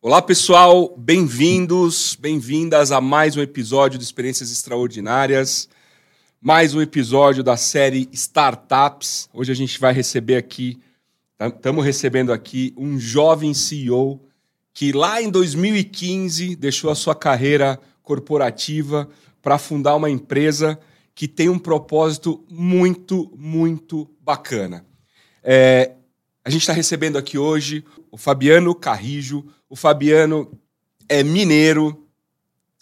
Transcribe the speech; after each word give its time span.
Olá, 0.00 0.20
pessoal, 0.20 0.94
bem-vindos, 0.96 2.16
bem-vindas 2.20 2.90
a 2.90 3.00
mais 3.00 3.36
um 3.36 3.40
episódio 3.40 3.98
de 3.98 4.04
Experiências 4.04 4.50
Extraordinárias, 4.50 5.68
mais 6.40 6.74
um 6.74 6.82
episódio 6.82 7.42
da 7.42 7.56
série 7.56 8.08
Startups. 8.12 9.28
Hoje 9.32 9.52
a 9.52 9.54
gente 9.54 9.78
vai 9.78 9.92
receber 9.92 10.36
aqui, 10.36 10.80
estamos 11.40 11.84
recebendo 11.84 12.32
aqui 12.32 12.74
um 12.76 12.98
jovem 12.98 13.54
CEO 13.54 14.20
que 14.74 14.92
lá 14.92 15.22
em 15.22 15.30
2015 15.30 16.56
deixou 16.56 16.90
a 16.90 16.94
sua 16.94 17.14
carreira 17.14 17.78
corporativa 18.02 19.08
para 19.40 19.58
fundar 19.58 19.94
uma 19.94 20.10
empresa 20.10 20.78
que 21.14 21.28
tem 21.28 21.48
um 21.48 21.58
propósito 21.58 22.44
muito, 22.50 23.30
muito 23.36 24.10
bacana. 24.20 24.84
É, 25.44 25.92
a 26.44 26.50
gente 26.50 26.62
está 26.62 26.72
recebendo 26.72 27.16
aqui 27.16 27.38
hoje 27.38 27.84
o 28.10 28.16
Fabiano 28.16 28.74
Carrijo. 28.74 29.44
O 29.68 29.76
Fabiano 29.76 30.58
é 31.08 31.22
mineiro, 31.22 32.06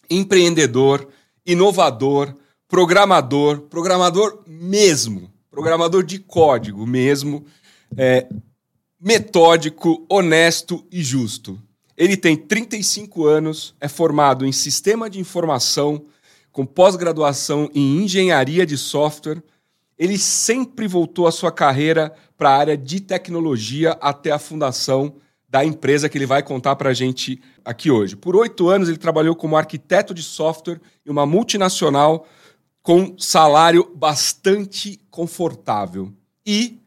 empreendedor, 0.08 1.06
inovador, 1.44 2.34
programador, 2.66 3.60
programador 3.62 4.42
mesmo, 4.46 5.30
programador 5.50 6.02
de 6.02 6.18
código 6.18 6.86
mesmo, 6.86 7.44
é, 7.96 8.28
metódico, 8.98 10.06
honesto 10.08 10.86
e 10.90 11.02
justo. 11.02 11.60
Ele 11.96 12.16
tem 12.16 12.36
35 12.36 13.26
anos, 13.26 13.74
é 13.78 13.88
formado 13.88 14.46
em 14.46 14.52
sistema 14.52 15.10
de 15.10 15.20
informação, 15.20 16.06
com 16.50 16.64
pós-graduação 16.64 17.70
em 17.74 18.02
engenharia 18.02 18.64
de 18.64 18.78
software. 18.78 19.42
Ele 19.98 20.16
sempre 20.16 20.88
voltou 20.88 21.26
a 21.26 21.32
sua 21.32 21.52
carreira 21.52 22.14
para 22.40 22.52
a 22.52 22.56
área 22.56 22.74
de 22.74 23.00
tecnologia 23.00 23.98
até 24.00 24.30
a 24.30 24.38
fundação 24.38 25.16
da 25.46 25.62
empresa 25.62 26.08
que 26.08 26.16
ele 26.16 26.24
vai 26.24 26.42
contar 26.42 26.74
para 26.74 26.88
a 26.88 26.94
gente 26.94 27.38
aqui 27.62 27.90
hoje. 27.90 28.16
Por 28.16 28.34
oito 28.34 28.66
anos, 28.70 28.88
ele 28.88 28.96
trabalhou 28.96 29.36
como 29.36 29.58
arquiteto 29.58 30.14
de 30.14 30.22
software 30.22 30.80
em 31.04 31.10
uma 31.10 31.26
multinacional 31.26 32.26
com 32.82 33.14
salário 33.18 33.92
bastante 33.94 34.98
confortável. 35.10 36.14
E, 36.46 36.78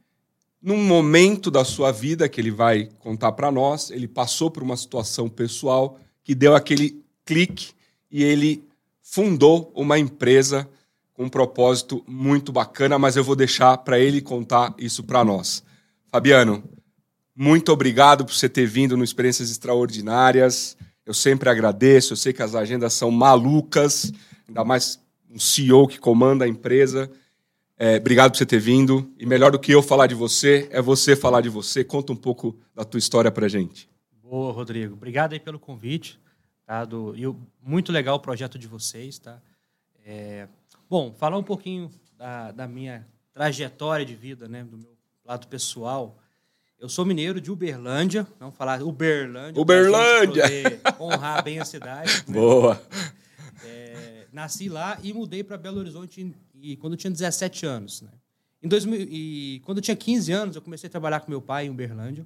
num 0.60 0.84
momento 0.84 1.52
da 1.52 1.64
sua 1.64 1.92
vida 1.92 2.28
que 2.28 2.42
ele 2.42 2.50
vai 2.50 2.90
contar 2.98 3.34
para 3.34 3.52
nós, 3.52 3.92
ele 3.92 4.08
passou 4.08 4.50
por 4.50 4.64
uma 4.64 4.76
situação 4.76 5.30
pessoal 5.30 6.00
que 6.24 6.34
deu 6.34 6.56
aquele 6.56 7.00
clique 7.24 7.74
e 8.10 8.24
ele 8.24 8.64
fundou 9.04 9.72
uma 9.76 10.00
empresa 10.00 10.68
um 11.24 11.30
propósito 11.30 12.04
muito 12.08 12.52
bacana, 12.52 13.00
mas 13.00 13.16
eu 13.16 13.24
vou 13.24 13.36
deixar 13.36 13.78
para 13.78 14.00
ele 14.00 14.22
contar 14.22 14.74
isso 14.78 15.04
para 15.04 15.24
nós. 15.24 15.64
Fabiano, 16.08 16.64
muito 17.36 17.72
obrigado 17.72 18.26
por 18.26 18.34
você 18.34 18.48
ter 18.48 18.68
vindo 18.68 18.96
no 18.96 19.04
Experiências 19.04 19.50
Extraordinárias. 19.50 20.78
Eu 21.06 21.14
sempre 21.14 21.50
agradeço, 21.50 22.14
eu 22.14 22.18
sei 22.18 22.32
que 22.32 22.44
as 22.44 22.54
agendas 22.54 22.94
são 22.94 23.10
malucas, 23.10 24.12
ainda 24.48 24.64
mais 24.64 25.00
um 25.30 25.40
CEO 25.40 25.88
que 25.88 26.00
comanda 26.00 26.46
a 26.46 26.48
empresa. 26.48 27.10
É, 27.78 27.98
obrigado 27.98 28.32
por 28.32 28.38
você 28.38 28.46
ter 28.46 28.60
vindo. 28.60 29.12
E 29.18 29.26
melhor 29.26 29.52
do 29.52 29.60
que 29.60 29.72
eu 29.72 29.82
falar 29.82 30.08
de 30.08 30.16
você, 30.16 30.70
é 30.72 30.82
você 30.82 31.16
falar 31.16 31.42
de 31.42 31.50
você. 31.50 31.84
Conta 31.84 32.14
um 32.14 32.16
pouco 32.16 32.56
da 32.76 32.84
tua 32.84 33.00
história 33.00 33.32
para 33.32 33.48
gente. 33.48 33.90
Boa, 34.22 34.54
Rodrigo. 34.54 34.94
Obrigado 34.94 35.34
aí 35.34 35.40
pelo 35.40 35.60
convite. 35.60 36.20
Tá? 36.66 36.86
Do, 36.86 37.16
e 37.18 37.24
muito 37.62 37.92
legal 37.92 38.16
o 38.16 38.20
projeto 38.20 38.58
de 38.58 38.68
vocês. 38.68 39.18
Tá? 39.18 39.42
É, 40.06 40.48
Bom, 40.90 41.14
falar 41.14 41.38
um 41.38 41.44
pouquinho 41.44 41.90
da, 42.18 42.52
da, 42.52 42.68
minha 42.68 43.08
trajetória 43.34 44.06
de 44.06 44.16
vida, 44.16 44.48
né, 44.48 44.64
do 44.64 44.78
meu 44.78 44.96
lado 45.26 45.48
pessoal. 45.48 46.18
Eu 46.80 46.90
sou 46.90 47.06
mineiro 47.06 47.40
de 47.40 47.52
Uberlândia, 47.52 48.28
não 48.40 48.52
falar 48.52 48.82
Uberlândia. 48.82 49.62
Uberlândia! 49.62 50.44
honrar 51.00 51.44
bem 51.44 51.60
a 51.60 51.66
cidade. 51.66 52.12
Né? 52.28 52.34
Boa! 52.34 52.82
É, 53.66 54.28
nasci 54.32 54.68
lá 54.68 55.00
e 55.02 55.14
mudei 55.14 55.44
para 55.44 55.58
Belo 55.58 55.80
Horizonte 55.80 56.36
e, 56.54 56.76
quando 56.78 56.94
eu 56.94 56.98
tinha 56.98 57.12
17 57.12 57.66
anos. 57.66 58.02
Né? 58.02 58.10
Em 58.62 58.68
2000, 58.68 59.08
e 59.10 59.62
quando 59.66 59.78
eu 59.78 59.82
tinha 59.82 59.96
15 59.96 60.32
anos, 60.32 60.56
eu 60.56 60.62
comecei 60.62 60.88
a 60.88 60.92
trabalhar 60.92 61.22
com 61.22 61.32
meu 61.32 61.42
pai 61.42 61.66
em 61.66 61.70
Uberlândia, 61.70 62.26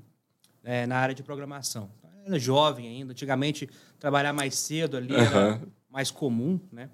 é, 0.63 0.85
na 0.85 0.97
área 0.97 1.15
de 1.15 1.23
programação. 1.23 1.89
Eu 2.03 2.33
era 2.33 2.39
jovem 2.39 2.87
ainda, 2.87 3.11
antigamente 3.11 3.69
trabalhar 3.99 4.33
mais 4.33 4.55
cedo 4.55 4.97
ali 4.97 5.15
era 5.15 5.61
mais 5.89 6.11
comum, 6.11 6.59
né? 6.71 6.89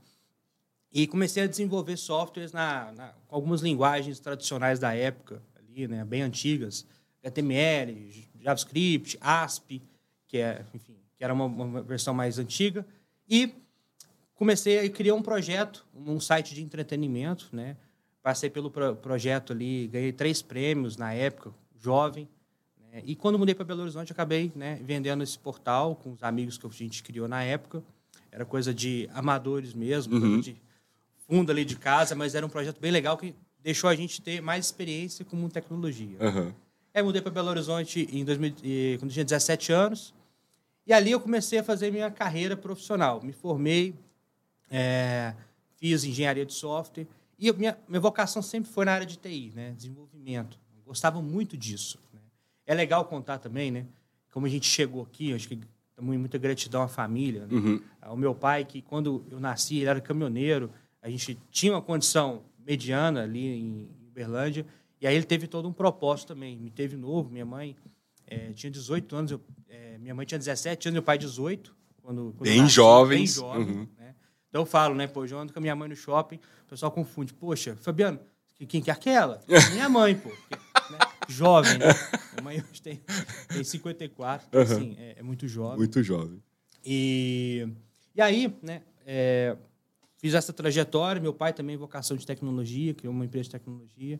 E 0.93 1.07
comecei 1.07 1.43
a 1.43 1.47
desenvolver 1.47 1.97
softwares 1.97 2.51
na, 2.51 2.91
na, 2.91 3.07
com 3.27 3.35
algumas 3.35 3.61
linguagens 3.61 4.19
tradicionais 4.19 4.77
da 4.77 4.93
época, 4.93 5.41
ali, 5.55 5.87
né, 5.87 6.05
bem 6.05 6.21
antigas, 6.21 6.85
HTML, 7.23 8.27
JavaScript, 8.39 9.17
ASP, 9.19 9.81
que, 10.27 10.37
é, 10.37 10.63
enfim, 10.73 10.95
que 11.15 11.23
era 11.23 11.33
uma, 11.33 11.45
uma 11.45 11.81
versão 11.81 12.13
mais 12.13 12.37
antiga. 12.37 12.85
E 13.27 13.55
comecei 14.35 14.85
a 14.85 14.89
criar 14.89 15.15
um 15.15 15.23
projeto, 15.23 15.83
um 15.95 16.19
site 16.19 16.53
de 16.53 16.61
entretenimento, 16.61 17.49
né? 17.51 17.75
Passei 18.21 18.49
pelo 18.49 18.69
pro 18.69 18.95
projeto 18.95 19.51
ali, 19.51 19.87
ganhei 19.87 20.11
três 20.11 20.41
prêmios 20.41 20.95
na 20.95 21.13
época, 21.13 21.51
jovem. 21.77 22.27
Né? 22.91 23.01
E 23.03 23.15
quando 23.15 23.37
mudei 23.39 23.55
para 23.55 23.65
Belo 23.65 23.81
Horizonte, 23.81 24.11
acabei 24.11 24.51
né, 24.55 24.79
vendendo 24.81 25.23
esse 25.23 25.37
portal 25.37 25.95
com 25.95 26.13
os 26.13 26.23
amigos 26.23 26.57
que 26.57 26.65
a 26.65 26.69
gente 26.69 27.03
criou 27.03 27.27
na 27.27 27.43
época. 27.43 27.83
Era 28.31 28.45
coisa 28.45 28.73
de 28.73 29.09
amadores 29.13 29.73
mesmo, 29.73 30.15
uhum. 30.15 30.39
de 30.39 30.55
fundo 31.28 31.51
ali 31.51 31.66
de 31.66 31.75
casa, 31.75 32.16
mas 32.16 32.35
era 32.35 32.45
um 32.45 32.50
projeto 32.50 32.79
bem 32.79 32.91
legal 32.91 33.17
que 33.17 33.35
deixou 33.61 33.89
a 33.89 33.95
gente 33.95 34.22
ter 34.22 34.41
mais 34.41 34.66
experiência 34.66 35.23
com 35.23 35.50
tecnologia. 35.50 36.17
Uhum. 36.19 36.53
Aí 36.94 37.01
mudei 37.01 37.22
para 37.22 37.31
Belo 37.31 37.50
Horizonte 37.50 38.07
em 38.11 38.23
2000, 38.23 38.53
quando 39.00 39.09
eu 39.09 39.09
tinha 39.09 39.25
17 39.25 39.72
anos. 39.72 40.13
E 40.85 40.94
ali 40.94 41.12
eu 41.12 41.19
comecei 41.19 41.59
a 41.59 41.63
fazer 41.63 41.91
minha 41.91 42.12
carreira 42.12 42.56
profissional. 42.56 43.22
Me 43.23 43.31
formei, 43.31 43.95
é, 44.69 45.33
fiz 45.78 46.03
engenharia 46.03 46.45
de 46.45 46.53
software. 46.53 47.07
E 47.39 47.51
minha, 47.53 47.78
minha 47.88 48.01
vocação 48.01 48.41
sempre 48.41 48.69
foi 48.69 48.85
na 48.85 48.91
área 48.91 49.06
de 49.06 49.17
TI, 49.17 49.51
né? 49.56 49.72
desenvolvimento. 49.72 50.59
Eu 50.75 50.83
gostava 50.85 51.22
muito 51.22 51.57
disso. 51.57 51.97
Né? 52.13 52.19
É 52.67 52.75
legal 52.75 53.06
contar 53.06 53.39
também, 53.39 53.72
né? 53.72 53.85
Como 54.31 54.45
a 54.45 54.50
gente 54.50 54.67
chegou 54.67 55.03
aqui, 55.03 55.33
acho 55.33 55.47
que 55.47 55.59
muita 56.00 56.38
gratidão 56.38 56.81
à 56.81 56.88
família. 56.88 57.47
Né? 57.47 57.56
Uhum. 57.56 57.81
Ao 58.01 58.17
meu 58.17 58.35
pai, 58.35 58.66
que 58.66 58.81
quando 58.81 59.25
eu 59.31 59.39
nasci, 59.39 59.78
ele 59.78 59.89
era 59.89 60.01
caminhoneiro 60.01 60.69
a 61.03 61.09
gente 61.09 61.37
tinha 61.51 61.73
uma 61.73 61.81
condição 61.81 62.43
mediana 62.65 63.23
ali 63.23 63.45
em 63.45 63.89
Uberlândia, 64.07 64.65
e 65.01 65.05
aí 65.05 65.13
ele 65.13 65.25
teve 65.25 65.47
todo 65.47 65.67
um 65.67 65.73
propósito 65.73 66.29
também. 66.29 66.57
Me 66.57 66.71
teve 66.71 66.95
novo, 66.95 67.29
minha 67.29 67.45
mãe 67.45 67.75
é, 68.25 68.53
tinha 68.53 68.71
18 68.71 69.13
anos, 69.13 69.31
eu, 69.31 69.41
é, 69.67 69.97
minha 69.97 70.15
mãe 70.15 70.25
tinha 70.25 70.39
17 70.39 70.87
anos, 70.87 70.93
meu 70.93 71.03
pai 71.03 71.17
18. 71.17 71.75
Quando, 72.01 72.33
quando 72.37 72.49
bem 72.49 72.61
nasci, 72.61 72.75
jovens. 72.75 73.37
Bem 73.37 73.47
jovem, 73.49 73.75
uhum. 73.75 73.87
né? 73.97 74.15
Então 74.47 74.61
eu 74.61 74.65
falo, 74.65 74.95
né, 74.95 75.05
pô, 75.05 75.25
eu 75.25 75.37
ando 75.37 75.51
com 75.51 75.59
a 75.59 75.61
minha 75.61 75.75
mãe 75.75 75.89
no 75.89 75.95
shopping, 75.95 76.37
o 76.37 76.69
pessoal 76.69 76.91
confunde. 76.91 77.33
Poxa, 77.33 77.75
Fabiano, 77.81 78.19
quem 78.67 78.81
que 78.81 78.89
é 78.89 78.93
aquela? 78.93 79.41
minha 79.73 79.89
mãe, 79.89 80.15
pô. 80.15 80.29
Né, 80.29 80.99
jovem, 81.27 81.77
né? 81.79 81.87
Minha 82.31 82.43
mãe 82.43 82.63
hoje 82.69 82.81
tem, 82.81 83.01
tem 83.49 83.63
54, 83.63 84.47
então, 84.47 84.61
uhum. 84.61 84.67
assim, 84.67 84.95
é, 84.97 85.15
é, 85.17 85.23
muito 85.23 85.47
jovem. 85.49 85.77
Muito 85.77 86.01
jovem. 86.01 86.41
E, 86.85 87.67
e 88.15 88.21
aí, 88.21 88.55
né, 88.61 88.83
é, 89.05 89.57
Fiz 90.23 90.34
essa 90.34 90.53
trajetória, 90.53 91.22
meu 91.22 91.34
pai 91.34 91.51
também 91.51 91.75
vocação 91.75 92.16
de 92.16 92.25
tecnologia, 92.25 92.94
criou 92.94 93.13
uma 93.13 93.25
empresa 93.25 93.44
de 93.44 93.50
tecnologia. 93.50 94.17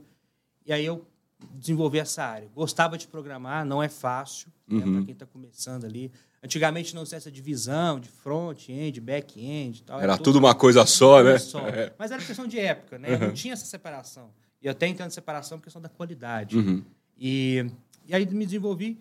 E 0.66 0.74
aí 0.74 0.86
eu 0.86 1.08
desenvolvi 1.54 1.98
essa 1.98 2.26
área. 2.26 2.50
Gostava 2.54 2.98
de 2.98 3.08
programar, 3.08 3.66
não 3.66 3.82
é 3.82 3.88
fácil, 3.88 4.50
né, 4.68 4.84
uhum. 4.84 4.86
né, 4.86 4.98
para 4.98 5.06
quem 5.06 5.14
está 5.14 5.26
começando 5.26 5.86
ali. 5.86 6.12
Antigamente 6.44 6.94
não 6.94 7.06
tinha 7.06 7.16
essa 7.16 7.32
divisão 7.32 8.02
de 8.02 8.10
front-end, 8.10 9.00
back-end 9.00 9.84
tal. 9.84 9.96
Era, 10.02 10.12
era 10.16 10.22
tudo 10.22 10.40
uma 10.40 10.54
coisa 10.54 10.86
só, 10.86 11.24
né? 11.24 11.40
Só. 11.40 11.60
É. 11.72 11.94
Mas 11.98 12.12
era 12.12 12.22
questão 12.22 12.46
de 12.46 12.60
época, 12.60 13.00
né? 13.00 13.14
Uhum. 13.14 13.20
Não 13.28 13.34
tinha 13.34 13.54
essa 13.54 13.66
separação. 13.66 14.30
E 14.62 14.66
eu 14.66 14.74
até 14.74 14.86
entendo 14.86 15.10
separação 15.10 15.58
por 15.58 15.64
questão 15.64 15.82
da 15.82 15.88
qualidade. 15.88 16.58
Uhum. 16.58 16.84
E, 17.18 17.66
e 18.06 18.14
aí 18.14 18.26
me 18.26 18.44
desenvolvi. 18.44 19.00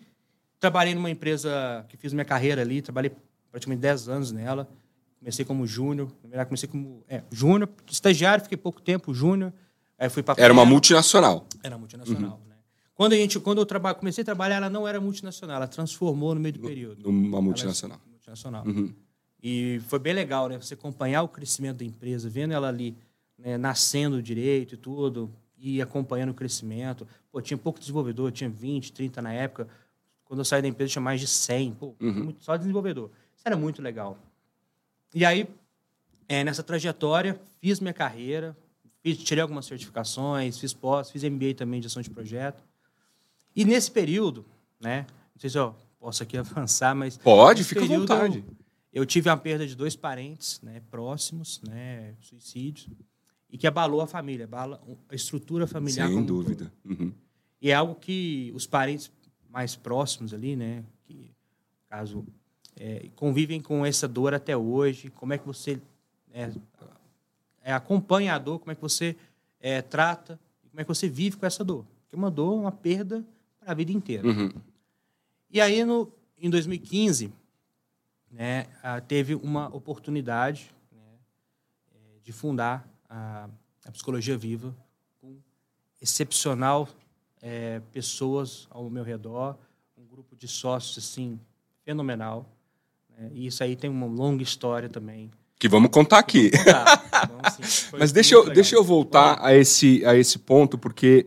Trabalhei 0.57 0.95
numa 0.95 1.11
empresa 1.11 1.85
que 1.89 1.97
fiz 1.97 2.13
minha 2.13 2.23
carreira 2.23 2.61
ali, 2.61 2.81
trabalhei 2.81 3.11
praticamente 3.51 3.81
10 3.81 4.07
anos 4.07 4.31
nela. 4.31 4.69
Comecei 5.23 5.45
como 5.45 5.65
júnior, 5.65 6.11
comecei 6.45 6.67
como 6.67 7.01
é, 7.07 7.23
júnior, 7.31 7.69
estagiário, 7.89 8.43
fiquei 8.43 8.57
pouco 8.57 8.81
tempo 8.81 9.13
júnior, 9.13 9.53
aí 9.97 10.09
fui 10.09 10.21
para 10.21 10.35
Era 10.43 10.51
uma 10.51 10.65
multinacional. 10.65 11.47
Era 11.63 11.77
multinacional, 11.77 12.41
uhum. 12.43 12.49
né? 12.49 12.55
Quando 12.93 13.13
a 13.13 13.15
gente, 13.15 13.39
quando 13.39 13.59
eu 13.59 13.65
traba, 13.65 13.93
comecei 13.93 14.21
a 14.21 14.25
trabalhar, 14.25 14.57
ela 14.57 14.69
não 14.69 14.85
era 14.85 14.99
multinacional, 14.99 15.55
ela 15.55 15.67
transformou 15.67 16.35
no 16.35 16.41
meio 16.41 16.55
do 16.55 16.59
período. 16.59 17.09
Uma 17.09 17.41
multinacional. 17.41 18.01
Ela, 18.03 18.11
multinacional. 18.11 18.65
Uhum. 18.65 18.93
E 19.41 19.79
foi 19.87 19.97
bem 19.97 20.13
legal, 20.13 20.49
né? 20.49 20.57
Você 20.57 20.73
acompanhar 20.73 21.23
o 21.23 21.29
crescimento 21.29 21.77
da 21.77 21.85
empresa, 21.85 22.29
vendo 22.29 22.53
ela 22.53 22.67
ali 22.67 22.97
né, 23.37 23.57
nascendo 23.57 24.21
direito 24.21 24.75
e 24.75 24.77
tudo, 24.77 25.33
e 25.57 25.81
acompanhando 25.81 26.31
o 26.31 26.33
crescimento. 26.33 27.07
Pô, 27.31 27.41
tinha 27.41 27.57
pouco 27.57 27.79
desenvolvedor, 27.79 28.29
tinha 28.33 28.49
20, 28.49 28.91
30 28.91 29.21
na 29.21 29.31
época. 29.31 29.69
Quando 30.25 30.39
eu 30.39 30.45
saí 30.45 30.61
da 30.61 30.67
empresa, 30.67 30.91
tinha 30.91 31.01
mais 31.01 31.21
de 31.21 31.27
100. 31.27 31.75
Pô, 31.75 31.95
uhum. 32.01 32.35
só 32.39 32.57
desenvolvedor. 32.57 33.09
Isso 33.37 33.43
era 33.45 33.55
muito 33.55 33.81
legal. 33.81 34.17
E 35.13 35.23
aí, 35.23 35.47
é, 36.27 36.43
nessa 36.43 36.63
trajetória, 36.63 37.39
fiz 37.61 37.79
minha 37.79 37.93
carreira, 37.93 38.57
fiz, 39.01 39.17
tirei 39.17 39.41
algumas 39.41 39.65
certificações, 39.65 40.57
fiz 40.57 40.73
pós, 40.73 41.11
fiz 41.11 41.23
MBA 41.23 41.53
também 41.55 41.79
de 41.79 41.85
gestão 41.85 42.01
de 42.01 42.09
projeto. 42.09 42.63
E 43.55 43.63
nesse 43.63 43.91
período, 43.91 44.45
né? 44.79 45.05
Não 45.33 45.39
sei 45.39 45.49
se 45.49 45.57
eu 45.57 45.75
posso 45.99 46.23
aqui 46.23 46.35
avançar, 46.39 46.95
mas 46.95 47.17
Pode, 47.17 47.63
fica 47.63 47.83
à 47.83 47.87
vontade. 47.87 48.43
Eu 48.91 49.05
tive 49.05 49.29
a 49.29 49.37
perda 49.37 49.65
de 49.65 49.75
dois 49.75 49.95
parentes, 49.95 50.61
né, 50.61 50.79
próximos, 50.91 51.59
né, 51.63 52.13
suicídios, 52.21 52.87
e 53.49 53.57
que 53.57 53.65
abalou 53.65 54.01
a 54.01 54.07
família, 54.07 54.45
abala 54.45 54.79
a 55.09 55.15
estrutura 55.15 55.65
familiar. 55.65 56.07
Sem 56.07 56.23
dúvida. 56.23 56.71
Uhum. 56.85 57.11
E 57.59 57.71
é 57.71 57.73
algo 57.73 57.95
que 57.95 58.51
os 58.53 58.67
parentes 58.67 59.11
mais 59.49 59.75
próximos 59.75 60.31
ali, 60.31 60.55
né, 60.55 60.83
que 61.05 61.31
caso 61.89 62.23
é, 62.79 63.09
convivem 63.15 63.61
com 63.61 63.85
essa 63.85 64.07
dor 64.07 64.33
até 64.33 64.55
hoje, 64.55 65.09
como 65.09 65.33
é 65.33 65.37
que 65.37 65.45
você 65.45 65.79
é, 66.33 66.51
é, 67.63 67.73
acompanha 67.73 68.35
a 68.35 68.39
dor, 68.39 68.59
como 68.59 68.71
é 68.71 68.75
que 68.75 68.81
você 68.81 69.15
é, 69.59 69.81
trata, 69.81 70.39
como 70.69 70.81
é 70.81 70.83
que 70.83 70.87
você 70.87 71.07
vive 71.07 71.37
com 71.37 71.45
essa 71.45 71.63
dor. 71.63 71.85
Porque 72.01 72.15
uma 72.15 72.31
dor 72.31 72.53
é 72.53 72.61
uma 72.61 72.71
perda 72.71 73.23
para 73.59 73.71
a 73.71 73.75
vida 73.75 73.91
inteira. 73.91 74.27
Uhum. 74.27 74.51
E 75.49 75.61
aí, 75.61 75.85
no, 75.85 76.11
em 76.37 76.49
2015, 76.49 77.31
né, 78.31 78.67
teve 79.07 79.35
uma 79.35 79.67
oportunidade 79.67 80.71
né, 80.91 81.01
eh, 81.93 82.19
de 82.23 82.31
fundar 82.31 82.87
a, 83.07 83.47
a 83.85 83.91
Psicologia 83.91 84.35
Viva 84.35 84.75
com 85.21 85.37
excepcional 86.01 86.89
eh, 87.41 87.81
pessoas 87.91 88.67
ao 88.71 88.89
meu 88.89 89.03
redor, 89.03 89.55
um 89.95 90.05
grupo 90.05 90.35
de 90.35 90.47
sócios 90.47 90.97
assim 90.97 91.39
fenomenal. 91.83 92.49
Né, 93.17 93.29
e 93.33 93.47
isso 93.47 93.63
aí 93.63 93.75
tem 93.75 93.89
uma 93.89 94.05
longa 94.05 94.43
história 94.43 94.89
também. 94.89 95.29
Que 95.59 95.67
vamos 95.69 95.89
contar 95.91 96.19
aqui. 96.19 96.49
Vou 96.49 96.63
contar. 96.65 97.03
Então, 97.23 97.39
foi 97.69 97.99
Mas 97.99 98.11
deixa 98.11 98.35
eu, 98.35 98.39
legal. 98.41 98.55
deixa 98.55 98.75
eu 98.75 98.83
voltar 98.83 99.37
a 99.41 99.53
esse, 99.55 100.05
a 100.05 100.13
esse 100.15 100.37
ponto, 100.39 100.77
porque. 100.77 101.25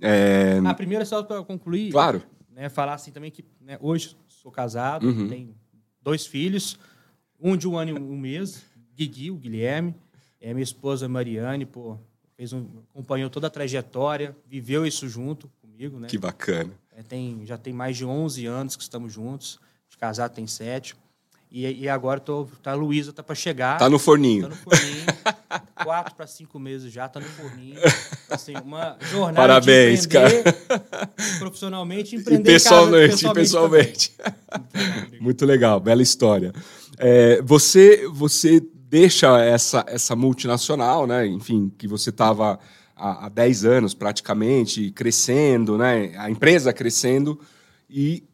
é, 0.00 0.58
A 0.64 0.74
primeira 0.74 1.04
só 1.04 1.22
para 1.22 1.42
concluir, 1.44 1.92
claro. 1.92 2.22
né, 2.50 2.68
falar 2.68 2.94
assim 2.94 3.12
também 3.12 3.30
que 3.30 3.44
né, 3.60 3.78
hoje 3.80 4.16
sou 4.28 4.50
casado, 4.50 5.06
Uhum. 5.06 5.28
tenho 5.28 5.54
dois 6.02 6.26
filhos, 6.26 6.76
um 7.40 7.56
de 7.56 7.68
um 7.68 7.76
ano 7.78 7.90
e 7.90 7.94
um 7.94 8.16
mês, 8.18 8.64
Guigui, 8.96 9.30
o 9.30 9.36
Guilherme, 9.36 9.94
é 10.40 10.52
minha 10.52 10.62
esposa 10.64 11.08
Mariane, 11.08 11.64
pô, 11.66 11.96
fez 12.36 12.52
um, 12.52 12.66
acompanhou 12.90 13.28
toda 13.30 13.46
a 13.46 13.50
trajetória, 13.50 14.36
viveu 14.46 14.84
isso 14.86 15.08
junto 15.08 15.48
comigo, 15.60 16.00
né? 16.00 16.08
Que 16.08 16.18
bacana. 16.18 16.72
É, 16.96 17.02
tem, 17.02 17.44
já 17.44 17.56
tem 17.56 17.72
mais 17.72 17.96
de 17.96 18.04
11 18.04 18.44
anos 18.46 18.74
que 18.76 18.82
estamos 18.82 19.12
juntos, 19.12 19.60
de 19.88 19.96
casado 19.96 20.34
tem 20.34 20.46
sete, 20.48 20.96
e, 21.50 21.84
e 21.84 21.88
agora 21.88 22.20
tô, 22.20 22.46
tá, 22.62 22.72
a 22.72 22.74
Luísa 22.74 23.12
tá 23.12 23.22
para 23.22 23.34
chegar. 23.34 23.78
Tá 23.78 23.88
no 23.88 23.98
forninho. 23.98 24.42
Tá 24.42 24.48
no 24.50 24.56
forninho. 24.56 25.06
Quatro 25.82 26.14
para 26.14 26.26
cinco 26.26 26.58
meses 26.58 26.92
já, 26.92 27.08
tá 27.08 27.20
no 27.20 27.26
forninho. 27.26 27.80
Assim, 28.28 28.52
uma 28.62 28.98
jornada 29.10 29.36
Parabéns, 29.36 30.04
empreender 30.04 30.44
profissionalmente 31.38 32.14
e 32.14 32.18
E 32.18 32.20
empreender 32.20 32.50
em 32.50 32.54
casa, 32.54 32.90
pessoalmente, 32.90 33.32
pessoalmente. 33.32 34.12
Muito 35.20 35.46
legal, 35.46 35.80
bela 35.80 36.02
história. 36.02 36.52
É, 36.98 37.40
você, 37.42 38.06
você 38.08 38.60
deixa 38.74 39.42
essa, 39.42 39.84
essa 39.88 40.14
multinacional, 40.14 41.06
né? 41.06 41.26
Enfim, 41.26 41.72
que 41.78 41.88
você 41.88 42.10
estava 42.10 42.58
há, 42.94 43.26
há 43.26 43.28
10 43.30 43.64
anos 43.64 43.94
praticamente, 43.94 44.90
crescendo, 44.90 45.78
né? 45.78 46.12
A 46.18 46.30
empresa 46.30 46.74
crescendo, 46.74 47.40
e 47.88 48.24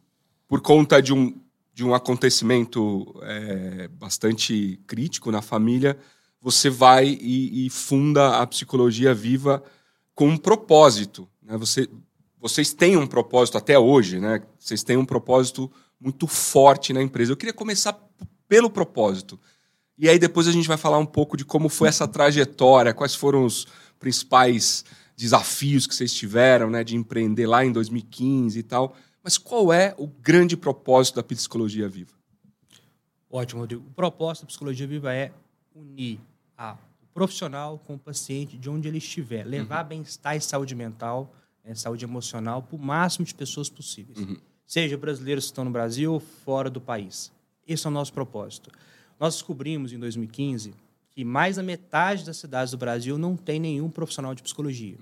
por 0.47 0.59
conta 0.61 1.01
de 1.01 1.13
um, 1.13 1.39
de 1.75 1.83
um 1.83 1.93
acontecimento 1.93 3.13
é, 3.21 3.89
bastante 3.89 4.79
crítico 4.87 5.29
na 5.29 5.41
família, 5.41 5.99
você 6.41 6.69
vai 6.69 7.05
e, 7.05 7.65
e 7.65 7.69
funda 7.69 8.37
a 8.37 8.47
Psicologia 8.47 9.13
Viva 9.13 9.61
com 10.13 10.29
um 10.29 10.37
propósito. 10.37 11.27
Né? 11.43 11.57
Você, 11.57 11.89
vocês 12.39 12.73
têm 12.73 12.95
um 12.95 13.05
propósito 13.05 13.57
até 13.57 13.77
hoje, 13.77 14.21
né? 14.21 14.41
Vocês 14.57 14.83
têm 14.83 14.95
um 14.95 15.03
propósito 15.03 15.69
muito 15.99 16.27
forte 16.27 16.93
na 16.93 17.01
empresa. 17.01 17.33
Eu 17.33 17.37
queria 17.37 17.53
começar 17.53 17.99
pelo 18.47 18.69
propósito. 18.69 19.37
E 19.97 20.07
aí 20.07 20.17
depois 20.17 20.47
a 20.47 20.53
gente 20.53 20.69
vai 20.69 20.77
falar 20.77 20.97
um 20.97 21.05
pouco 21.05 21.35
de 21.35 21.43
como 21.43 21.67
foi 21.67 21.89
essa 21.89 22.07
trajetória, 22.07 22.93
quais 22.93 23.15
foram 23.15 23.43
os 23.43 23.67
principais 23.99 24.85
desafios 25.17 25.85
que 25.85 25.93
vocês 25.93 26.13
tiveram, 26.13 26.69
né, 26.69 26.85
de 26.85 26.95
empreender 26.95 27.47
lá 27.47 27.65
em 27.65 27.71
2015 27.73 28.57
e 28.57 28.63
tal. 28.63 28.95
Mas 29.25 29.39
qual 29.39 29.73
é 29.73 29.95
o 29.97 30.05
grande 30.05 30.55
propósito 30.55 31.15
da 31.15 31.23
Psicologia 31.23 31.89
Viva? 31.89 32.11
Ótimo, 33.27 33.61
Rodrigo. 33.61 33.83
O 33.87 33.91
propósito 33.91 34.43
da 34.43 34.47
Psicologia 34.49 34.85
Viva 34.85 35.11
é 35.15 35.31
unir 35.73 36.19
a, 36.55 36.77
o 37.01 37.07
profissional 37.11 37.79
com 37.79 37.95
o 37.95 37.97
paciente 37.97 38.55
de 38.55 38.69
onde 38.69 38.87
ele 38.87 38.99
estiver, 38.99 39.43
levar 39.43 39.83
bem-estar 39.83 40.35
e 40.35 40.41
saúde 40.41 40.75
mental, 40.75 41.33
né, 41.63 41.73
saúde 41.73 42.05
emocional, 42.05 42.61
para 42.61 42.75
o 42.75 42.79
máximo 42.79 43.25
de 43.25 43.33
pessoas 43.33 43.67
possíveis. 43.67 44.19
Seja 44.63 44.95
brasileiros 44.95 45.45
que 45.45 45.51
estão 45.51 45.65
no 45.65 45.71
Brasil 45.71 46.13
ou 46.13 46.19
fora 46.19 46.69
do 46.69 46.79
país. 46.79 47.31
Esse 47.67 47.87
é 47.87 47.89
o 47.89 47.91
nosso 47.91 48.13
propósito. 48.13 48.69
Nós 49.19 49.33
descobrimos 49.33 49.91
em 49.91 49.97
2015 49.97 50.71
que 51.09 51.25
mais 51.25 51.55
da 51.55 51.63
metade 51.63 52.23
das 52.23 52.37
cidades 52.37 52.69
do 52.69 52.77
Brasil 52.77 53.17
não 53.17 53.35
tem 53.35 53.59
nenhum 53.59 53.89
profissional 53.89 54.35
de 54.35 54.43
psicologia. 54.43 54.97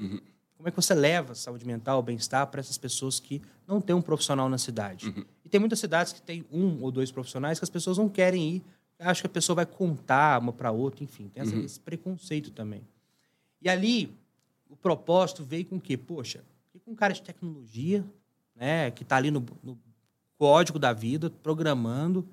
Como 0.63 0.69
é 0.69 0.71
que 0.71 0.77
você 0.81 0.93
leva 0.93 1.35
saúde 1.35 1.65
mental, 1.67 2.01
bem-estar 2.01 2.47
para 2.47 2.61
essas 2.61 2.77
pessoas 2.77 3.19
que 3.19 3.41
não 3.67 3.81
têm 3.81 3.93
um 3.93 4.01
profissional 4.01 4.47
na 4.47 4.57
cidade? 4.57 5.11
E 5.43 5.49
tem 5.49 5.59
muitas 5.59 5.77
cidades 5.77 6.13
que 6.13 6.21
tem 6.21 6.45
um 6.49 6.81
ou 6.81 6.89
dois 6.89 7.11
profissionais 7.11 7.59
que 7.59 7.65
as 7.65 7.69
pessoas 7.69 7.97
não 7.97 8.07
querem 8.07 8.49
ir. 8.55 8.63
Acho 8.97 9.23
que 9.23 9.27
a 9.27 9.29
pessoa 9.29 9.57
vai 9.57 9.65
contar 9.65 10.39
uma 10.39 10.53
para 10.53 10.71
outra, 10.71 11.03
enfim, 11.03 11.27
tem 11.27 11.41
essa- 11.43 11.53
esse 11.65 11.79
preconceito 11.81 12.49
também. 12.49 12.81
E 13.61 13.67
ali, 13.67 14.15
o 14.69 14.75
propósito 14.77 15.43
veio 15.43 15.65
com 15.65 15.75
o 15.75 15.81
quê? 15.81 15.97
Poxa, 15.97 16.41
com 16.85 16.91
um 16.91 16.95
cara 16.95 17.13
de 17.13 17.21
tecnologia, 17.21 18.01
né, 18.55 18.89
que 18.91 19.03
está 19.03 19.17
ali 19.17 19.31
no, 19.31 19.45
no 19.61 19.77
código 20.37 20.79
da 20.79 20.93
vida, 20.93 21.29
programando, 21.29 22.25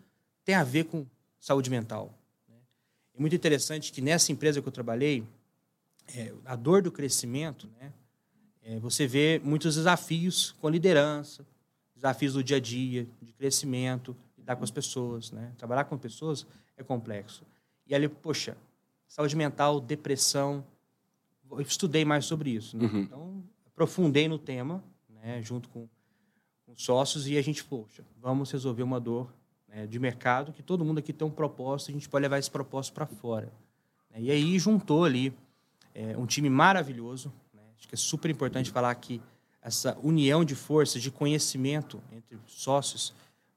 tem 0.45 0.55
a 0.55 0.63
ver 0.63 0.85
com 0.85 1.05
saúde 1.41 1.69
mental. 1.69 2.15
né? 2.49 2.55
É 3.17 3.21
muito 3.21 3.35
interessante 3.35 3.91
que 3.93 4.01
nessa 4.01 4.31
empresa 4.31 4.63
que 4.63 4.69
eu 4.69 4.73
trabalhei, 4.73 5.25
é, 6.15 6.33
a 6.45 6.55
dor 6.55 6.81
do 6.81 6.93
crescimento, 6.93 7.69
né, 7.81 7.93
é, 8.63 8.79
você 8.79 9.07
vê 9.07 9.41
muitos 9.43 9.75
desafios 9.77 10.53
com 10.61 10.69
liderança, 10.69 11.47
desafios 11.95 12.35
do 12.35 12.45
dia 12.45 12.57
a 12.57 12.61
dia, 12.61 13.07
de 13.21 13.33
crescimento, 13.33 14.17
lidar 14.39 14.57
com 14.57 14.65
as 14.65 14.71
pessoas. 14.71 15.31
Né? 15.31 15.53
Trabalhar 15.57 15.85
com 15.85 15.97
pessoas 15.99 16.47
é 16.77 16.83
complexo. 16.83 17.45
E 17.87 17.95
ali, 17.95 18.09
poxa, 18.09 18.57
saúde 19.09 19.37
mental, 19.37 19.81
depressão, 19.81 20.65
eu 21.51 21.61
estudei 21.61 22.05
mais 22.05 22.25
sobre 22.25 22.51
isso. 22.51 22.77
né? 22.77 22.85
Uhum. 22.87 23.01
Então, 23.01 23.45
aprofundei 23.67 24.29
no 24.29 24.39
tema, 24.39 24.83
né, 25.09 25.43
junto 25.43 25.69
com, 25.69 25.89
com 26.65 26.77
sócios, 26.77 27.27
e 27.27 27.37
a 27.37 27.43
gente, 27.43 27.65
poxa, 27.65 28.05
vamos 28.21 28.51
resolver 28.51 28.83
uma 28.83 29.01
dor 29.01 29.33
né, 29.67 29.87
de 29.87 29.99
mercado, 29.99 30.53
que 30.53 30.63
todo 30.63 30.85
mundo 30.85 30.99
aqui 30.99 31.13
tem 31.13 31.27
um 31.27 31.31
propósito, 31.31 31.91
a 31.91 31.95
gente 31.95 32.09
pode 32.09 32.23
levar 32.23 32.39
esse 32.39 32.51
propósito 32.51 32.95
para 32.95 33.07
fora. 33.07 33.53
né? 34.11 34.21
E 34.21 34.31
aí 34.31 34.59
juntou 34.59 35.05
ali 35.05 35.33
é, 35.95 36.17
um 36.17 36.27
time 36.27 36.49
maravilhoso. 36.49 37.33
Acho 37.81 37.89
que 37.89 37.95
é 37.95 37.99
super 37.99 38.31
importante 38.31 38.71
falar 38.71 38.95
que 38.95 39.21
essa 39.63 39.99
união 40.03 40.45
de 40.45 40.55
forças, 40.55 41.03
de 41.03 41.11
conhecimento 41.11 42.01
entre 42.13 42.39
sócios, 42.47 43.13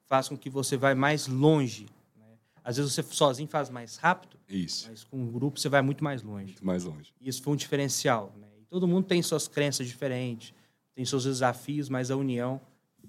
faz 0.06 0.28
com 0.28 0.36
que 0.36 0.50
você 0.50 0.76
vá 0.76 0.94
mais 0.94 1.26
longe. 1.26 1.86
né? 2.16 2.24
Às 2.64 2.78
vezes 2.78 2.92
você 2.92 3.02
sozinho 3.02 3.48
faz 3.48 3.70
mais 3.70 3.96
rápido, 3.96 4.36
Isso, 4.48 4.88
mas 4.90 5.04
com 5.04 5.18
um 5.18 5.30
grupo 5.30 5.60
você 5.60 5.68
vai 5.68 5.82
muito 5.82 6.02
mais 6.02 6.22
longe. 6.22 6.46
muito 6.46 6.66
mais 6.66 6.84
longe. 6.84 7.12
E 7.20 7.28
isso 7.28 7.42
foi 7.42 7.52
um 7.52 7.56
diferencial. 7.56 8.32
Né? 8.36 8.48
Todo 8.68 8.88
mundo 8.88 9.06
tem 9.06 9.22
suas 9.22 9.46
crenças 9.46 9.86
diferentes, 9.86 10.52
tem 10.94 11.04
seus 11.04 11.24
desafios, 11.24 11.88
mas 11.88 12.10
a 12.10 12.16
união 12.16 12.60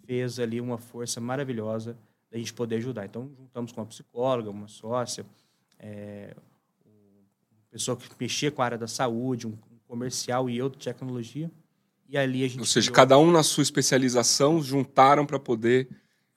fez 0.06 0.38
ali 0.40 0.62
uma 0.62 0.78
força 0.78 1.20
maravilhosa 1.20 1.98
da 2.30 2.38
gente 2.38 2.54
poder 2.54 2.76
ajudar. 2.78 3.06
Então, 3.06 3.32
juntamos 3.38 3.72
com 3.72 3.82
uma 3.82 3.88
psicóloga, 3.88 4.50
uma 4.50 4.68
sócia, 4.68 5.26
é, 5.80 6.36
uma 6.86 7.68
pessoa 7.72 7.98
que 7.98 8.10
mexia 8.20 8.52
com 8.52 8.62
a 8.62 8.66
área 8.66 8.78
da 8.78 8.88
saúde, 8.88 9.48
um 9.48 9.58
comercial 9.88 10.50
e 10.50 10.58
eu 10.58 10.70
de 10.70 10.78
tecnologia. 10.78 11.50
E 12.08 12.18
ali 12.18 12.44
a 12.44 12.48
gente 12.48 12.60
Ou 12.60 12.66
seja, 12.66 12.88
criou- 12.92 12.96
cada 12.96 13.18
um 13.18 13.32
na 13.32 13.42
sua 13.44 13.64
especialização 13.64 14.62
juntaram 14.62 15.26
para 15.26 15.40
poder 15.40 15.88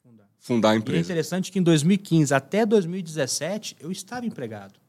fundar. 0.02 0.28
fundar 0.38 0.70
a 0.70 0.72
E 0.72 0.76
é 0.76 0.78
empresa. 0.78 1.00
interessante 1.00 1.52
que 1.52 1.58
em 1.58 1.62
2015 1.62 2.32
até 2.32 2.64
2017 2.64 3.76
eu 3.80 3.90
estava 3.92 4.24
empregado 4.26 4.80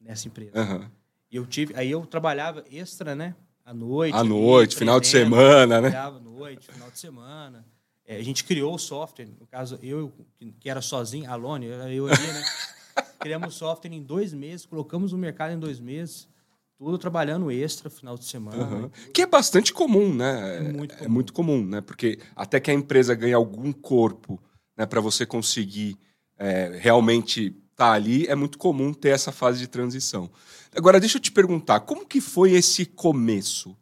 nessa 0.00 0.26
empresa. 0.26 0.90
E 1.30 1.36
eu 1.36 1.46
tive, 1.46 1.74
aí 1.76 1.90
eu 1.90 2.04
trabalhava 2.06 2.64
extra, 2.70 3.14
né? 3.14 3.34
À 3.64 3.74
noite. 3.74 4.14
À 4.14 4.22
noite, 4.24 4.76
final 4.76 5.00
de 5.00 5.06
semana, 5.08 5.80
né? 5.80 5.90
Trabalhava 5.90 6.16
à 6.18 6.20
noite, 6.20 6.66
final 6.72 6.90
de 6.90 6.98
semana. 6.98 7.64
É, 8.04 8.16
a 8.16 8.22
gente 8.22 8.44
criou 8.44 8.72
o 8.74 8.78
software, 8.78 9.26
no 9.40 9.46
caso, 9.48 9.76
eu, 9.82 10.12
que- 10.60 10.68
era 10.70 10.80
sozinho, 10.80 11.28
Alone, 11.30 11.66
eu, 11.66 11.76
eu 11.88 12.06
ali, 12.06 12.26
né? 12.26 12.44
Criamos 13.18 13.54
o 13.54 13.58
software 13.58 13.92
em 13.92 14.00
dois 14.02 14.32
meses, 14.32 14.64
colocamos 14.64 15.10
no 15.12 15.18
mercado 15.18 15.52
em 15.52 15.58
dois 15.58 15.80
meses, 15.80 16.28
tudo 16.78 16.98
trabalhando 16.98 17.50
extra, 17.50 17.88
final 17.88 18.16
de 18.16 18.24
semana. 18.24 18.62
Aham. 18.62 18.90
Que 19.12 19.22
é 19.22 19.26
bastante 19.26 19.72
comum, 19.72 20.14
né? 20.14 20.56
É 20.56 20.72
muito 20.72 20.94
É 20.94 20.98
comum. 20.98 21.10
muito 21.10 21.32
comum, 21.32 21.64
né? 21.64 21.80
Porque 21.80 22.18
até 22.34 22.60
que 22.60 22.70
a 22.70 22.74
empresa 22.74 23.14
ganhe 23.14 23.32
algum 23.32 23.72
corpo, 23.72 24.40
né, 24.76 24.84
para 24.84 25.00
você 25.00 25.24
conseguir 25.24 25.96
é, 26.38 26.78
realmente 26.80 27.56
estar 27.70 27.92
ali, 27.92 28.26
é 28.26 28.34
muito 28.34 28.58
comum 28.58 28.92
ter 28.92 29.10
essa 29.10 29.32
fase 29.32 29.58
de 29.58 29.66
transição. 29.66 30.30
Agora, 30.74 31.00
deixa 31.00 31.16
eu 31.16 31.20
te 31.22 31.32
perguntar, 31.32 31.80
como 31.80 32.06
que 32.06 32.20
foi 32.20 32.52
esse 32.52 32.84
começo, 32.84 33.76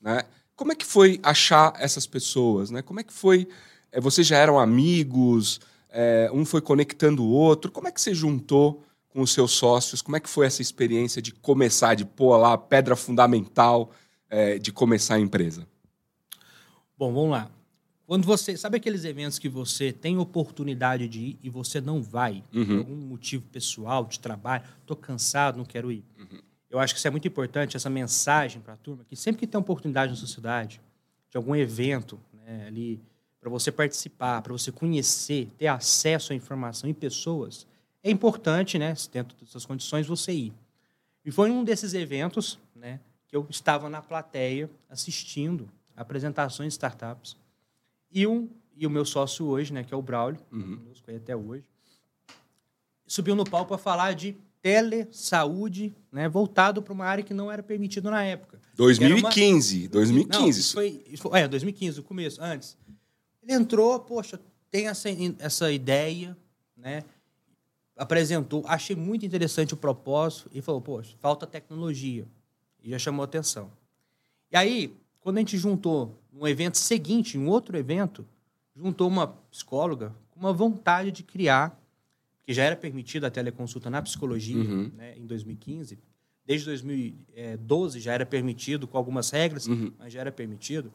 né? 0.00 0.22
como 0.56 0.72
é 0.72 0.74
que 0.74 0.84
foi 0.84 1.18
achar 1.22 1.72
essas 1.78 2.06
pessoas, 2.06 2.70
né? 2.70 2.82
Como 2.82 3.00
é 3.00 3.02
que 3.02 3.14
foi? 3.14 3.48
É, 3.90 3.98
vocês 3.98 4.26
já 4.26 4.36
eram 4.36 4.58
amigos? 4.58 5.58
É, 5.88 6.30
um 6.34 6.44
foi 6.44 6.60
conectando 6.60 7.22
o 7.24 7.28
outro. 7.28 7.72
Como 7.72 7.88
é 7.88 7.90
que 7.90 7.98
você 8.00 8.12
juntou 8.14 8.84
com 9.10 9.20
os 9.20 9.32
seus 9.32 9.52
sócios? 9.52 10.00
Como 10.00 10.16
é 10.16 10.20
que 10.20 10.28
foi 10.28 10.46
essa 10.46 10.62
experiência 10.62 11.20
de 11.20 11.32
começar, 11.32 11.94
de 11.94 12.04
pôr 12.04 12.36
lá 12.36 12.54
a 12.54 12.58
pedra 12.58 12.96
fundamental 12.96 13.90
é, 14.28 14.58
de 14.58 14.72
começar 14.72 15.16
a 15.16 15.20
empresa? 15.20 15.66
Bom, 16.96 17.12
vamos 17.12 17.30
lá. 17.30 17.50
Quando 18.06 18.26
você. 18.26 18.56
Sabe 18.56 18.76
aqueles 18.76 19.04
eventos 19.04 19.38
que 19.38 19.48
você 19.48 19.92
tem 19.92 20.18
oportunidade 20.18 21.06
de 21.08 21.20
ir 21.20 21.38
e 21.42 21.48
você 21.48 21.80
não 21.80 22.02
vai, 22.02 22.42
uhum. 22.52 22.66
por 22.66 22.78
algum 22.78 22.96
motivo 22.96 23.46
pessoal, 23.46 24.04
de 24.04 24.18
trabalho, 24.18 24.64
estou 24.80 24.96
cansado, 24.96 25.56
não 25.56 25.64
quero 25.64 25.92
ir. 25.92 26.04
Uhum. 26.18 26.40
Eu 26.68 26.78
acho 26.78 26.92
que 26.92 26.98
isso 26.98 27.06
é 27.06 27.10
muito 27.10 27.28
importante, 27.28 27.76
essa 27.76 27.88
mensagem 27.88 28.60
para 28.60 28.74
a 28.74 28.76
turma, 28.76 29.04
que 29.04 29.16
sempre 29.16 29.40
que 29.40 29.46
tem 29.46 29.60
oportunidade 29.60 30.10
na 30.10 30.16
sociedade, 30.16 30.80
de 31.30 31.36
algum 31.36 31.54
evento 31.54 32.18
né, 32.32 32.66
ali, 32.66 33.00
para 33.40 33.48
você 33.48 33.72
participar, 33.72 34.42
para 34.42 34.52
você 34.52 34.70
conhecer, 34.70 35.48
ter 35.56 35.68
acesso 35.68 36.32
à 36.32 36.36
informação 36.36 36.90
em 36.90 36.94
pessoas, 36.94 37.66
é 38.02 38.10
importante, 38.10 38.78
né, 38.78 38.94
dentro 39.12 39.36
dessas 39.38 39.64
condições, 39.66 40.06
você 40.06 40.32
ir. 40.32 40.52
E 41.24 41.30
foi 41.30 41.50
um 41.50 41.62
desses 41.62 41.94
eventos 41.94 42.58
né, 42.74 43.00
que 43.28 43.36
eu 43.36 43.46
estava 43.50 43.88
na 43.90 44.00
plateia 44.00 44.70
assistindo 44.88 45.68
apresentações 45.94 46.68
de 46.68 46.72
startups 46.72 47.36
e, 48.10 48.26
um, 48.26 48.48
e 48.74 48.86
o 48.86 48.90
meu 48.90 49.04
sócio 49.04 49.46
hoje, 49.46 49.72
né, 49.72 49.84
que 49.84 49.92
é 49.92 49.96
o 49.96 50.02
Braulio, 50.02 50.40
uhum. 50.50 50.78
conosco 50.78 51.10
até 51.14 51.36
hoje, 51.36 51.64
subiu 53.06 53.36
no 53.36 53.44
palco 53.44 53.68
para 53.68 53.78
falar 53.78 54.14
de 54.14 54.36
telesaúde, 54.62 55.94
né, 56.10 56.28
voltado 56.28 56.82
para 56.82 56.92
uma 56.92 57.04
área 57.04 57.24
que 57.24 57.34
não 57.34 57.50
era 57.50 57.62
permitida 57.62 58.10
na 58.10 58.22
época. 58.22 58.58
2015, 58.74 59.82
uma... 59.82 59.88
2015. 59.88 60.58
Não, 60.58 60.72
foi, 60.72 61.16
foi, 61.16 61.40
é, 61.40 61.48
2015, 61.48 62.00
o 62.00 62.02
começo, 62.02 62.42
antes. 62.42 62.76
Ele 63.42 63.52
entrou, 63.52 63.98
poxa, 64.00 64.40
tem 64.70 64.88
essa, 64.88 65.08
essa 65.38 65.70
ideia, 65.72 66.36
né, 66.76 67.04
apresentou, 68.00 68.64
achei 68.66 68.96
muito 68.96 69.26
interessante 69.26 69.74
o 69.74 69.76
propósito 69.76 70.50
e 70.54 70.62
falou, 70.62 70.80
poxa, 70.80 71.14
falta 71.20 71.46
tecnologia. 71.46 72.26
E 72.82 72.88
já 72.88 72.98
chamou 72.98 73.22
atenção. 73.22 73.70
E 74.50 74.56
aí, 74.56 74.96
quando 75.20 75.36
a 75.36 75.40
gente 75.40 75.58
juntou 75.58 76.18
um 76.32 76.48
evento 76.48 76.78
seguinte, 76.78 77.36
um 77.36 77.46
outro 77.46 77.76
evento, 77.76 78.26
juntou 78.74 79.06
uma 79.06 79.26
psicóloga 79.50 80.14
com 80.30 80.40
uma 80.40 80.50
vontade 80.50 81.12
de 81.12 81.22
criar, 81.22 81.78
que 82.42 82.54
já 82.54 82.64
era 82.64 82.74
permitida 82.74 83.26
a 83.26 83.30
teleconsulta 83.30 83.90
na 83.90 84.00
psicologia 84.00 84.56
uhum. 84.56 84.90
né, 84.96 85.18
em 85.18 85.26
2015, 85.26 85.98
desde 86.46 86.64
2012 86.68 88.00
já 88.00 88.14
era 88.14 88.24
permitido 88.24 88.88
com 88.88 88.96
algumas 88.96 89.28
regras, 89.28 89.66
uhum. 89.66 89.92
mas 89.98 90.10
já 90.10 90.20
era 90.22 90.32
permitido. 90.32 90.90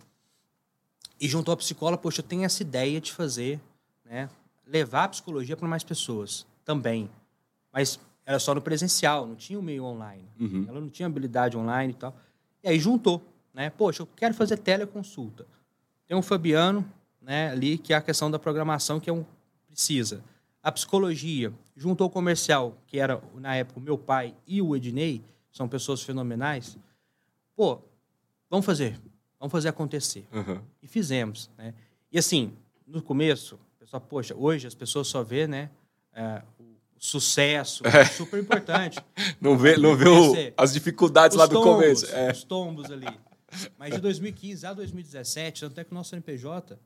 E 1.22 1.28
juntou 1.28 1.54
a 1.54 1.58
psicóloga, 1.58 2.02
poxa, 2.02 2.22
eu 2.22 2.26
tenho 2.26 2.44
essa 2.44 2.64
ideia 2.64 3.00
de 3.00 3.14
fazer, 3.14 3.62
né, 4.04 4.28
levar 4.66 5.04
a 5.04 5.10
psicologia 5.10 5.56
para 5.56 5.68
mais 5.68 5.84
pessoas 5.84 6.48
também. 6.66 7.10
Mas 7.72 8.00
era 8.26 8.40
só 8.40 8.54
no 8.54 8.62
presencial, 8.62 9.26
não 9.26 9.36
tinha 9.36 9.58
o 9.58 9.64
meio 9.64 9.86
online. 9.86 10.28
Uhum. 10.38 10.66
Ela 10.68 10.82
não 10.82 10.90
tinha 10.90 11.06
habilidade 11.06 11.56
online 11.56 11.94
e 11.94 11.96
tal. 11.96 12.14
E 12.62 12.68
aí 12.68 12.80
juntou 12.80 13.22
né? 13.56 13.70
Poxa, 13.70 14.04
eu 14.04 14.08
quero 14.08 14.34
fazer 14.34 14.58
teleconsulta. 14.58 15.48
Tem 16.06 16.16
um 16.16 16.22
Fabiano, 16.22 16.86
né, 17.22 17.50
ali 17.50 17.78
que 17.78 17.94
é 17.94 17.96
a 17.96 18.02
questão 18.02 18.30
da 18.30 18.38
programação 18.38 19.00
que 19.00 19.10
é 19.10 19.14
um 19.14 19.26
precisa. 19.66 20.22
A 20.62 20.72
psicologia, 20.72 21.54
juntou 21.76 22.08
o 22.08 22.10
comercial, 22.10 22.78
que 22.86 23.00
era 23.00 23.22
na 23.36 23.56
época 23.56 23.80
o 23.80 23.84
meu 23.84 23.98
pai 23.98 24.36
e 24.46 24.62
o 24.62 24.76
Ednei, 24.76 25.24
são 25.52 25.70
pessoas 25.70 26.02
fenomenais. 26.02 26.78
Pô, 27.56 27.80
vamos 28.50 28.66
fazer, 28.66 29.00
vamos 29.40 29.52
fazer 29.52 29.70
acontecer. 29.70 30.28
Uhum. 30.34 30.62
E 30.84 30.88
fizemos, 30.88 31.50
né? 31.58 31.74
E 32.12 32.18
assim, 32.18 32.54
no 32.86 33.02
começo, 33.02 33.58
pessoal, 33.80 34.02
poxa, 34.02 34.36
hoje 34.36 34.68
as 34.68 34.76
pessoas 34.76 35.08
só 35.08 35.24
vê, 35.24 35.48
né, 35.48 35.70
é, 36.16 36.42
o 36.58 36.66
sucesso, 36.98 37.86
é. 37.86 38.06
super 38.06 38.42
importante. 38.42 39.00
não 39.40 39.58
vê, 39.58 39.78
não 39.78 39.96
vê 39.96 40.08
o, 40.08 40.34
as 40.58 40.74
dificuldades 40.74 41.36
os 41.36 41.40
lá 41.40 41.46
do 41.46 41.54
tombos, 41.54 41.74
começo. 41.74 42.06
É. 42.16 42.32
Os 42.32 42.44
tombos 42.44 42.92
ali. 42.92 43.08
Mas 43.78 43.94
de 43.94 44.02
2015 44.02 44.66
a 44.66 44.74
2017, 44.74 45.62
tanto 45.62 45.80
é 45.80 45.84
que 45.84 45.92
o 45.92 45.94
nosso 45.94 46.10
CNPJ 46.10 46.74
é, 46.74 46.78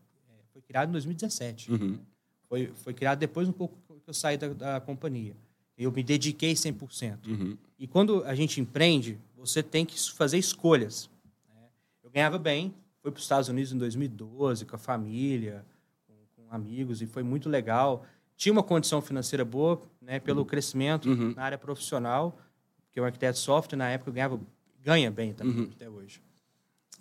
foi 0.51 0.61
criado 0.61 0.89
em 0.89 0.91
2017. 0.91 1.71
Uhum. 1.71 1.99
Foi, 2.47 2.71
foi 2.75 2.93
criado 2.93 3.19
depois 3.19 3.47
um 3.47 3.51
pouco 3.53 3.77
que 3.87 4.09
eu 4.09 4.13
saí 4.13 4.37
da, 4.37 4.49
da 4.49 4.79
companhia. 4.79 5.35
Eu 5.77 5.91
me 5.91 6.03
dediquei 6.03 6.53
100%. 6.53 7.27
Uhum. 7.27 7.57
E 7.77 7.87
quando 7.87 8.23
a 8.25 8.35
gente 8.35 8.59
empreende, 8.59 9.17
você 9.37 9.63
tem 9.63 9.85
que 9.85 9.97
fazer 10.11 10.37
escolhas. 10.37 11.09
Né? 11.47 11.61
Eu 12.03 12.09
ganhava 12.09 12.37
bem, 12.37 12.73
fui 13.01 13.11
para 13.11 13.19
os 13.19 13.23
Estados 13.23 13.47
Unidos 13.47 13.71
em 13.71 13.77
2012 13.77 14.65
com 14.65 14.75
a 14.75 14.79
família, 14.79 15.63
com, 16.05 16.13
com, 16.35 16.53
amigos, 16.53 17.01
e 17.01 17.05
foi 17.05 17.23
muito 17.23 17.47
legal. 17.47 18.05
Tinha 18.39 18.53
uma 18.53 18.63
condição 18.63 19.01
financeira 19.01 19.43
boa, 19.43 19.81
né, 20.01 20.17
pelo 20.17 20.39
uhum. 20.39 20.45
crescimento 20.45 21.09
uhum. 21.09 21.33
na 21.35 21.43
área 21.43 21.57
profissional, 21.57 22.39
porque 22.85 22.97
o 22.97 23.03
arquiteto 23.03 23.37
software, 23.37 23.77
na 23.77 23.89
época, 23.89 24.11
ganhava, 24.11 24.39
ganha 24.81 25.11
bem 25.11 25.33
também, 25.33 25.59
uhum. 25.59 25.69
até 25.75 25.89
hoje. 25.89 26.21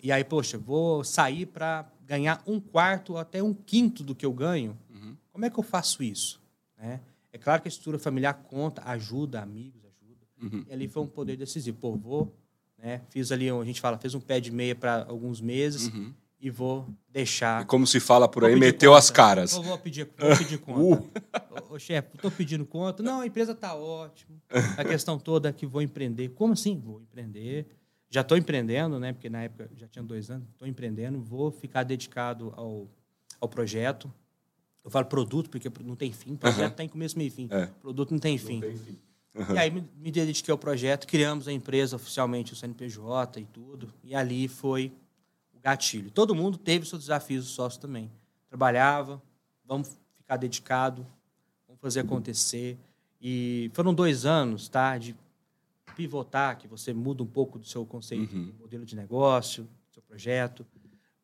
E 0.03 0.11
aí, 0.11 0.21
poxa, 0.21 0.57
vou 0.57 1.01
sair 1.01 1.45
para 1.45 1.89
ganhar 2.05 2.43
um 2.45 2.59
quarto 2.59 3.13
ou 3.13 3.17
até 3.17 3.41
um 3.41 3.53
quinto 3.53 4.03
do 4.03 4.13
que 4.13 4.25
eu 4.25 4.33
ganho. 4.33 4.77
Uhum. 4.89 5.15
Como 5.31 5.45
é 5.45 5.49
que 5.49 5.57
eu 5.57 5.63
faço 5.63 6.03
isso? 6.03 6.41
Né? 6.77 6.99
É 7.31 7.37
claro 7.37 7.61
que 7.61 7.69
a 7.69 7.71
estrutura 7.71 7.97
familiar 7.97 8.33
conta, 8.33 8.81
ajuda, 8.83 9.41
amigos, 9.41 9.81
ajuda. 9.85 10.27
Uhum. 10.41 10.65
E 10.67 10.73
ali 10.73 10.89
foi 10.89 11.03
um 11.03 11.07
poder 11.07 11.37
decisivo. 11.37 11.77
Pô, 11.77 11.95
vou, 11.95 12.35
né? 12.77 13.01
Fiz 13.09 13.31
ali, 13.31 13.49
a 13.49 13.63
gente 13.63 13.79
fala, 13.79 13.97
fez 13.97 14.13
um 14.13 14.19
pé 14.19 14.41
de 14.41 14.51
meia 14.51 14.75
para 14.75 15.05
alguns 15.05 15.39
meses 15.39 15.87
uhum. 15.87 16.13
E 16.39 16.49
vou 16.49 16.87
deixar. 17.09 17.63
E 17.63 17.65
como 17.65 17.85
se 17.85 17.99
fala 17.99 18.27
por 18.27 18.45
aí, 18.45 18.55
meteu 18.55 18.91
conta. 18.91 18.99
as 18.99 19.09
caras. 19.09 19.53
Vou, 19.53 19.63
vou 19.63 19.77
pedir, 19.77 20.09
vou 20.17 20.37
pedir 20.37 20.57
conta. 20.61 21.23
Uh. 21.69 21.73
Ô, 21.73 21.79
chefe, 21.79 22.15
estou 22.15 22.31
pedindo 22.31 22.65
conta. 22.65 23.03
Não, 23.03 23.21
a 23.21 23.27
empresa 23.27 23.51
está 23.51 23.75
ótima. 23.75 24.37
A 24.77 24.83
questão 24.83 25.19
toda 25.19 25.49
é 25.49 25.53
que 25.53 25.65
vou 25.65 25.81
empreender. 25.81 26.29
Como 26.29 26.53
assim? 26.53 26.79
Vou 26.79 27.01
empreender 27.01 27.67
já 28.09 28.21
estou 28.21 28.37
empreendendo, 28.37 28.99
né? 28.99 29.13
Porque 29.13 29.29
na 29.29 29.43
época 29.43 29.69
já 29.77 29.87
tinha 29.87 30.03
dois 30.03 30.31
anos, 30.31 30.47
estou 30.49 30.67
empreendendo, 30.67 31.21
vou 31.21 31.51
ficar 31.51 31.83
dedicado 31.83 32.51
ao, 32.57 32.87
ao 33.39 33.47
projeto. 33.47 34.11
Eu 34.83 34.89
falo 34.89 35.05
produto 35.05 35.49
porque 35.49 35.69
não 35.83 35.95
tem 35.95 36.11
fim, 36.11 36.35
projeto 36.35 36.71
uhum. 36.71 36.75
tem 36.75 36.89
começo, 36.89 37.17
meio 37.17 37.27
e 37.27 37.31
fim. 37.31 37.47
É. 37.51 37.67
Produto 37.79 38.11
não 38.11 38.19
tem 38.19 38.37
fim. 38.37 38.55
Não 38.55 38.61
tem 38.61 38.77
fim. 38.77 38.97
Uhum. 39.35 39.55
E 39.55 39.57
aí 39.59 39.69
me, 39.69 39.87
me 39.95 40.11
dediquei 40.11 40.51
ao 40.51 40.57
projeto, 40.57 41.05
criamos 41.05 41.47
a 41.47 41.53
empresa 41.53 41.95
oficialmente, 41.95 42.53
o 42.53 42.55
CNPJ 42.55 43.41
e 43.41 43.45
tudo. 43.45 43.93
E 44.03 44.15
ali 44.15 44.47
foi 44.47 44.91
o 45.59 45.61
gatilho. 45.61 46.09
Todo 46.09 46.33
mundo 46.33 46.57
teve 46.57 46.85
seus 46.85 47.03
desafios, 47.03 47.45
o 47.45 47.49
sócio 47.49 47.79
também. 47.79 48.09
Trabalhava, 48.47 49.21
vamos 49.65 49.97
ficar 50.17 50.37
dedicado, 50.37 51.05
vamos 51.67 51.81
fazer 51.81 51.99
acontecer. 51.99 52.77
E 53.21 53.69
foram 53.73 53.93
dois 53.93 54.25
anos, 54.25 54.69
tá? 54.69 54.97
De 54.97 55.15
pivotar, 55.95 56.57
que 56.57 56.67
você 56.67 56.93
muda 56.93 57.21
um 57.21 57.27
pouco 57.27 57.59
do 57.59 57.67
seu 57.67 57.85
conceito, 57.85 58.33
uhum. 58.35 58.45
do 58.45 58.53
modelo 58.53 58.85
de 58.85 58.95
negócio, 58.95 59.63
do 59.63 59.93
seu 59.93 60.01
projeto. 60.01 60.65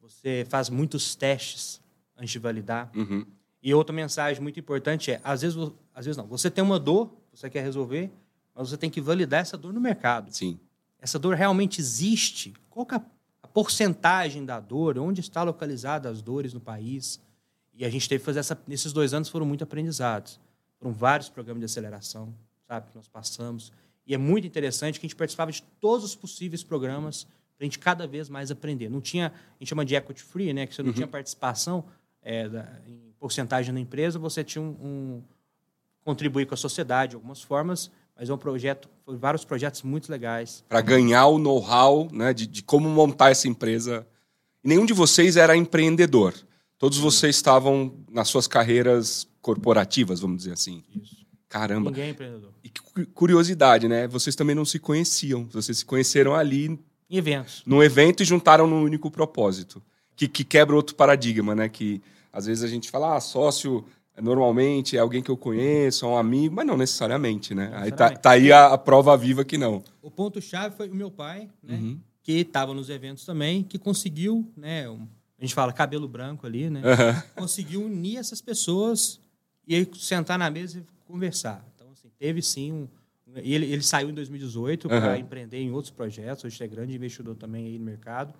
Você 0.01 0.45
faz 0.49 0.69
muitos 0.69 1.15
testes 1.15 1.81
antes 2.17 2.31
de 2.31 2.39
validar. 2.39 2.91
Uhum. 2.95 3.25
E 3.63 3.73
outra 3.73 3.95
mensagem 3.95 4.43
muito 4.43 4.59
importante 4.59 5.11
é, 5.11 5.21
às 5.23 5.41
vezes, 5.41 5.57
às 5.93 6.05
vezes 6.05 6.17
não, 6.17 6.27
você 6.27 6.51
tem 6.51 6.63
uma 6.63 6.77
dor, 6.77 7.11
você 7.33 7.49
quer 7.49 7.63
resolver, 7.63 8.11
mas 8.53 8.69
você 8.69 8.77
tem 8.77 8.89
que 8.89 9.01
validar 9.01 9.41
essa 9.41 9.57
dor 9.57 9.73
no 9.73 9.81
mercado. 9.81 10.31
Sim. 10.31 10.59
Essa 10.99 11.17
dor 11.17 11.35
realmente 11.35 11.79
existe? 11.79 12.53
Qual 12.69 12.85
é 12.91 12.95
a 12.95 13.01
porcentagem 13.47 14.45
da 14.45 14.59
dor? 14.59 14.97
Onde 14.97 15.21
está 15.21 15.43
localizada 15.43 16.09
as 16.09 16.21
dores 16.21 16.53
no 16.53 16.59
país? 16.59 17.19
E 17.73 17.85
a 17.85 17.89
gente 17.89 18.07
teve 18.07 18.19
que 18.19 18.25
fazer 18.25 18.39
essa... 18.39 18.57
Nesses 18.67 18.93
dois 18.93 19.13
anos 19.13 19.29
foram 19.29 19.45
muito 19.45 19.63
aprendizados. 19.63 20.39
Foram 20.79 20.93
vários 20.93 21.29
programas 21.29 21.59
de 21.61 21.65
aceleração, 21.65 22.33
sabe, 22.67 22.89
que 22.89 22.95
nós 22.95 23.07
passamos. 23.07 23.71
E 24.05 24.13
é 24.13 24.17
muito 24.17 24.45
interessante 24.45 24.99
que 24.99 25.05
a 25.05 25.09
gente 25.09 25.17
participava 25.17 25.51
de 25.51 25.63
todos 25.79 26.05
os 26.05 26.15
possíveis 26.15 26.63
programas 26.63 27.23
para 27.57 27.61
a 27.61 27.63
gente 27.63 27.79
cada 27.79 28.05
vez 28.05 28.29
mais 28.29 28.51
aprender. 28.51 28.89
Não 28.89 29.01
tinha, 29.01 29.27
a 29.27 29.59
gente 29.59 29.69
chama 29.69 29.85
de 29.85 29.95
equity 29.95 30.21
free, 30.21 30.53
né? 30.53 30.67
Que 30.67 30.75
você 30.75 30.83
não 30.83 30.89
uhum. 30.89 30.95
tinha 30.95 31.07
participação 31.07 31.85
é, 32.21 32.49
da, 32.49 32.81
em 32.87 33.13
porcentagem 33.19 33.73
na 33.73 33.79
empresa, 33.79 34.19
você 34.19 34.43
tinha 34.43 34.61
um, 34.61 34.75
um, 34.81 35.23
contribuir 36.03 36.45
com 36.45 36.53
a 36.53 36.57
sociedade 36.57 37.11
de 37.11 37.15
algumas 37.15 37.41
formas, 37.41 37.89
mas 38.17 38.29
é 38.29 38.33
um 38.33 38.37
projeto, 38.37 38.89
foi 39.05 39.17
vários 39.17 39.43
projetos 39.43 39.83
muito 39.83 40.09
legais. 40.09 40.63
Para 40.69 40.81
ganhar 40.81 41.27
o 41.27 41.37
know-how 41.37 42.09
né, 42.11 42.33
de, 42.33 42.47
de, 42.47 42.63
como 42.63 42.89
montar 42.89 43.31
essa 43.31 43.47
empresa. 43.47 44.07
E 44.63 44.67
nenhum 44.69 44.85
de 44.85 44.93
vocês 44.93 45.35
era 45.35 45.55
empreendedor. 45.55 46.33
Todos 46.77 46.97
vocês 46.97 47.35
estavam 47.35 47.93
nas 48.09 48.29
suas 48.29 48.47
carreiras 48.47 49.27
corporativas, 49.41 50.19
vamos 50.19 50.37
dizer 50.37 50.53
assim. 50.53 50.83
Isso. 50.95 51.25
Caramba. 51.47 51.89
Ninguém 51.89 52.05
é 52.05 52.09
empreendedor. 52.09 52.51
E 52.63 52.69
que 52.69 53.05
curiosidade, 53.13 53.87
né? 53.87 54.07
Vocês 54.07 54.35
também 54.35 54.55
não 54.55 54.65
se 54.65 54.79
conheciam. 54.79 55.47
Vocês 55.51 55.77
se 55.77 55.85
conheceram 55.85 56.35
ali. 56.35 56.79
Em 57.09 57.17
eventos. 57.17 57.63
Num 57.65 57.83
evento 57.83 58.23
e 58.23 58.25
juntaram 58.25 58.67
num 58.67 58.81
único 58.81 59.11
propósito. 59.11 59.81
Que, 60.15 60.27
que 60.27 60.43
quebra 60.43 60.75
outro 60.75 60.95
paradigma, 60.95 61.53
né? 61.53 61.69
Que 61.69 62.01
às 62.31 62.45
vezes 62.45 62.63
a 62.63 62.67
gente 62.67 62.89
fala, 62.89 63.15
ah, 63.15 63.21
sócio 63.21 63.85
normalmente 64.21 64.95
é 64.95 64.99
alguém 64.99 65.21
que 65.21 65.29
eu 65.29 65.37
conheço, 65.37 66.05
é 66.05 66.07
um 66.07 66.17
amigo, 66.17 66.55
mas 66.55 66.65
não 66.65 66.77
necessariamente, 66.77 67.53
né? 67.53 67.71
Aí 67.73 67.91
tá, 67.91 68.09
tá 68.11 68.31
aí 68.31 68.51
a, 68.51 68.67
a, 68.67 68.77
prova 68.77 69.15
viva 69.17 69.43
que 69.43 69.57
não. 69.57 69.83
O 70.01 70.09
ponto-chave 70.09 70.75
foi 70.75 70.89
o 70.89 70.95
meu 70.95 71.11
pai, 71.11 71.49
né? 71.61 71.75
Uhum. 71.75 71.99
que 72.23 72.33
estava 72.33 72.73
nos 72.73 72.89
eventos 72.89 73.25
também, 73.25 73.63
que 73.63 73.77
conseguiu, 73.77 74.49
né? 74.55 74.89
Um, 74.89 75.07
a 75.37 75.41
gente 75.41 75.53
fala 75.53 75.73
cabelo 75.73 76.07
branco 76.07 76.47
ali, 76.47 76.69
né? 76.69 76.81
Aham. 76.83 77.23
Conseguiu 77.35 77.83
unir 77.83 78.17
essas 78.17 78.41
pessoas 78.41 79.19
e 79.67 79.75
aí 79.75 79.89
sentar 79.95 80.39
na 80.39 80.49
mesa 80.49 80.79
e 80.79 80.83
conversar. 81.05 81.65
Então, 81.75 81.87
assim, 81.91 82.09
teve 82.17 82.41
sim 82.41 82.71
um. 82.71 82.87
e 83.43 83.53
Ele, 83.53 83.65
ele 83.65 83.81
saiu 83.83 84.09
em 84.09 84.13
2018 84.13 84.87
para 84.87 84.97
Aham. 84.97 85.17
empreender 85.17 85.59
em 85.59 85.71
outros 85.71 85.91
projetos, 85.91 86.45
hoje 86.45 86.63
é 86.63 86.67
grande 86.67 86.95
investidor 86.95 87.35
também 87.35 87.65
aí 87.65 87.77
no 87.77 87.85
mercado. 87.85 88.33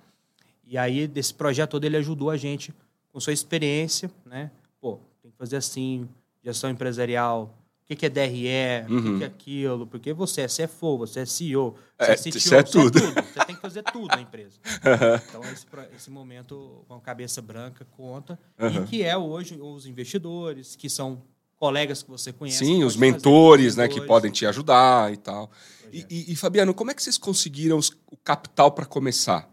E 0.66 0.78
aí, 0.78 1.06
desse 1.08 1.34
projeto 1.34 1.72
todo, 1.72 1.84
ele 1.84 1.98
ajudou 1.98 2.30
a 2.30 2.38
gente 2.38 2.74
com 3.12 3.20
sua 3.20 3.34
experiência, 3.34 4.10
né? 4.26 4.50
Pô, 4.82 5.00
fazer 5.46 5.58
assim, 5.58 6.10
gestão 6.44 6.70
empresarial, 6.70 7.56
o 7.90 7.96
que, 7.96 8.06
é 8.06 8.10
DRE, 8.10 8.88
o 8.90 8.92
Uhum. 8.94 9.04
que, 9.04 9.18
que 9.20 9.24
é 9.24 9.28
aquilo, 9.28 9.86
porque 9.88 10.12
você 10.12 10.42
é 10.42 10.48
CFO, 10.48 10.98
você 10.98 11.20
é 11.20 11.26
CEO, 11.26 11.76
você 12.00 12.12
É, 12.12 12.14
é 12.14 12.18
CTO, 12.18 12.38
isso 12.38 12.56
é 12.56 12.64
tudo. 12.64 13.00
Você 13.32 13.42
tem 13.46 13.56
que 13.56 13.62
fazer 13.62 13.84
tudo 13.84 14.16
na 14.16 14.22
empresa. 14.22 14.58
Aham. 14.84 15.22
Então, 15.30 15.52
esse, 15.52 15.66
esse 15.96 16.10
momento, 16.10 16.84
com 16.88 16.96
a 16.96 17.00
cabeça 17.00 17.42
branca, 17.44 17.86
conta. 17.96 18.40
Aham. 18.60 18.84
E 18.84 18.88
que 18.88 19.04
é 19.04 19.16
hoje 19.16 19.60
os 19.62 19.86
investidores, 19.86 20.76
que 20.76 20.90
são 20.90 21.22
colegas 21.58 22.02
que 22.02 22.10
você 22.10 22.34
conhece. 22.34 22.66
Sim, 22.66 22.84
os 22.84 22.96
mentores, 22.96 23.76
né, 23.76 23.88
que 23.88 24.02
podem 24.02 24.32
te 24.32 24.46
ajudar 24.48 25.14
e 25.14 25.18
tal. 25.18 25.52
E, 25.84 26.02
Projeto. 26.02 26.12
e- 26.12 26.32
e, 26.34 26.36
Fabiano, 26.36 26.74
como 26.74 26.90
é 26.90 26.94
que 26.96 27.04
vocês 27.04 27.18
conseguiram 27.20 27.80
o 28.12 28.18
capital 28.18 28.72
para 28.72 28.86
começar? 28.86 29.48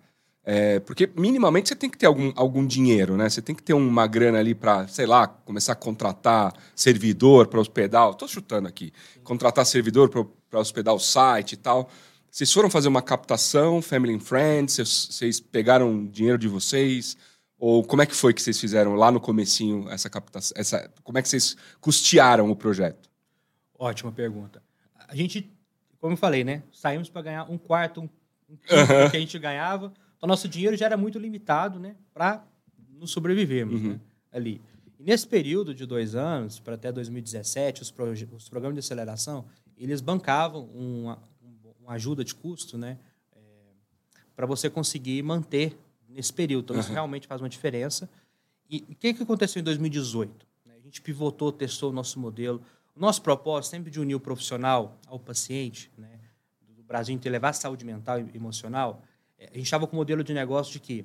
É, 0.44 0.80
porque 0.80 1.08
minimamente 1.16 1.68
você 1.68 1.76
tem 1.76 1.88
que 1.88 1.96
ter 1.96 2.06
algum, 2.06 2.32
algum 2.34 2.66
dinheiro, 2.66 3.16
né? 3.16 3.28
Você 3.28 3.40
tem 3.40 3.54
que 3.54 3.62
ter 3.62 3.74
uma 3.74 4.06
grana 4.08 4.38
ali 4.38 4.54
para, 4.54 4.88
sei 4.88 5.06
lá, 5.06 5.28
começar 5.28 5.72
a 5.72 5.76
contratar 5.76 6.52
servidor 6.74 7.46
para 7.46 7.60
hospedar. 7.60 8.10
Estou 8.10 8.26
chutando 8.26 8.66
aqui. 8.66 8.92
Contratar 9.22 9.64
servidor 9.64 10.08
para 10.08 10.58
hospedar 10.58 10.94
o 10.94 10.98
site 10.98 11.52
e 11.52 11.56
tal. 11.56 11.88
Vocês 12.28 12.52
foram 12.52 12.68
fazer 12.68 12.88
uma 12.88 13.02
captação, 13.02 13.80
Family 13.80 14.14
and 14.14 14.20
Friends? 14.20 14.74
Vocês, 14.74 15.08
vocês 15.10 15.40
pegaram 15.40 16.06
dinheiro 16.06 16.38
de 16.38 16.48
vocês? 16.48 17.16
Ou 17.56 17.84
como 17.84 18.02
é 18.02 18.06
que 18.06 18.14
foi 18.14 18.34
que 18.34 18.42
vocês 18.42 18.58
fizeram 18.58 18.94
lá 18.96 19.12
no 19.12 19.20
comecinho 19.20 19.88
essa 19.90 20.10
captação? 20.10 20.52
Essa, 20.58 20.90
como 21.04 21.18
é 21.18 21.22
que 21.22 21.28
vocês 21.28 21.56
custearam 21.80 22.50
o 22.50 22.56
projeto? 22.56 23.08
Ótima 23.78 24.10
pergunta. 24.10 24.60
A 25.06 25.14
gente, 25.14 25.52
como 26.00 26.14
eu 26.14 26.16
falei, 26.16 26.42
né? 26.42 26.64
Saímos 26.72 27.08
para 27.08 27.22
ganhar 27.22 27.44
um 27.48 27.56
quarto, 27.56 28.00
um, 28.00 28.08
um 28.54 29.10
que 29.10 29.16
a 29.16 29.20
gente 29.20 29.38
ganhava. 29.38 29.92
Então, 30.22 30.28
nosso 30.28 30.48
dinheiro 30.48 30.76
já 30.76 30.86
era 30.86 30.96
muito 30.96 31.18
limitado, 31.18 31.80
né? 31.80 31.96
Para 32.14 32.44
nos 32.88 33.10
sobrevivermos, 33.10 33.82
né? 33.82 34.00
Ali. 34.30 34.60
E 35.00 35.02
nesse 35.02 35.26
período 35.26 35.74
de 35.74 35.84
dois 35.84 36.14
anos, 36.14 36.60
para 36.60 36.76
até 36.76 36.92
2017, 36.92 37.82
os, 37.82 37.92
os 38.32 38.48
programas 38.48 38.74
de 38.76 38.78
aceleração, 38.78 39.44
eles 39.76 40.00
bancavam 40.00 40.66
uma, 40.66 41.18
um- 41.42 41.72
uma 41.80 41.92
ajuda 41.94 42.22
de 42.24 42.36
custo, 42.36 42.78
né? 42.78 42.98
para 44.36 44.46
você 44.46 44.70
conseguir 44.70 45.22
manter 45.24 45.76
nesse 46.08 46.32
período. 46.32 46.66
Então, 46.66 46.78
isso 46.80 46.92
realmente 46.92 47.26
faz 47.26 47.40
uma 47.42 47.48
diferença. 47.48 48.08
E 48.70 48.84
o 48.90 48.94
que, 48.94 49.12
que 49.12 49.22
aconteceu 49.24 49.58
em 49.60 49.64
2018? 49.64 50.46
né? 50.64 50.74
A 50.76 50.80
gente 50.80 51.02
pivotou, 51.02 51.50
testou 51.52 51.90
o 51.90 51.92
nosso 51.92 52.18
modelo. 52.20 52.62
O 52.94 53.00
nosso 53.00 53.20
propósito 53.22 53.70
sempre 53.72 53.90
de 53.90 53.98
unir 54.00 54.14
o 54.14 54.20
profissional 54.20 54.98
ao 55.06 55.18
paciente, 55.18 55.90
né? 55.98 56.20
do 56.76 56.82
Brasil 56.84 57.12
inteiro, 57.14 57.32
levar 57.32 57.52
saúde 57.54 57.84
mental 57.84 58.20
e 58.20 58.30
emocional. 58.34 59.02
Eh, 59.42 59.48
A 59.52 59.56
gente 59.56 59.64
estava 59.66 59.86
com 59.86 59.96
um 59.96 59.98
modelo 59.98 60.22
de 60.24 60.32
negócio 60.34 60.72
de 60.72 60.80
que 60.80 61.04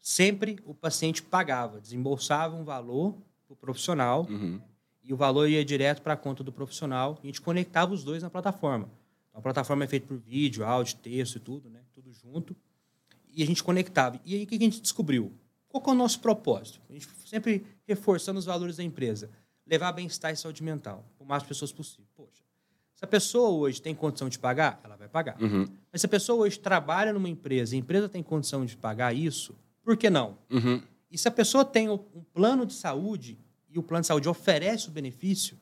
sempre 0.00 0.58
o 0.64 0.74
paciente 0.74 1.22
pagava, 1.22 1.80
desembolsava 1.80 2.54
um 2.56 2.64
valor 2.64 3.14
para 3.46 3.54
o 3.54 3.56
profissional 3.56 4.26
Uhum. 4.28 4.60
e 5.02 5.12
o 5.12 5.16
valor 5.16 5.48
ia 5.48 5.64
direto 5.64 6.02
para 6.02 6.14
a 6.14 6.16
conta 6.16 6.42
do 6.44 6.52
profissional 6.52 7.18
e 7.22 7.26
a 7.26 7.28
gente 7.28 7.40
conectava 7.40 7.92
os 7.94 8.02
dois 8.04 8.22
na 8.22 8.30
plataforma. 8.30 8.88
Então, 9.28 9.38
a 9.38 9.42
plataforma 9.42 9.84
é 9.84 9.86
feita 9.86 10.06
por 10.06 10.16
vídeo, 10.18 10.64
áudio, 10.64 10.96
texto 10.96 11.36
e 11.36 11.40
tudo, 11.40 11.68
né? 11.70 11.80
Tudo 11.92 12.12
junto. 12.12 12.56
E 13.32 13.42
a 13.42 13.46
gente 13.46 13.62
conectava. 13.62 14.20
E 14.24 14.34
aí 14.34 14.44
o 14.44 14.46
que 14.46 14.54
a 14.54 14.58
gente 14.58 14.80
descobriu? 14.80 15.32
Qual 15.68 15.82
que 15.82 15.90
é 15.90 15.92
o 15.92 15.96
nosso 15.96 16.20
propósito? 16.20 16.80
A 16.88 16.92
gente 16.92 17.06
sempre 17.26 17.64
reforçando 17.86 18.38
os 18.38 18.44
valores 18.46 18.76
da 18.76 18.82
empresa. 18.82 19.28
Levar 19.66 19.92
bem-estar 19.92 20.32
e 20.32 20.36
saúde 20.36 20.62
mental 20.62 21.04
para 21.18 21.24
o 21.24 21.28
mais 21.28 21.42
pessoas 21.42 21.72
possível. 21.72 22.06
Se 22.96 23.04
a 23.04 23.06
pessoa 23.08 23.50
hoje 23.50 23.80
tem 23.80 23.94
condição 23.94 24.26
de 24.28 24.38
pagar, 24.38 24.80
ela 24.82 24.96
vai 24.96 25.06
pagar. 25.06 25.36
Uhum. 25.40 25.66
Mas 25.92 26.00
se 26.00 26.06
a 26.06 26.08
pessoa 26.08 26.44
hoje 26.46 26.58
trabalha 26.58 27.12
numa 27.12 27.28
empresa 27.28 27.74
e 27.74 27.76
a 27.76 27.80
empresa 27.80 28.08
tem 28.08 28.22
condição 28.22 28.64
de 28.64 28.74
pagar 28.74 29.14
isso, 29.14 29.54
por 29.84 29.98
que 29.98 30.08
não? 30.08 30.38
Uhum. 30.50 30.80
E 31.10 31.18
se 31.18 31.28
a 31.28 31.30
pessoa 31.30 31.62
tem 31.62 31.90
um 31.90 31.98
plano 32.32 32.64
de 32.64 32.72
saúde 32.72 33.38
e 33.68 33.78
o 33.78 33.82
plano 33.82 34.00
de 34.00 34.06
saúde 34.06 34.28
oferece 34.30 34.88
o 34.88 34.90
benefício, 34.90 35.58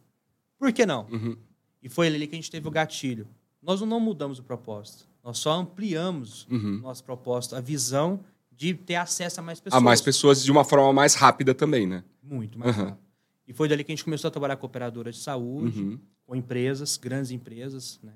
por 0.56 0.72
que 0.72 0.86
não? 0.86 1.08
Uhum. 1.10 1.36
E 1.82 1.88
foi 1.88 2.06
ali 2.06 2.24
que 2.28 2.34
a 2.34 2.38
gente 2.38 2.50
teve 2.50 2.68
o 2.68 2.70
gatilho. 2.70 3.26
Nós 3.60 3.80
não 3.80 3.98
mudamos 3.98 4.38
o 4.38 4.42
propósito, 4.44 5.08
nós 5.22 5.38
só 5.38 5.52
ampliamos 5.54 6.46
Uhum. 6.48 6.76
o 6.78 6.82
nosso 6.82 7.02
propósito, 7.02 7.56
a 7.56 7.60
visão 7.60 8.20
de 8.52 8.74
ter 8.74 8.94
acesso 8.94 9.40
a 9.40 9.42
mais 9.42 9.58
pessoas. 9.58 9.82
A 9.82 9.84
mais 9.84 10.00
pessoas 10.00 10.44
de 10.44 10.52
uma 10.52 10.64
forma 10.64 10.92
mais 10.92 11.14
rápida 11.14 11.52
também, 11.52 11.84
né? 11.84 12.04
Muito 12.22 12.56
mais 12.58 12.76
Uhum. 12.76 12.96
E 13.46 13.52
foi 13.52 13.68
dali 13.68 13.84
que 13.84 13.92
a 13.92 13.94
gente 13.94 14.04
começou 14.04 14.28
a 14.28 14.30
trabalhar 14.30 14.56
com 14.56 14.66
operadoras 14.66 15.16
de 15.16 15.20
saúde, 15.22 15.80
Uhum. 15.82 15.98
com 16.26 16.34
empresas, 16.34 16.96
grandes 16.96 17.30
empresas, 17.30 17.98
né? 18.02 18.12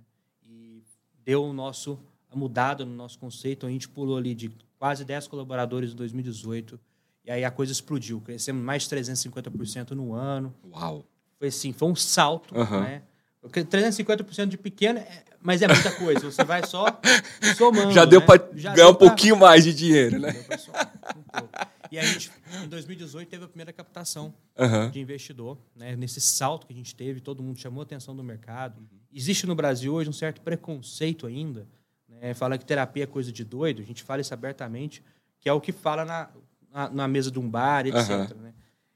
E 0.49 0.83
deu 1.25 1.45
o 1.45 1.53
nosso 1.53 1.99
a 2.31 2.37
mudada 2.37 2.85
no 2.85 2.95
nosso 2.95 3.19
conceito. 3.19 3.67
A 3.67 3.71
gente 3.71 3.89
pulou 3.89 4.17
ali 4.19 4.35
de 4.35 4.51
quase 4.79 5.05
10 5.05 5.27
colaboradores 5.29 5.93
em 5.93 5.97
2018. 5.97 6.79
E 7.25 7.31
aí 7.31 7.45
a 7.45 7.51
coisa 7.51 7.73
explodiu. 7.73 8.21
Crescemos 8.21 8.63
mais 8.63 8.83
de 8.83 8.89
350% 8.91 9.91
no 9.93 10.13
ano. 10.15 10.55
Uau. 10.71 11.05
Foi 11.39 11.49
assim, 11.49 11.73
foi 11.73 11.89
um 11.89 11.95
salto, 11.97 12.55
Aham. 12.59 12.81
né? 12.81 13.03
Porque 13.41 13.63
350% 13.65 14.47
de 14.51 14.59
pequeno, 14.59 14.99
é- 14.99 15.25
mas 15.41 15.63
é 15.63 15.69
muita 15.69 15.91
coisa. 15.93 16.21
Você 16.31 16.43
vai 16.45 16.67
só 16.67 16.85
somando. 17.57 17.93
Já 17.93 18.05
deu 18.05 18.21
né? 18.21 18.27
para 18.27 18.49
Já 18.55 18.75
ganhar 18.75 18.89
um 18.89 18.95
pra- 18.95 19.07
pouquinho 19.09 19.37
mais 19.37 19.65
de 19.65 19.73
dinheiro, 19.73 20.19
né? 20.19 20.33
Deu 20.33 20.45
pra 20.45 20.59
somar 20.59 20.93
um 21.17 21.23
pouco. 21.23 21.49
E 21.91 21.99
a 21.99 22.05
gente, 22.05 22.31
em 22.65 22.69
2018, 22.69 23.29
teve 23.29 23.45
a 23.45 23.49
primeira 23.49 23.73
captação 23.73 24.35
Aham. 24.59 24.91
de 24.91 25.01
investidor, 25.01 25.59
né? 25.75 25.97
Nesse 25.97 26.21
salto 26.21 26.67
que 26.67 26.73
a 26.73 26.77
gente 26.77 26.95
teve, 26.95 27.21
todo 27.21 27.43
mundo 27.43 27.59
chamou 27.59 27.81
a 27.81 27.85
atenção 27.85 28.15
do 28.15 28.23
mercado. 28.23 28.81
Existe 29.13 29.47
no 29.47 29.55
Brasil 29.55 29.95
hoje 29.95 30.09
um 30.11 30.13
certo 30.13 30.41
preconceito 30.41 31.27
ainda, 31.27 31.67
né? 32.09 32.35
Fala 32.35 32.59
que 32.59 32.65
terapia 32.65 33.05
é 33.05 33.07
coisa 33.07 33.33
de 33.33 33.45
doido, 33.45 33.81
a 33.81 33.85
gente 33.85 34.03
fala 34.03 34.21
isso 34.21 34.35
abertamente, 34.35 35.03
que 35.41 35.49
é 35.49 35.53
o 35.53 35.61
que 35.61 35.73
fala 35.73 36.05
na, 36.05 36.29
na, 36.71 36.91
na 36.91 37.09
mesa 37.09 37.31
de 37.31 37.39
um 37.39 37.49
bar, 37.49 37.87
etc. 37.87 38.11
Aham. 38.11 38.29
né? 38.41 38.55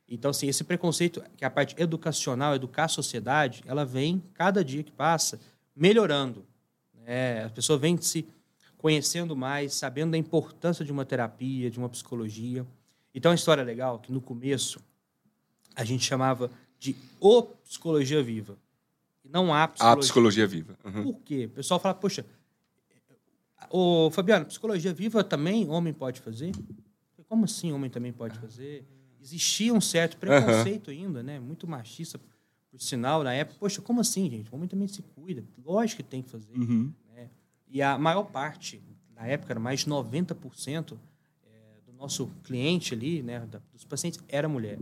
Então, 0.08 0.30
assim, 0.30 0.46
esse 0.46 0.62
preconceito, 0.62 1.22
que 1.36 1.44
é 1.44 1.46
a 1.46 1.50
parte 1.50 1.74
educacional, 1.78 2.54
educar 2.54 2.84
a 2.84 2.88
sociedade, 2.88 3.62
ela 3.64 3.84
vem, 3.84 4.22
cada 4.34 4.62
dia 4.62 4.82
que 4.82 4.92
passa, 4.92 5.40
melhorando. 5.74 6.44
né? 6.94 7.46
A 7.46 7.48
pessoa 7.50 7.78
vem 7.78 7.96
se 7.96 8.26
conhecendo 8.76 9.34
mais, 9.34 9.72
sabendo 9.72 10.10
da 10.10 10.18
importância 10.18 10.84
de 10.84 10.92
uma 10.92 11.04
terapia, 11.04 11.70
de 11.70 11.78
uma 11.78 11.88
psicologia. 11.88 12.66
Então, 13.14 13.30
é 13.30 13.32
uma 13.32 13.36
história 13.36 13.62
legal 13.62 13.98
que 13.98 14.12
no 14.12 14.20
começo 14.20 14.80
a 15.74 15.84
gente 15.84 16.04
chamava 16.04 16.50
de 16.78 16.96
o 17.20 17.42
psicologia 17.42 18.22
viva. 18.22 18.58
E 19.24 19.28
não 19.28 19.52
há 19.54 19.64
A 19.64 19.68
psicologia. 19.68 20.00
psicologia 20.00 20.46
viva. 20.46 20.78
Uhum. 20.84 21.02
Por 21.04 21.20
quê? 21.20 21.46
O 21.46 21.50
pessoal 21.50 21.78
fala, 21.78 21.94
poxa, 21.94 22.26
ô 23.70 24.10
Fabiano, 24.10 24.46
psicologia 24.46 24.92
viva 24.92 25.22
também 25.22 25.68
homem 25.68 25.92
pode 25.92 26.20
fazer? 26.20 26.52
Como 27.28 27.44
assim 27.44 27.72
homem 27.72 27.88
também 27.88 28.12
pode 28.12 28.38
fazer? 28.38 28.84
Existia 29.20 29.72
um 29.72 29.80
certo 29.80 30.16
preconceito 30.16 30.90
ainda, 30.90 31.22
né? 31.22 31.38
Muito 31.38 31.66
machista, 31.66 32.20
por 32.70 32.80
sinal, 32.80 33.22
na 33.22 33.32
época. 33.32 33.56
Poxa, 33.58 33.80
como 33.80 34.00
assim, 34.00 34.28
gente? 34.28 34.50
O 34.50 34.56
homem 34.56 34.68
também 34.68 34.88
se 34.88 35.00
cuida. 35.02 35.44
Lógico 35.64 36.02
que 36.02 36.08
tem 36.08 36.22
que 36.22 36.28
fazer. 36.28 36.52
Uhum. 36.54 36.92
né? 37.14 37.30
E 37.68 37.80
a 37.80 37.96
maior 37.96 38.24
parte, 38.24 38.82
na 39.14 39.26
época, 39.26 39.52
era 39.52 39.60
mais 39.60 39.80
de 39.80 39.86
90% 39.86 40.76
é, 40.76 40.82
do 40.82 41.00
nosso 42.02 42.28
cliente 42.42 42.94
ali, 42.94 43.22
né? 43.22 43.40
da- 43.50 43.60
dos 43.72 43.84
pacientes, 43.84 44.20
era 44.28 44.48
mulher. 44.48 44.78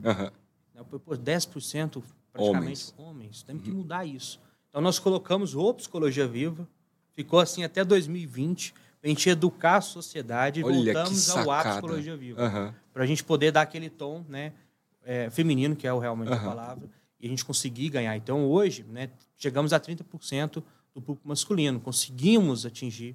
Né? 0.75 0.83
Pô, 1.05 1.15
10% 1.17 2.03
praticamente 2.33 2.93
homens. 2.97 3.43
Temos 3.43 3.63
que 3.63 3.71
mudar 3.71 4.07
isso. 4.07 4.41
Então, 4.69 4.81
nós 4.81 4.99
colocamos 4.99 5.55
o 5.55 5.75
Psicologia 5.75 6.27
Viva, 6.27 6.67
ficou 7.13 7.39
assim 7.39 7.63
até 7.63 7.85
2020, 7.85 8.73
para 8.73 8.81
a 9.05 9.09
gente 9.09 9.29
educar 9.29 9.77
a 9.77 9.81
sociedade 9.81 10.61
e 10.61 10.65
Olha 10.65 10.93
voltamos 10.95 11.29
ao 11.31 11.39
A 11.39 11.45
sacada. 11.59 11.71
Psicologia 11.71 12.17
Viva. 12.17 12.41
Aham. 12.43 12.75
Para 12.93 13.05
a 13.05 13.07
gente 13.07 13.23
poder 13.23 13.51
dar 13.53 13.63
aquele 13.63 13.91
tom 13.91 14.25
né, 14.29 14.53
é, 15.05 15.29
feminino, 15.31 15.77
que 15.77 15.87
é 15.87 15.93
o 15.93 15.99
realmente 15.99 16.33
a 16.33 16.37
Aham. 16.37 16.45
palavra, 16.49 16.89
e 17.19 17.27
a 17.27 17.29
gente 17.29 17.45
conseguir 17.45 17.91
ganhar. 17.91 18.17
Então, 18.17 18.47
hoje, 18.47 18.83
né, 18.89 19.11
chegamos 19.37 19.73
a 19.75 19.81
30% 19.81 20.63
do 20.95 21.03
público 21.03 21.29
masculino, 21.29 21.79
conseguimos 21.81 22.65
atingir. 22.65 23.15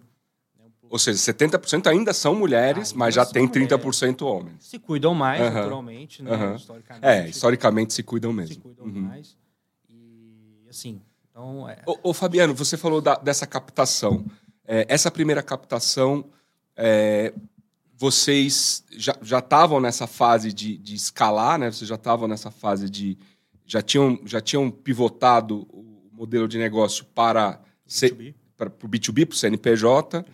Ou 0.89 0.99
seja, 0.99 1.17
70% 1.33 1.87
ainda 1.87 2.13
são 2.13 2.35
mulheres, 2.35 2.89
Ainda 2.91 2.99
mas 2.99 3.15
já 3.15 3.25
tem 3.25 3.47
mulheres. 3.47 3.69
30% 3.69 4.21
homens. 4.25 4.55
Se 4.65 4.79
cuidam 4.79 5.13
mais, 5.13 5.41
Aham. 5.41 5.53
naturalmente, 5.53 6.21
né, 6.23 6.31
Aham. 6.31 6.55
historicamente. 6.55 7.05
É, 7.05 7.27
historicamente 7.29 7.93
se 7.93 8.03
cuidam 8.03 8.31
se 8.31 8.37
mesmo. 8.37 8.61
cuidam 8.61 8.85
Uhum. 8.85 9.01
mais. 9.01 9.35
E, 9.89 10.67
assim, 10.69 11.01
então... 11.29 11.67
É, 11.69 11.81
Ô, 11.85 12.09
ô, 12.09 12.13
Fabiano, 12.13 12.53
você 12.53 12.77
falou 12.77 13.01
da- 13.01 13.15
dessa 13.15 13.45
captação. 13.47 14.25
É, 14.67 14.85
essa 14.87 15.11
primeira 15.11 15.43
captação, 15.43 16.25
é, 16.77 17.33
vocês 17.97 18.83
já 18.91 19.39
estavam 19.39 19.79
nessa 19.79 20.05
fase 20.07 20.51
de, 20.51 20.77
de 20.77 20.95
escalar, 20.95 21.57
né? 21.57 21.71
Vocês 21.71 21.87
já 21.87 21.95
estavam 21.95 22.27
nessa 22.27 22.51
fase 22.51 22.89
de. 22.89 23.17
Já 23.65 23.81
tinham, 23.81 24.19
já 24.25 24.41
tinham 24.41 24.69
pivotado 24.69 25.65
o 25.71 26.09
modelo 26.11 26.47
de 26.47 26.57
negócio 26.57 27.05
para, 27.05 27.59
ser- 27.85 28.13
B2B. 28.13 28.33
para 28.57 28.67
o 28.69 28.87
B2B, 28.89 29.25
para 29.25 29.33
o 29.33 29.37
CNPJ. 29.37 30.25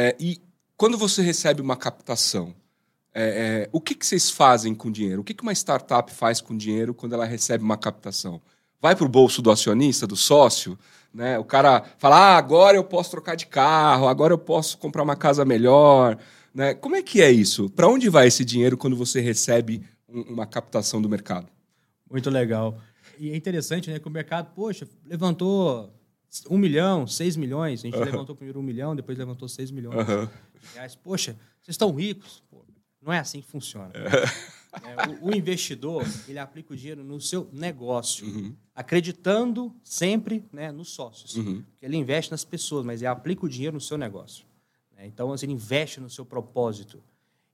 É, 0.00 0.14
e 0.20 0.40
quando 0.76 0.96
você 0.96 1.20
recebe 1.22 1.60
uma 1.60 1.76
captação, 1.76 2.54
é, 3.12 3.64
é, 3.64 3.68
o 3.72 3.80
que, 3.80 3.96
que 3.96 4.06
vocês 4.06 4.30
fazem 4.30 4.72
com 4.72 4.92
dinheiro? 4.92 5.22
O 5.22 5.24
que, 5.24 5.34
que 5.34 5.42
uma 5.42 5.50
startup 5.52 6.12
faz 6.12 6.40
com 6.40 6.56
dinheiro 6.56 6.94
quando 6.94 7.14
ela 7.14 7.24
recebe 7.24 7.64
uma 7.64 7.76
captação? 7.76 8.40
Vai 8.80 8.94
para 8.94 9.04
o 9.04 9.08
bolso 9.08 9.42
do 9.42 9.50
acionista, 9.50 10.06
do 10.06 10.14
sócio? 10.14 10.78
Né? 11.12 11.36
O 11.36 11.42
cara 11.42 11.82
fala, 11.98 12.16
ah, 12.16 12.36
agora 12.36 12.76
eu 12.76 12.84
posso 12.84 13.10
trocar 13.10 13.34
de 13.34 13.46
carro, 13.46 14.06
agora 14.06 14.32
eu 14.32 14.38
posso 14.38 14.78
comprar 14.78 15.02
uma 15.02 15.16
casa 15.16 15.44
melhor. 15.44 16.16
Né? 16.54 16.74
Como 16.74 16.94
é 16.94 17.02
que 17.02 17.20
é 17.20 17.32
isso? 17.32 17.68
Para 17.68 17.88
onde 17.88 18.08
vai 18.08 18.28
esse 18.28 18.44
dinheiro 18.44 18.78
quando 18.78 18.94
você 18.94 19.20
recebe 19.20 19.82
um, 20.08 20.20
uma 20.34 20.46
captação 20.46 21.02
do 21.02 21.08
mercado? 21.08 21.48
Muito 22.08 22.30
legal. 22.30 22.78
E 23.18 23.32
é 23.32 23.36
interessante 23.36 23.90
né, 23.90 23.98
que 23.98 24.06
o 24.06 24.12
mercado, 24.12 24.52
poxa, 24.54 24.86
levantou 25.04 25.92
um 26.50 26.58
milhão, 26.58 27.06
seis 27.06 27.36
milhões. 27.36 27.80
A 27.80 27.82
gente 27.82 27.96
uhum. 27.96 28.04
levantou 28.04 28.34
primeiro 28.34 28.60
um 28.60 28.62
milhão, 28.62 28.94
depois 28.94 29.16
levantou 29.16 29.48
seis 29.48 29.70
milhões 29.70 30.08
uhum. 30.08 30.28
reais. 30.74 30.94
Poxa, 30.94 31.32
vocês 31.60 31.74
estão 31.74 31.94
ricos. 31.94 32.42
Pô, 32.50 32.64
não 33.00 33.12
é 33.12 33.18
assim 33.18 33.40
que 33.40 33.48
funciona. 33.48 33.92
É, 33.94 35.08
o, 35.24 35.30
o, 35.30 35.34
investidor, 35.34 36.04
ele 36.28 36.38
aplica 36.38 36.74
o 36.74 36.76
dinheiro 36.76 37.02
no 37.02 37.18
seu 37.20 37.48
negócio, 37.52 38.26
uhum. 38.26 38.54
acreditando 38.74 39.74
sempre 39.82 40.44
né, 40.52 40.70
nos 40.70 40.90
sócios. 40.90 41.36
Uhum. 41.36 41.64
Ele 41.80 41.96
investe 41.96 42.30
nas 42.30 42.44
pessoas, 42.44 42.84
mas 42.84 43.00
ele 43.00 43.08
aplica 43.08 43.46
o 43.46 43.48
dinheiro 43.48 43.74
no 43.74 43.80
seu 43.80 43.96
negócio. 43.96 44.44
Né? 44.94 45.06
Então, 45.06 45.32
assim, 45.32 45.46
ele 45.46 45.54
investe 45.54 46.00
no 46.00 46.10
seu 46.10 46.24
propósito. 46.24 47.02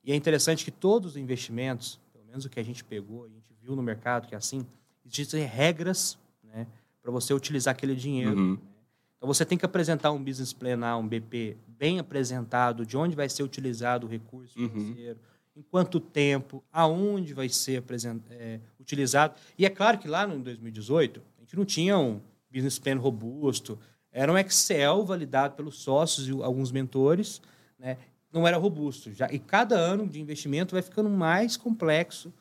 E 0.03 0.13
é 0.13 0.17
interessante 0.17 0.65
que 0.65 0.71
todos 0.71 1.13
os 1.13 1.17
investimentos, 1.17 2.01
pelo 2.13 2.25
menos 2.25 2.45
o 2.45 2.51
que 2.51 2.59
a 2.59 2.65
gente 2.65 2.83
pegou, 2.83 3.25
a 3.25 3.29
gente 3.29 3.55
viu 3.63 3.77
no 3.77 3.83
mercado 3.83 4.27
que 4.27 4.35
é 4.35 4.39
assim, 4.39 4.67
existem 5.07 5.45
regras 5.45 6.19
né, 6.43 6.67
para 7.05 7.13
você 7.13 7.35
utilizar 7.35 7.73
aquele 7.73 7.95
dinheiro. 7.95 8.35
Uhum. 8.35 8.53
Né? 8.53 8.59
Então, 9.19 9.27
você 9.27 9.45
tem 9.45 9.59
que 9.59 9.67
apresentar 9.67 10.11
um 10.11 10.23
business 10.23 10.55
plan, 10.55 10.97
um 10.97 11.07
BP, 11.07 11.59
bem 11.69 11.99
apresentado, 11.99 12.87
de 12.87 12.97
onde 12.97 13.15
vai 13.15 13.29
ser 13.29 13.43
utilizado 13.43 14.07
o 14.07 14.11
recurso 14.11 14.59
uhum. 14.59 14.71
financeiro, 14.71 15.19
em 15.55 15.61
quanto 15.61 16.01
tempo, 16.01 16.65
aonde 16.73 17.35
vai 17.35 17.49
ser 17.51 17.85
é, 18.31 18.59
utilizado. 18.81 19.35
E 19.59 19.67
é 19.67 19.71
claro 19.71 19.99
que 19.99 20.09
lá 20.09 20.27
no 20.27 20.39
2018, 20.41 21.21
a 21.37 21.41
gente 21.43 21.57
não 21.57 21.65
tinha 21.67 21.99
um 21.99 22.21
business 22.51 22.79
plan 22.79 22.97
robusto, 22.97 23.79
era 24.11 24.33
um 24.33 24.39
Excel 24.39 25.05
validado 25.05 25.57
pelos 25.57 25.77
sócios 25.77 26.27
e 26.27 26.31
alguns 26.43 26.73
mentores, 26.73 27.43
né? 27.79 27.99
não 28.33 28.49
era 28.49 28.57
robusto. 28.57 29.13
Já, 29.13 29.31
e 29.31 29.39
cada 29.39 29.77
ano 29.77 30.09
de 30.09 30.21
investimento 30.21 30.75
vai 30.75 30.83
ficando 30.83 31.11
mais 31.11 31.57
complexo 31.57 32.33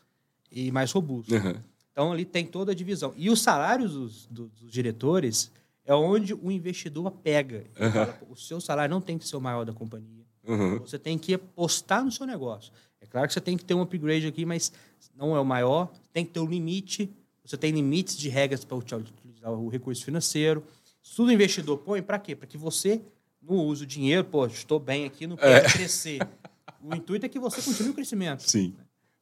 e 0.50 0.72
mais 0.72 0.92
robusto. 0.92 1.36
Uhum. 1.36 1.56
Então, 1.94 2.12
ali 2.12 2.26
tem 2.26 2.46
toda 2.46 2.72
a 2.72 2.76
divisão. 2.76 3.14
E 3.16 3.30
os 3.30 3.42
salários 3.42 3.94
dos, 3.94 4.26
dos, 4.26 4.72
diretores 4.72 5.52
é 5.86 5.94
onde 5.94 6.34
o 6.34 6.52
investidor 6.52 7.10
pega. 7.12 7.66
Uhum. 7.80 7.92
Fala, 7.92 8.20
o 8.30 8.36
seu 8.36 8.60
salário 8.60 8.92
não 8.92 9.00
tem 9.00 9.18
que 9.18 9.28
ser 9.28 9.36
o 9.36 9.42
maior 9.42 9.64
da 9.64 9.72
companhia. 9.72 10.26
Uhum. 10.46 10.80
Você 10.80 10.98
tem 10.98 11.18
que 11.20 11.36
apostar 11.36 12.04
no 12.04 12.12
seu 12.12 12.26
negócio. 12.26 12.74
É 13.00 13.06
claro 13.06 13.28
que 13.28 13.34
você 13.34 13.42
tem 13.42 13.56
que 13.56 13.64
ter 13.64 13.76
um 13.76 13.82
upgrade 13.82 14.26
aqui, 14.26 14.44
mas 14.44 14.74
não 15.16 15.36
é 15.36 15.40
o 15.40 15.46
maior. 15.46 15.92
Tem 16.12 16.26
que 16.26 16.32
ter 16.32 16.40
um 16.40 16.48
limite. 16.48 17.12
Você 17.46 17.56
tem 17.56 17.72
limites 17.72 18.18
de 18.18 18.28
regras 18.28 18.66
para 18.66 18.76
utilizar 18.76 19.52
o 19.52 19.70
recurso 19.70 20.04
financeiro. 20.04 20.64
Tudo 21.16 21.32
investidor 21.32 21.78
põe 21.78 22.02
para 22.02 22.18
quê? 22.18 22.36
Para 22.36 22.48
que 22.48 22.58
você 22.58 23.02
não 23.40 23.58
use 23.58 23.84
o 23.84 23.86
dinheiro, 23.88 24.24
pô, 24.24 24.48
estou 24.48 24.80
bem 24.80 25.06
aqui, 25.06 25.28
não 25.28 25.36
quero 25.36 25.68
é. 25.68 25.70
crescer. 25.70 26.20
O 26.82 26.96
intuito 26.96 27.26
é 27.26 27.30
que 27.30 27.40
você 27.40 27.62
continue 27.62 27.92
o 27.92 27.94
crescimento. 27.94 28.50
Sim. 28.50 28.74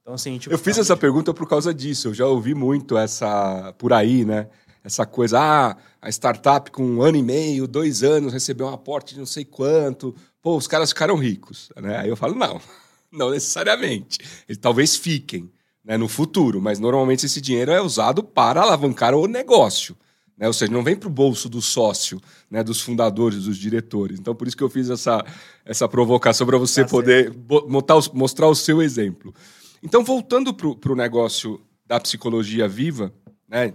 Então, 0.02 0.14
assim, 0.14 0.38
tipo, 0.38 0.54
eu 0.54 0.58
fiz 0.58 0.78
essa 0.78 0.98
pergunta 0.98 1.34
por 1.34 1.48
causa 1.48 1.74
disso. 1.74 2.10
Eu 2.10 2.14
já 2.14 2.26
ouvi 2.26 2.54
muito 2.54 2.98
essa 2.98 3.74
por 3.78 3.94
aí, 3.94 4.26
né? 4.26 4.48
Essa 4.84 5.06
coisa, 5.06 5.40
ah, 5.40 5.78
a 6.02 6.10
startup 6.10 6.72
com 6.72 6.84
um 6.84 7.02
ano 7.04 7.18
e 7.18 7.22
meio, 7.22 7.68
dois 7.68 8.02
anos, 8.02 8.34
recebeu 8.34 8.66
um 8.66 8.74
aporte 8.74 9.14
de 9.14 9.20
não 9.20 9.28
sei 9.28 9.46
quanto. 9.46 10.16
Pô, 10.42 10.58
os 10.58 10.68
caras 10.68 10.90
ficaram 10.90 11.16
ricos. 11.16 11.70
Né? 11.78 11.98
Aí 11.98 12.10
eu 12.10 12.18
falo, 12.18 12.34
não, 12.34 12.60
não 13.14 13.30
necessariamente. 13.30 14.18
Eles 14.50 14.58
talvez 14.58 14.96
fiquem 14.96 15.52
né, 15.86 15.98
no 15.98 16.08
futuro, 16.08 16.60
mas 16.60 16.80
normalmente 16.80 17.28
esse 17.28 17.40
dinheiro 17.40 17.72
é 17.72 17.80
usado 17.80 18.24
para 18.24 18.62
alavancar 18.62 19.14
o 19.14 19.28
negócio. 19.28 19.96
Né? 20.36 20.48
Ou 20.48 20.54
seja, 20.54 20.72
não 20.72 20.84
vem 20.84 20.96
para 20.96 21.08
o 21.08 21.12
bolso 21.12 21.48
do 21.48 21.62
sócio, 21.62 22.20
né, 22.50 22.64
dos 22.64 22.82
fundadores, 22.82 23.44
dos 23.44 23.58
diretores. 23.58 24.20
Então, 24.20 24.34
por 24.34 24.48
isso 24.48 24.58
que 24.58 24.64
eu 24.64 24.70
fiz 24.70 24.90
essa, 24.90 25.24
essa 25.64 25.88
provocação 25.88 26.48
para 26.48 26.58
você 26.58 26.82
tá 26.82 26.90
poder 26.90 27.32
mostrar 28.12 28.48
o 28.48 28.56
seu 28.56 28.82
exemplo. 28.82 29.32
Então, 29.84 30.04
voltando 30.04 30.54
para 30.54 30.92
o 30.92 30.96
negócio 30.96 31.60
da 31.86 32.00
psicologia 32.00 32.68
viva, 32.68 33.14
né, 33.48 33.74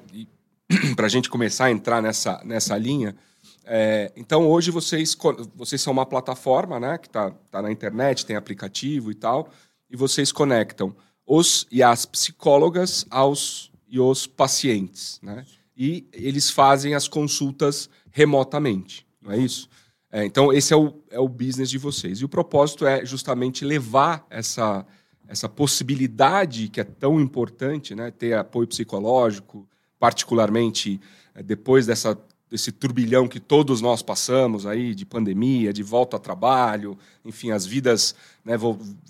para 0.95 1.07
a 1.07 1.09
gente 1.09 1.29
começar 1.29 1.67
a 1.67 1.71
entrar 1.71 2.01
nessa, 2.01 2.41
nessa 2.45 2.77
linha, 2.79 3.17
é, 3.65 4.13
então 4.17 4.49
hoje 4.49 4.71
vocês, 4.71 5.17
vocês 5.55 5.81
são 5.83 5.93
uma 5.93 6.07
plataforma 6.07 6.79
né, 6.79 6.99
que 6.99 7.09
está 7.09 7.31
tá 7.51 7.61
na 7.61 7.71
internet, 7.71 8.25
tem 8.25 8.37
aplicativo 8.37 9.11
e 9.11 9.15
tal, 9.15 9.51
e 9.91 9.97
vocês 9.97 10.31
conectam 10.31 10.95
os 11.27 11.67
e 11.71 11.83
as 11.83 12.07
psicólogas 12.07 13.05
aos 13.11 13.73
e 13.89 13.99
os 13.99 14.27
pacientes. 14.27 15.19
Né? 15.23 15.45
E 15.77 16.07
eles 16.13 16.51
fazem 16.51 16.95
as 16.95 17.09
consultas 17.09 17.91
remotamente, 18.11 19.07
não 19.21 19.33
é 19.33 19.39
isso? 19.39 19.69
É, 20.11 20.25
então, 20.25 20.53
esse 20.53 20.73
é 20.73 20.77
o, 20.77 21.03
é 21.11 21.19
o 21.19 21.29
business 21.29 21.69
de 21.69 21.79
vocês. 21.79 22.21
E 22.21 22.25
o 22.25 22.29
propósito 22.29 22.87
é 22.87 23.05
justamente 23.05 23.65
levar 23.65 24.25
essa, 24.31 24.87
essa 25.29 25.49
possibilidade 25.49 26.69
que 26.69 26.81
é 26.81 26.85
tão 26.85 27.21
importante, 27.21 27.95
né, 27.95 28.11
ter 28.11 28.35
apoio 28.35 28.67
psicológico, 28.67 29.69
particularmente 29.99 31.01
é, 31.35 31.43
depois 31.43 31.87
dessa, 31.87 32.19
desse 32.51 32.71
turbilhão 32.71 33.27
que 33.27 33.41
todos 33.41 33.81
nós 33.81 34.03
passamos 34.03 34.67
aí 34.67 34.95
de 34.95 35.05
pandemia, 35.05 35.73
de 35.73 35.83
volta 35.83 36.17
ao 36.17 36.21
trabalho, 36.21 36.99
enfim, 37.25 37.51
as 37.51 37.67
vidas 37.67 38.15
né, 38.45 38.55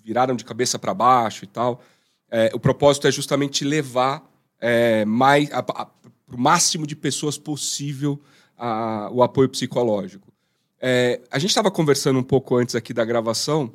viraram 0.05 0.35
de 0.35 0.45
cabeça 0.45 0.79
para 0.79 0.95
baixo 0.95 1.45
e 1.45 1.49
tal. 1.49 1.83
É, 2.31 2.51
o 2.55 2.59
propósito 2.59 3.07
é 3.07 3.13
justamente 3.13 3.65
levar 3.65 4.25
é, 4.61 5.05
mais 5.05 5.49
para 5.49 6.37
o 6.37 6.41
máximo 6.41 6.87
de 6.87 6.97
pessoas 6.97 7.39
possível 7.39 8.21
a, 8.57 9.09
o 9.13 9.23
apoio 9.23 9.49
psicológico. 9.49 10.33
É, 10.81 11.21
a 11.31 11.39
gente 11.39 11.51
estava 11.51 11.71
conversando 11.71 12.19
um 12.19 12.23
pouco 12.23 12.57
antes 12.57 12.75
aqui 12.75 12.93
da 12.93 13.05
gravação 13.05 13.73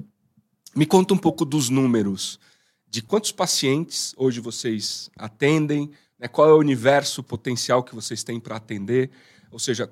me 0.76 0.86
conta 0.86 1.14
um 1.14 1.18
pouco 1.18 1.44
dos 1.44 1.70
números, 1.70 2.40
de 2.88 3.02
quantos 3.02 3.32
pacientes 3.32 4.14
hoje 4.18 4.40
vocês 4.40 5.10
atendem, 5.18 5.92
né? 6.18 6.28
qual 6.28 6.50
é 6.50 6.54
o 6.54 6.60
universo 6.60 7.24
potencial 7.24 7.84
que 7.84 7.96
vocês 7.96 8.24
têm 8.24 8.40
para 8.40 8.56
atender, 8.56 9.10
ou 9.50 9.60
seja, 9.60 9.92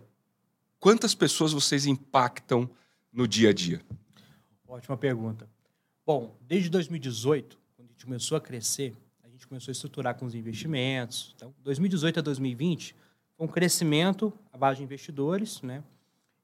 quantas 0.79 1.13
pessoas 1.13 1.51
vocês 1.51 1.85
impactam 1.85 2.69
no 3.11 3.27
dia 3.27 3.49
a 3.49 3.53
dia? 3.53 3.81
Ótima 4.67 4.95
pergunta. 4.95 5.49
Bom, 6.05 6.35
desde 6.41 6.69
2018, 6.69 7.57
quando 7.75 7.87
a 7.87 7.91
gente 7.91 8.05
começou 8.05 8.37
a 8.37 8.41
crescer, 8.41 8.95
a 9.23 9.29
gente 9.29 9.47
começou 9.47 9.71
a 9.71 9.73
estruturar 9.73 10.15
com 10.15 10.25
os 10.25 10.35
investimentos. 10.35 11.33
Então, 11.35 11.53
2018 11.63 12.19
a 12.19 12.21
2020 12.21 12.95
foi 13.35 13.47
um 13.47 13.49
crescimento 13.49 14.33
à 14.51 14.57
base 14.57 14.77
de 14.77 14.83
investidores, 14.83 15.61
né? 15.61 15.83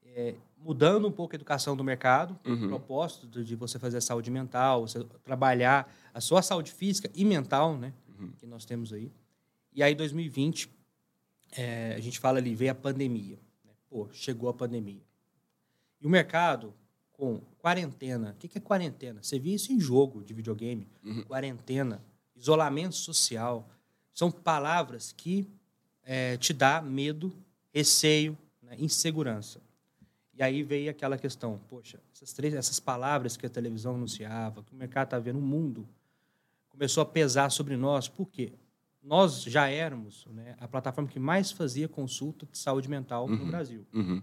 É, 0.03 0.35
mudando 0.65 1.07
um 1.07 1.11
pouco 1.11 1.35
a 1.35 1.37
educação 1.37 1.77
do 1.77 1.83
mercado, 1.83 2.37
uhum. 2.43 2.65
o 2.65 2.69
propósito 2.69 3.43
de 3.43 3.55
você 3.55 3.77
fazer 3.77 4.01
saúde 4.01 4.31
mental, 4.31 4.87
você 4.87 5.03
trabalhar 5.23 5.93
a 6.11 6.19
sua 6.19 6.41
saúde 6.41 6.71
física 6.71 7.07
e 7.13 7.23
mental, 7.23 7.77
né? 7.77 7.93
Uhum. 8.17 8.31
Que 8.31 8.47
nós 8.47 8.65
temos 8.65 8.91
aí. 8.91 9.11
E 9.71 9.83
aí, 9.83 9.93
2020, 9.93 10.67
é, 11.51 11.93
a 11.95 11.99
gente 11.99 12.19
fala 12.19 12.39
ali, 12.39 12.55
veio 12.55 12.71
a 12.71 12.75
pandemia. 12.75 13.37
Né? 13.63 13.71
Pô, 13.87 14.09
chegou 14.11 14.49
a 14.49 14.53
pandemia. 14.55 15.03
E 16.01 16.07
o 16.07 16.09
mercado, 16.09 16.73
com 17.13 17.39
quarentena. 17.59 18.31
O 18.31 18.35
que 18.35 18.57
é 18.57 18.61
quarentena? 18.61 19.21
Você 19.21 19.37
via 19.37 19.55
isso 19.55 19.71
em 19.71 19.79
jogo 19.79 20.23
de 20.23 20.33
videogame. 20.33 20.87
Uhum. 21.03 21.23
Quarentena, 21.25 22.03
isolamento 22.35 22.95
social. 22.95 23.69
São 24.15 24.31
palavras 24.31 25.11
que 25.11 25.47
é, 26.01 26.37
te 26.37 26.53
dá 26.53 26.81
medo, 26.81 27.31
receio, 27.71 28.35
né? 28.63 28.75
insegurança. 28.79 29.61
E 30.35 30.43
aí 30.43 30.63
veio 30.63 30.91
aquela 30.91 31.17
questão, 31.17 31.59
poxa, 31.69 31.99
essas 32.13 32.33
três, 32.33 32.53
essas 32.53 32.79
palavras 32.79 33.37
que 33.37 33.45
a 33.45 33.49
televisão 33.49 33.95
anunciava, 33.95 34.61
que 34.63 34.73
o 34.73 34.75
mercado 34.75 35.07
está 35.07 35.19
vendo, 35.19 35.39
o 35.39 35.41
mundo 35.41 35.87
começou 36.67 37.01
a 37.01 37.05
pesar 37.05 37.49
sobre 37.49 37.77
nós. 37.77 38.09
Por 38.09 38.27
quê? 38.29 38.51
Nós 39.01 39.43
já 39.43 39.69
éramos 39.69 40.25
né, 40.31 40.55
a 40.59 40.67
plataforma 40.67 41.09
que 41.09 41.19
mais 41.19 41.51
fazia 41.51 41.87
consulta 41.87 42.45
de 42.51 42.57
saúde 42.57 42.89
mental 42.89 43.27
uhum. 43.27 43.35
no 43.37 43.45
Brasil. 43.45 43.85
Uhum. 43.93 44.21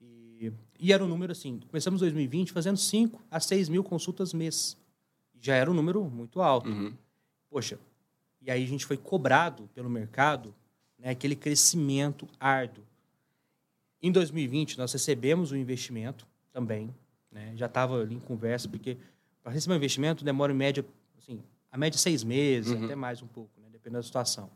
E, 0.00 0.52
e, 0.80 0.92
era 0.92 1.04
um 1.04 1.06
número 1.06 1.30
assim, 1.30 1.60
começamos 1.68 2.00
em 2.00 2.04
2020 2.04 2.50
fazendo 2.50 2.76
5 2.76 3.22
a 3.30 3.38
6 3.38 3.68
mil 3.68 3.84
consultas 3.84 4.34
mês. 4.34 4.76
Já 5.40 5.54
era 5.54 5.70
um 5.70 5.74
número 5.74 6.02
muito 6.04 6.42
alto. 6.42 6.68
Uhum. 6.68 6.92
Poxa, 7.48 7.78
e 8.40 8.50
aí 8.50 8.64
a 8.64 8.66
gente 8.66 8.84
foi 8.84 8.96
cobrado 8.96 9.68
pelo 9.74 9.88
mercado 9.88 10.52
né, 10.98 11.10
aquele 11.10 11.36
crescimento 11.36 12.26
árduo. 12.40 12.84
Em 14.02 14.10
2020, 14.10 14.78
nós 14.78 14.92
recebemos 14.92 15.52
o 15.52 15.56
investimento 15.56 16.26
também. 16.52 16.92
Né? 17.30 17.52
Já 17.54 17.66
estava 17.66 18.00
ali 18.00 18.16
em 18.16 18.20
conversa, 18.20 18.68
porque 18.68 18.96
para 19.42 19.52
receber 19.52 19.74
um 19.74 19.76
investimento 19.76 20.24
demora 20.24 20.52
em 20.52 20.56
média, 20.56 20.84
assim, 21.16 21.42
a 21.70 21.78
média 21.78 21.98
seis 21.98 22.24
meses, 22.24 22.72
uhum. 22.72 22.84
até 22.84 22.94
mais 22.94 23.22
um 23.22 23.26
pouco, 23.26 23.50
né? 23.60 23.68
dependendo 23.70 24.00
da 24.00 24.02
situação. 24.02 24.50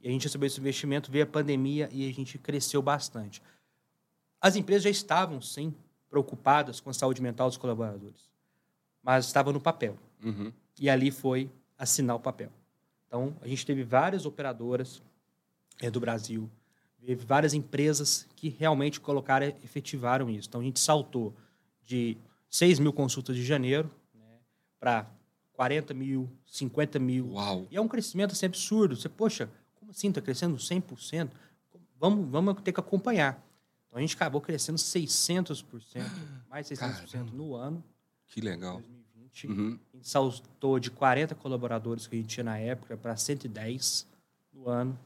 E 0.00 0.08
a 0.08 0.10
gente 0.10 0.24
recebeu 0.24 0.46
esse 0.46 0.60
investimento, 0.60 1.10
veio 1.10 1.24
a 1.24 1.26
pandemia 1.26 1.88
e 1.90 2.08
a 2.08 2.12
gente 2.12 2.36
cresceu 2.36 2.82
bastante. 2.82 3.42
As 4.40 4.54
empresas 4.54 4.84
já 4.84 4.90
estavam, 4.90 5.40
sim, 5.40 5.74
preocupadas 6.10 6.78
com 6.78 6.90
a 6.90 6.92
saúde 6.92 7.22
mental 7.22 7.48
dos 7.48 7.56
colaboradores. 7.56 8.30
mas 9.02 9.26
estava 9.26 9.52
no 9.52 9.60
papel. 9.60 9.98
Uhum. 10.22 10.52
E 10.78 10.88
ali 10.88 11.10
foi 11.10 11.50
assinar 11.78 12.16
o 12.16 12.20
papel. 12.20 12.50
Então, 13.06 13.36
a 13.42 13.48
gente 13.48 13.64
teve 13.66 13.82
várias 13.82 14.24
operadoras 14.24 15.02
é, 15.80 15.90
do 15.90 16.00
Brasil, 16.00 16.50
várias 17.26 17.52
empresas 17.52 18.26
que 18.36 18.48
realmente 18.48 19.00
colocaram, 19.00 19.46
efetivaram 19.62 20.30
isso. 20.30 20.48
Então, 20.48 20.60
a 20.60 20.64
gente 20.64 20.80
saltou 20.80 21.34
de 21.82 22.16
6 22.48 22.78
mil 22.78 22.92
consultas 22.92 23.36
de 23.36 23.44
janeiro 23.44 23.90
né, 24.14 24.38
para 24.80 25.06
40 25.52 25.92
mil, 25.92 26.30
50 26.46 26.98
mil. 26.98 27.32
Uau. 27.32 27.66
E 27.70 27.76
é 27.76 27.80
um 27.80 27.88
crescimento 27.88 28.32
assim, 28.32 28.46
absurdo. 28.46 28.96
Você, 28.96 29.08
poxa, 29.08 29.50
como 29.74 29.90
assim? 29.90 30.08
Está 30.08 30.20
crescendo 30.20 30.56
100%? 30.56 31.30
Vamos, 31.98 32.30
vamos 32.30 32.62
ter 32.62 32.72
que 32.72 32.80
acompanhar. 32.80 33.42
Então, 33.86 33.98
a 33.98 34.00
gente 34.00 34.16
acabou 34.16 34.40
crescendo 34.40 34.76
600%, 34.76 35.64
mais 36.48 36.68
600% 36.68 37.10
Caramba. 37.10 37.30
no 37.32 37.54
ano. 37.54 37.84
Que 38.26 38.40
legal. 38.40 38.80
2020. 38.80 39.46
Uhum. 39.46 39.78
A 39.92 39.96
gente 39.96 40.08
saltou 40.08 40.78
de 40.78 40.90
40 40.90 41.34
colaboradores 41.34 42.06
que 42.06 42.16
a 42.16 42.18
gente 42.18 42.28
tinha 42.28 42.44
na 42.44 42.58
época 42.58 42.96
para 42.96 43.16
110 43.16 44.06
no 44.52 44.68
ano. 44.68 44.98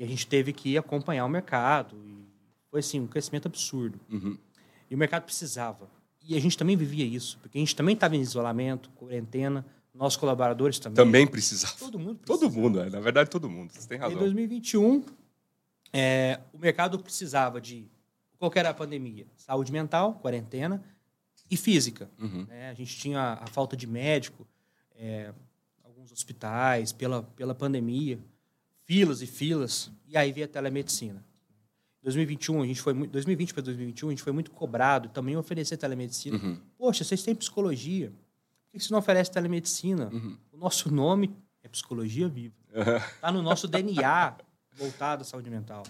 E 0.00 0.04
a 0.04 0.06
gente 0.06 0.26
teve 0.26 0.50
que 0.54 0.78
acompanhar 0.78 1.26
o 1.26 1.28
mercado. 1.28 1.94
E 2.06 2.26
foi 2.70 2.80
assim, 2.80 3.00
um 3.00 3.06
crescimento 3.06 3.46
absurdo. 3.46 4.00
Uhum. 4.10 4.34
E 4.90 4.94
o 4.94 4.98
mercado 4.98 5.24
precisava. 5.24 5.90
E 6.26 6.34
a 6.34 6.40
gente 6.40 6.56
também 6.56 6.74
vivia 6.74 7.04
isso, 7.04 7.38
porque 7.42 7.58
a 7.58 7.60
gente 7.60 7.76
também 7.76 7.94
estava 7.94 8.16
em 8.16 8.20
isolamento, 8.20 8.88
quarentena, 8.92 9.64
nossos 9.92 10.16
colaboradores 10.16 10.78
também. 10.78 10.96
Também 10.96 11.26
precisava. 11.26 11.74
Todo 11.78 11.98
mundo 11.98 12.18
Todo 12.24 12.38
precisava. 12.38 12.60
mundo, 12.60 12.80
é. 12.80 12.88
na 12.88 12.98
verdade, 12.98 13.28
todo 13.28 13.50
mundo. 13.50 13.72
Você 13.72 13.86
tem 13.86 13.98
Em 13.98 14.00
razão. 14.00 14.18
2021, 14.18 15.04
é, 15.92 16.40
o 16.50 16.58
mercado 16.58 16.98
precisava 16.98 17.60
de 17.60 17.86
qual 18.38 18.50
era 18.54 18.70
a 18.70 18.74
pandemia? 18.74 19.26
Saúde 19.36 19.70
mental, 19.70 20.14
quarentena 20.14 20.82
e 21.50 21.58
física. 21.58 22.10
Uhum. 22.18 22.46
né? 22.48 22.70
A 22.70 22.74
gente 22.74 22.96
tinha 22.96 23.34
a 23.34 23.46
falta 23.48 23.76
de 23.76 23.86
médico, 23.86 24.46
é, 24.96 25.30
alguns 25.84 26.10
hospitais, 26.10 26.90
pela, 26.90 27.22
pela 27.22 27.54
pandemia, 27.54 28.18
filas 28.90 29.22
e 29.22 29.26
filas, 29.28 29.88
e 30.04 30.16
aí 30.16 30.32
veio 30.32 30.46
a 30.46 30.48
telemedicina. 30.48 31.24
2021, 32.02 32.60
a 32.60 32.66
gente 32.66 32.80
foi 32.80 32.92
muito, 32.92 33.12
2020 33.12 33.54
para 33.54 33.62
2021, 33.62 34.08
a 34.08 34.10
gente 34.10 34.22
foi 34.22 34.32
muito 34.32 34.50
cobrado 34.50 35.08
também 35.10 35.36
oferecer 35.36 35.76
telemedicina. 35.76 36.36
Uhum. 36.36 36.58
Poxa, 36.76 37.04
vocês 37.04 37.22
têm 37.22 37.32
psicologia. 37.32 38.08
Por 38.08 38.72
que 38.72 38.80
você 38.80 38.92
não 38.92 38.98
oferece 38.98 39.30
telemedicina? 39.30 40.10
Uhum. 40.12 40.36
O 40.50 40.56
nosso 40.56 40.92
nome 40.92 41.32
é 41.62 41.68
Psicologia 41.68 42.26
Viva. 42.26 42.56
Está 43.14 43.30
no 43.30 43.42
nosso 43.42 43.68
DNA 43.68 44.36
voltado 44.76 45.22
à 45.22 45.24
saúde 45.24 45.48
mental. 45.48 45.84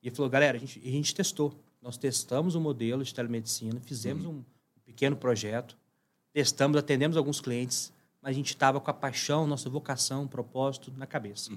E 0.00 0.06
ele 0.06 0.14
falou, 0.14 0.30
galera, 0.30 0.56
a 0.56 0.60
gente, 0.60 0.78
a 0.78 0.90
gente 0.90 1.12
testou. 1.12 1.52
Nós 1.82 1.96
testamos 1.96 2.54
o 2.54 2.60
modelo 2.60 3.02
de 3.02 3.12
telemedicina, 3.12 3.80
fizemos 3.80 4.24
um 4.24 4.44
pequeno 4.84 5.16
projeto, 5.16 5.76
testamos, 6.32 6.76
atendemos 6.76 7.16
alguns 7.16 7.40
clientes, 7.40 7.92
mas 8.22 8.30
a 8.30 8.34
gente 8.34 8.50
estava 8.50 8.80
com 8.80 8.88
a 8.88 8.94
paixão, 8.94 9.48
nossa 9.48 9.68
vocação, 9.68 10.28
propósito 10.28 10.92
na 10.96 11.08
cabeça. 11.08 11.50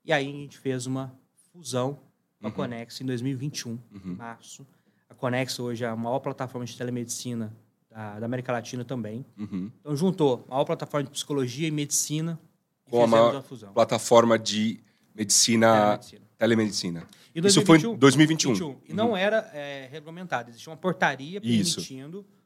Uhum. 0.00 0.04
E 0.04 0.12
aí 0.12 0.28
a 0.28 0.32
gente 0.32 0.58
fez 0.58 0.86
uma 0.86 1.12
fusão 1.52 1.98
com 2.40 2.46
a 2.46 2.50
Uhum. 2.50 2.54
Conex 2.56 3.00
em 3.00 3.04
2021, 3.06 3.72
Uhum. 3.92 4.14
março. 4.16 4.66
A 5.08 5.14
Conex 5.14 5.58
hoje 5.58 5.84
é 5.84 5.88
a 5.88 5.96
maior 5.96 6.20
plataforma 6.20 6.64
de 6.64 6.76
telemedicina 6.76 7.54
da, 7.90 8.18
da 8.20 8.26
América 8.26 8.52
Latina 8.52 8.84
também. 8.84 9.24
Uhum. 9.36 9.70
Então 9.80 9.96
juntou 9.96 10.44
a 10.48 10.50
maior 10.54 10.64
plataforma 10.64 11.04
de 11.04 11.10
psicologia 11.10 11.68
e 11.68 11.70
medicina 11.70 12.38
e 12.86 12.90
Com 12.90 13.04
a 13.04 13.42
fusão. 13.42 13.72
Plataforma 13.72 14.38
de 14.38 14.80
medicina, 15.14 15.98
Telemedicina. 15.98 16.22
telemedicina. 16.38 17.06
E 17.34 17.40
Isso 17.46 17.64
foi 17.64 17.78
em 17.78 17.96
2021, 17.96 17.98
2021. 17.98 18.52
21. 18.54 18.80
E 18.88 18.92
não 18.94 19.16
era 19.16 19.48
é, 19.52 19.88
regulamentado. 19.90 20.50
Existia 20.50 20.70
uma 20.70 20.76
portaria 20.76 21.40
Isso. 21.42 21.76
permitindo 21.76 22.22
telemedicina. 22.22 22.39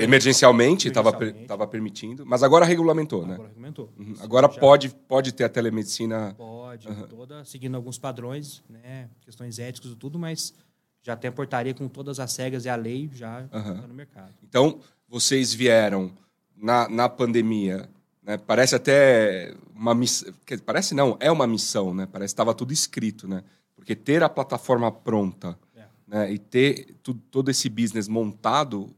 Emergencialmente 0.00 0.88
estava 0.88 1.10
Emergencialmente. 1.10 1.70
permitindo, 1.70 2.24
mas 2.26 2.42
agora 2.42 2.64
regulamentou, 2.64 3.26
né? 3.26 3.34
Agora 3.34 3.48
regulamentou. 3.48 3.92
Uhum. 3.98 4.14
Agora 4.20 4.50
já 4.52 4.60
pode, 4.60 4.88
pode 5.08 5.32
ter 5.32 5.44
a 5.44 5.48
telemedicina. 5.48 6.34
Pode, 6.36 6.86
toda, 7.08 7.44
seguindo 7.44 7.74
alguns 7.76 7.98
padrões, 7.98 8.62
né, 8.68 9.08
questões 9.22 9.58
éticas 9.58 9.90
e 9.92 9.96
tudo, 9.96 10.18
mas 10.18 10.54
já 11.02 11.16
tem 11.16 11.28
a 11.28 11.32
portaria 11.32 11.74
com 11.74 11.88
todas 11.88 12.20
as 12.20 12.34
regras 12.36 12.64
e 12.64 12.68
a 12.68 12.76
lei 12.76 13.10
já 13.12 13.42
está 13.42 13.86
no 13.88 13.94
mercado. 13.94 14.32
Então, 14.42 14.80
vocês 15.08 15.52
vieram 15.52 16.12
na, 16.56 16.88
na 16.88 17.08
pandemia, 17.08 17.88
né? 18.22 18.36
Parece 18.38 18.74
até 18.76 19.54
uma 19.74 19.94
missão. 19.94 20.32
Parece 20.64 20.94
não, 20.94 21.16
é 21.20 21.30
uma 21.30 21.46
missão, 21.46 21.92
né? 21.94 22.06
Parece 22.10 22.32
que 22.32 22.34
estava 22.34 22.54
tudo 22.54 22.72
escrito, 22.72 23.26
né? 23.28 23.42
Porque 23.74 23.94
ter 23.94 24.22
a 24.22 24.28
plataforma 24.28 24.90
pronta 24.90 25.56
É. 25.76 25.84
né? 26.06 26.32
e 26.32 26.38
ter 26.38 26.96
tu- 27.02 27.14
todo 27.14 27.50
esse 27.50 27.68
business 27.68 28.08
montado, 28.08 28.90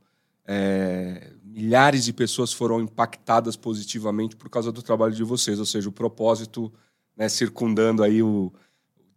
é, 0.50 1.30
milhares 1.44 2.06
de 2.06 2.12
pessoas 2.12 2.54
foram 2.54 2.80
impactadas 2.80 3.54
positivamente 3.54 4.34
por 4.34 4.48
causa 4.48 4.72
do 4.72 4.82
trabalho 4.82 5.14
de 5.14 5.22
vocês, 5.22 5.58
ou 5.58 5.66
seja, 5.66 5.90
o 5.90 5.92
propósito 5.92 6.72
né, 7.14 7.28
circundando 7.28 8.02
aí 8.02 8.22
o, 8.22 8.50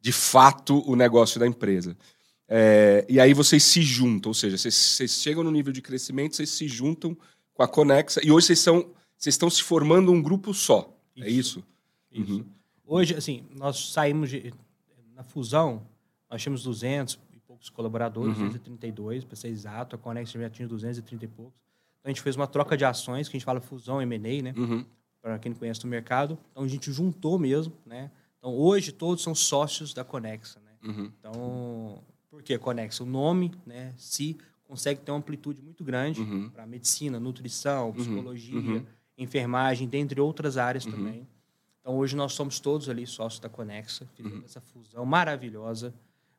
de 0.01 0.11
fato 0.11 0.83
o 0.85 0.93
negócio 0.93 1.39
da 1.39 1.47
empresa. 1.47 1.97
É, 2.49 3.05
e 3.07 3.17
aí 3.17 3.33
vocês 3.33 3.63
se 3.63 3.81
juntam, 3.81 4.31
ou 4.31 4.33
seja, 4.33 4.57
vocês, 4.57 4.75
vocês 4.75 5.11
chegam 5.21 5.41
no 5.41 5.51
nível 5.51 5.71
de 5.71 5.81
crescimento, 5.81 6.35
vocês 6.35 6.49
se 6.49 6.67
juntam 6.67 7.17
com 7.53 7.63
a 7.63 7.67
Conexa 7.67 8.19
e 8.21 8.29
hoje 8.29 8.47
vocês, 8.47 8.59
são, 8.59 8.91
vocês 9.17 9.35
estão 9.35 9.49
se 9.49 9.63
formando 9.63 10.11
um 10.11 10.21
grupo 10.21 10.53
só. 10.53 10.93
É 11.15 11.29
isso? 11.29 11.63
Isso. 12.11 12.33
Uhum. 12.33 12.45
Hoje, 12.85 13.15
assim, 13.15 13.45
nós 13.55 13.93
saímos 13.93 14.29
de, 14.29 14.53
na 15.15 15.23
fusão, 15.23 15.87
nós 16.29 16.41
tínhamos 16.41 16.63
200 16.63 17.17
poucos 17.61 17.69
colaboradores, 17.69 18.37
Uhum. 18.37 18.47
232, 18.47 19.23
para 19.23 19.35
ser 19.35 19.49
exato, 19.49 19.95
a 19.95 19.99
Conex 19.99 20.31
já 20.31 20.49
tinha 20.49 20.67
230 20.67 21.25
e 21.25 21.27
poucos. 21.27 21.53
Então, 21.99 22.05
a 22.05 22.09
gente 22.09 22.21
fez 22.21 22.35
uma 22.35 22.47
troca 22.47 22.75
de 22.75 22.83
ações, 22.83 23.29
que 23.29 23.37
a 23.37 23.39
gente 23.39 23.45
fala 23.45 23.61
fusão 23.61 24.01
M&A, 24.01 24.41
né? 24.41 24.53
Uhum. 24.57 24.83
para 25.21 25.37
quem 25.37 25.51
não 25.51 25.59
conhece 25.59 25.85
o 25.85 25.87
mercado. 25.87 26.35
Então 26.51 26.63
a 26.63 26.67
gente 26.67 26.91
juntou 26.91 27.37
mesmo, 27.37 27.71
né? 27.85 28.09
Então 28.39 28.55
hoje 28.55 28.91
todos 28.91 29.23
são 29.23 29.35
sócios 29.35 29.93
da 29.93 30.03
Conexa, 30.03 30.59
né? 30.65 30.71
Uhum. 30.83 31.11
Então, 31.19 32.03
por 32.27 32.41
que 32.41 32.57
Conexa? 32.57 33.03
O 33.03 33.05
nome, 33.05 33.51
né, 33.63 33.93
se 33.97 34.35
consegue 34.63 34.99
ter 35.01 35.11
uma 35.11 35.19
amplitude 35.19 35.61
muito 35.61 35.83
grande 35.83 36.21
Uhum. 36.21 36.49
para 36.49 36.65
medicina, 36.65 37.19
nutrição, 37.19 37.93
psicologia, 37.93 38.55
uhum. 38.57 38.83
enfermagem, 39.15 39.87
dentre 39.87 40.19
outras 40.19 40.57
áreas 40.57 40.85
Uhum. 40.85 40.91
também. 40.91 41.27
Então 41.79 41.95
hoje 41.99 42.15
nós 42.15 42.33
somos 42.33 42.59
todos 42.59 42.89
ali 42.89 43.05
sócios 43.05 43.39
da 43.39 43.47
Conexa, 43.47 44.07
fizemos 44.15 44.39
Uhum. 44.39 44.45
essa 44.45 44.59
fusão 44.59 45.05
maravilhosa. 45.05 45.93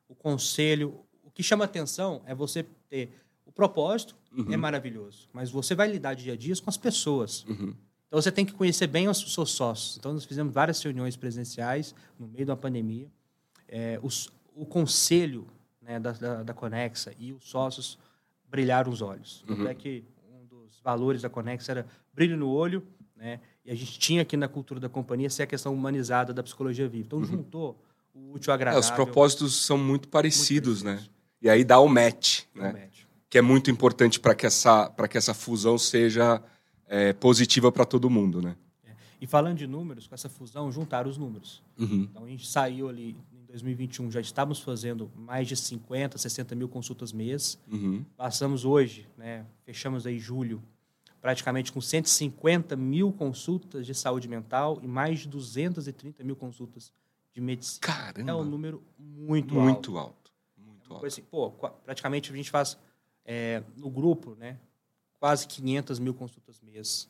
O 0.09 0.13
conselho, 0.15 0.99
que 1.33 1.41
chama 1.43 1.65
atenção 1.65 2.21
é 2.25 2.33
você 2.35 2.63
ter 2.89 3.11
o 3.45 3.51
propósito 3.51 4.15
Uhum. 4.35 4.51
é 4.51 4.57
maravilhoso, 4.57 5.29
mas 5.31 5.51
você 5.51 5.75
vai 5.75 5.87
lidar 5.91 6.15
dia 6.15 6.33
a 6.33 6.35
dia 6.35 6.55
com 6.59 6.69
as 6.69 6.77
pessoas. 6.77 7.43
Uhum. 7.47 7.75
Então 8.07 8.19
você 8.21 8.31
tem 8.31 8.43
que 8.45 8.51
conhecer 8.53 8.87
bem 8.87 9.07
os 9.07 9.31
seus 9.33 9.51
sócios. 9.51 9.95
Então 9.97 10.11
nós 10.13 10.25
fizemos 10.25 10.51
várias 10.53 10.81
reuniões 10.81 11.15
presenciais 11.15 11.93
no 12.19 12.27
meio 12.27 12.45
da 12.45 12.55
pandemia. 12.55 13.07
É, 13.67 13.99
os- 14.01 14.29
o 14.55 14.65
conselho 14.65 15.45
né, 15.81 15.99
da, 15.99 16.11
da, 16.13 16.43
da 16.43 16.53
Conexa 16.53 17.13
e 17.19 17.31
os 17.33 17.47
sócios 17.47 17.97
brilharam 18.49 18.91
os 18.91 19.01
olhos. 19.01 19.43
Tanto 19.45 19.61
Uhum. 19.61 19.67
é 19.67 19.73
que 19.75 20.03
um 20.31 20.45
dos 20.45 20.79
valores 20.81 21.21
da 21.21 21.29
Conexa 21.29 21.71
era 21.71 21.85
brilho 22.13 22.37
no 22.37 22.49
olho, 22.49 22.81
né? 23.15 23.39
E 23.65 23.71
a 23.71 23.75
gente 23.75 23.99
tinha 23.99 24.21
aqui 24.23 24.35
na 24.37 24.47
cultura 24.47 24.79
da 24.79 24.89
companhia 24.89 25.29
ser 25.29 25.43
a 25.43 25.47
questão 25.47 25.73
humanizada 25.73 26.33
da 26.33 26.41
psicologia 26.43 26.87
viva. 26.87 27.05
Então 27.05 27.23
juntou 27.23 27.79
o 28.15 28.33
útil 28.33 28.51
ao 28.51 28.55
É, 28.55 28.57
agradável. 28.61 28.79
os 28.79 28.89
propósitos 28.91 29.63
são 29.65 29.77
muito 29.77 30.07
parecidos, 30.07 30.81
muito 30.83 31.01
né? 31.01 31.07
E 31.43 31.49
aí 31.49 31.63
dá 31.65 31.77
o 31.79 31.87
match, 31.89 32.43
né? 32.55 32.71
médio. 32.71 33.05
Que 33.29 33.37
é 33.37 33.41
muito 33.41 33.69
importante 33.69 34.17
para 34.19 34.33
que, 34.33 34.45
essa- 34.45 34.89
que 35.09 35.17
essa 35.17 35.33
fusão 35.33 35.77
seja 35.77 36.41
é, 36.87 37.11
positiva 37.11 37.71
para 37.71 37.83
todo 37.85 38.09
mundo, 38.09 38.41
né? 38.41 38.55
E 39.19 39.27
falando 39.27 39.57
de 39.57 39.65
números, 39.67 40.05
com 40.07 40.13
essa 40.15 40.29
fusão, 40.29 40.71
juntaram 40.71 41.09
os 41.09 41.17
números. 41.17 41.61
Uhum. 41.79 42.07
Então 42.11 42.25
a 42.25 42.27
gente 42.27 42.45
saiu 42.45 42.89
ali 42.89 43.15
em 43.31 43.45
2021, 43.45 44.11
já 44.11 44.19
estávamos 44.21 44.59
fazendo 44.59 45.09
mais 45.15 45.47
de 45.47 45.55
50, 45.55 46.17
60 46.17 46.55
mil 46.55 46.67
consultas 46.67 47.13
mês. 47.13 47.57
Uhum. 47.71 48.03
Passamos 48.17 48.65
hoje, 48.65 49.07
né, 49.17 49.45
fechamos 49.65 50.05
aí 50.05 50.19
julho, 50.19 50.61
praticamente 51.21 51.71
com 51.71 51.79
150 51.79 52.75
mil 52.75 53.13
consultas 53.13 53.85
de 53.85 53.93
saúde 53.95 54.27
mental 54.27 54.79
e 54.83 54.87
mais 54.87 55.19
de 55.21 55.29
230 55.29 56.21
mil 56.23 56.35
consultas 56.35 56.91
de 57.33 57.39
medicina. 57.41 57.79
Caramba! 57.81 58.29
É 58.31 58.35
um 58.35 58.43
número 58.43 58.83
muito, 58.99 59.55
muito 59.55 59.97
alto. 59.97 59.97
alto. 59.97 60.22
Assim, 61.03 61.21
pô, 61.23 61.51
praticamente 61.83 62.31
a 62.31 62.35
gente 62.35 62.49
faz 62.51 62.77
é, 63.25 63.63
no 63.77 63.89
grupo, 63.89 64.35
né, 64.35 64.59
quase 65.19 65.47
500 65.47 65.97
mil 65.99 66.13
consultas 66.13 66.59
mês. 66.61 67.07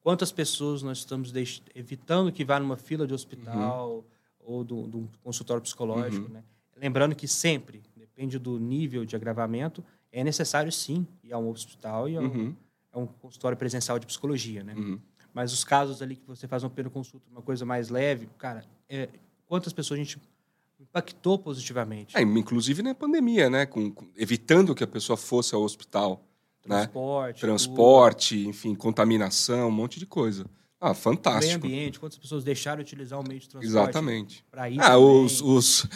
Quantas 0.00 0.32
pessoas 0.32 0.82
nós 0.82 0.98
estamos 0.98 1.32
evitando 1.74 2.32
que 2.32 2.44
vá 2.44 2.58
numa 2.58 2.76
fila 2.76 3.06
de 3.06 3.14
hospital 3.14 4.04
ou 4.40 4.64
do- 4.64 4.88
de 4.88 4.96
um 4.96 5.08
consultório 5.22 5.62
psicológico, 5.62 6.26
Uhum. 6.26 6.32
né? 6.32 6.44
Lembrando 6.76 7.14
que 7.14 7.28
sempre, 7.28 7.80
depende 7.96 8.38
do 8.40 8.58
nível 8.58 9.04
de 9.04 9.14
agravamento, 9.14 9.84
é 10.10 10.24
necessário 10.24 10.72
sim 10.72 11.06
ir 11.22 11.32
a 11.32 11.38
um 11.38 11.48
hospital 11.48 12.08
e 12.08 12.16
a 12.16 12.20
um, 12.20 12.24
Uhum. 12.24 12.56
a 12.90 12.98
um 12.98 13.06
consultório 13.06 13.56
presencial 13.56 13.98
de 14.00 14.06
psicologia, 14.06 14.64
né? 14.64 14.74
Uhum. 14.74 14.98
Mas 15.32 15.52
os 15.52 15.62
casos 15.62 16.02
ali 16.02 16.16
que 16.16 16.26
você 16.26 16.48
faz 16.48 16.64
uma 16.64 16.70
consulta, 16.90 17.24
uma 17.30 17.40
coisa 17.40 17.64
mais 17.64 17.88
leve, 17.88 18.26
cara, 18.36 18.64
é, 18.88 19.08
quantas 19.46 19.72
pessoas 19.72 20.00
a 20.00 20.02
gente 20.02 20.18
impactou 20.82 21.38
positivamente? 21.38 22.16
É, 22.16 22.22
inclusive 22.22 22.82
na 22.82 22.94
pandemia, 22.94 23.48
né? 23.48 23.66
Com, 23.66 23.90
com- 23.90 24.06
evitando 24.16 24.74
que 24.74 24.84
a 24.84 24.86
pessoa 24.86 25.16
fosse 25.16 25.54
ao 25.54 25.62
hospital. 25.62 26.24
transporte, 26.62 27.40
transporte, 27.40 28.46
enfim, 28.46 28.74
contaminação, 28.74 29.68
um 29.68 29.72
monte 29.72 29.98
de 29.98 30.06
coisa. 30.06 30.46
Ah, 30.80 30.94
fantástico. 30.94 31.64
Meio 31.64 31.76
ambiente, 31.76 32.00
quantas 32.00 32.18
pessoas 32.18 32.42
deixaram 32.42 32.78
de 32.82 32.88
utilizar 32.88 33.20
o 33.20 33.22
meio 33.26 33.38
de 33.40 33.48
transporte? 33.48 33.66
Exatamente. 33.70 34.44
Para 34.50 34.68
ir 34.68 34.80
ah, 34.80 34.98
os, 34.98 35.40
os, 35.40 35.86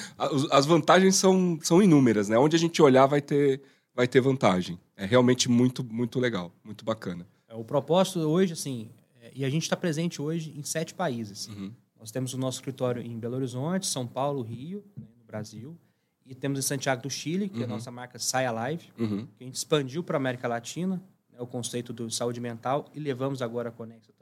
as 0.50 0.64
vantagens 0.64 1.16
são, 1.16 1.58
são 1.60 1.82
inúmeras, 1.82 2.28
né? 2.28 2.38
Onde 2.38 2.54
a 2.54 2.58
gente 2.58 2.80
olhar 2.80 3.06
vai 3.06 3.20
ter, 3.20 3.60
vai 3.94 4.06
ter 4.06 4.20
vantagem. 4.20 4.78
É 4.96 5.04
realmente 5.04 5.48
muito, 5.50 5.82
muito 5.84 6.20
legal, 6.20 6.52
muito 6.64 6.84
bacana. 6.84 7.26
É, 7.48 7.54
o 7.54 7.64
propósito 7.64 8.20
hoje, 8.20 8.52
assim, 8.52 8.88
é, 9.20 9.32
e 9.34 9.44
a 9.44 9.50
gente 9.50 9.64
está 9.64 9.76
presente 9.76 10.22
hoje 10.22 10.54
em 10.56 10.62
sete 10.62 10.94
países. 10.94 11.48
Uhum. 11.48 11.72
Nós 12.06 12.12
temos 12.12 12.32
o 12.34 12.38
nosso 12.38 12.58
escritório 12.58 13.02
em 13.02 13.18
Belo 13.18 13.34
Horizonte, 13.34 13.86
São 13.86 14.06
Paulo, 14.06 14.40
Rio, 14.40 14.84
né, 14.96 15.06
no 15.18 15.24
Brasil. 15.24 15.76
E 16.24 16.34
temos 16.36 16.58
em 16.58 16.62
Santiago 16.62 17.02
do 17.02 17.10
Chile, 17.10 17.48
que 17.48 17.56
uhum. 17.56 17.62
é 17.62 17.64
a 17.64 17.68
uhum. 17.68 17.74
nossa 17.74 17.90
marca 17.90 18.18
Sai 18.18 18.46
Alive, 18.46 18.92
uhum. 18.98 19.26
que 19.36 19.42
a 19.42 19.46
gente 19.46 19.56
expandiu 19.56 20.04
para 20.04 20.16
a 20.16 20.20
América 20.20 20.46
Latina, 20.46 21.02
né, 21.32 21.40
o 21.40 21.46
conceito 21.46 21.92
de 21.92 22.14
saúde 22.14 22.40
mental, 22.40 22.88
e 22.94 23.00
levamos 23.00 23.42
agora 23.42 23.70
a 23.70 23.72
Conexa 23.72 24.12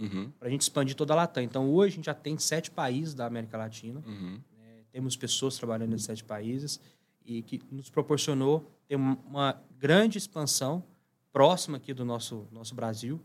uhum. 0.00 0.30
para 0.38 0.48
a 0.48 0.50
gente 0.50 0.62
expandir 0.62 0.96
toda 0.96 1.12
a 1.12 1.16
Latam. 1.16 1.42
Então, 1.42 1.70
hoje 1.70 1.94
a 1.94 1.96
gente 1.96 2.06
já 2.06 2.14
tem 2.14 2.38
sete 2.38 2.70
países 2.70 3.14
da 3.14 3.26
América 3.26 3.56
Latina. 3.56 4.02
Uhum. 4.04 4.40
Né? 4.58 4.82
Temos 4.90 5.16
pessoas 5.16 5.56
trabalhando 5.56 5.90
nesses 5.90 6.06
sete 6.06 6.24
países 6.24 6.80
e 7.24 7.42
que 7.42 7.62
nos 7.70 7.88
proporcionou 7.90 8.68
ter 8.86 8.96
uma 8.96 9.62
grande 9.78 10.18
expansão 10.18 10.84
próxima 11.32 11.76
aqui 11.76 11.94
do 11.94 12.04
nosso, 12.04 12.46
nosso 12.52 12.74
Brasil 12.74 13.20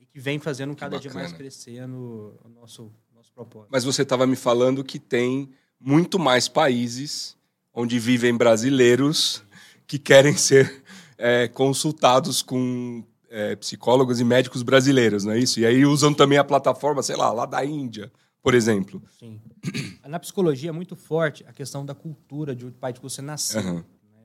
e 0.00 0.04
que 0.04 0.18
vem 0.18 0.38
fazendo 0.38 0.74
cada 0.74 0.98
dia 0.98 1.12
mais 1.12 1.32
crescer 1.32 1.86
no, 1.86 2.34
no 2.42 2.60
nosso, 2.60 2.82
nosso 2.82 2.92
propósito. 3.34 3.70
Mas 3.70 3.84
você 3.84 4.02
estava 4.02 4.26
me 4.26 4.36
falando 4.36 4.84
que 4.84 4.98
tem 4.98 5.50
muito 5.80 6.18
mais 6.18 6.48
países 6.48 7.36
onde 7.72 7.98
vivem 7.98 8.36
brasileiros 8.36 9.42
que 9.86 9.98
querem 9.98 10.36
ser 10.36 10.82
é, 11.18 11.48
consultados 11.48 12.40
com 12.40 13.04
é, 13.28 13.56
psicólogos 13.56 14.20
e 14.20 14.24
médicos 14.24 14.62
brasileiros, 14.62 15.24
não 15.24 15.32
é 15.32 15.38
isso? 15.38 15.58
E 15.58 15.66
aí 15.66 15.84
usam 15.84 16.14
também 16.14 16.38
a 16.38 16.44
plataforma, 16.44 17.02
sei 17.02 17.16
lá, 17.16 17.32
lá 17.32 17.44
da 17.44 17.64
Índia, 17.64 18.12
por 18.40 18.54
exemplo. 18.54 19.02
Sim. 19.18 19.40
Na 20.06 20.20
psicologia 20.20 20.70
é 20.70 20.72
muito 20.72 20.94
forte 20.94 21.44
a 21.48 21.52
questão 21.52 21.84
da 21.84 21.94
cultura 21.94 22.54
de 22.54 22.64
o 22.64 22.72
país 22.72 22.96
que 22.96 23.02
você 23.02 23.20
nasceu. 23.20 23.60
Uhum. 23.60 23.74
Né? 23.76 24.22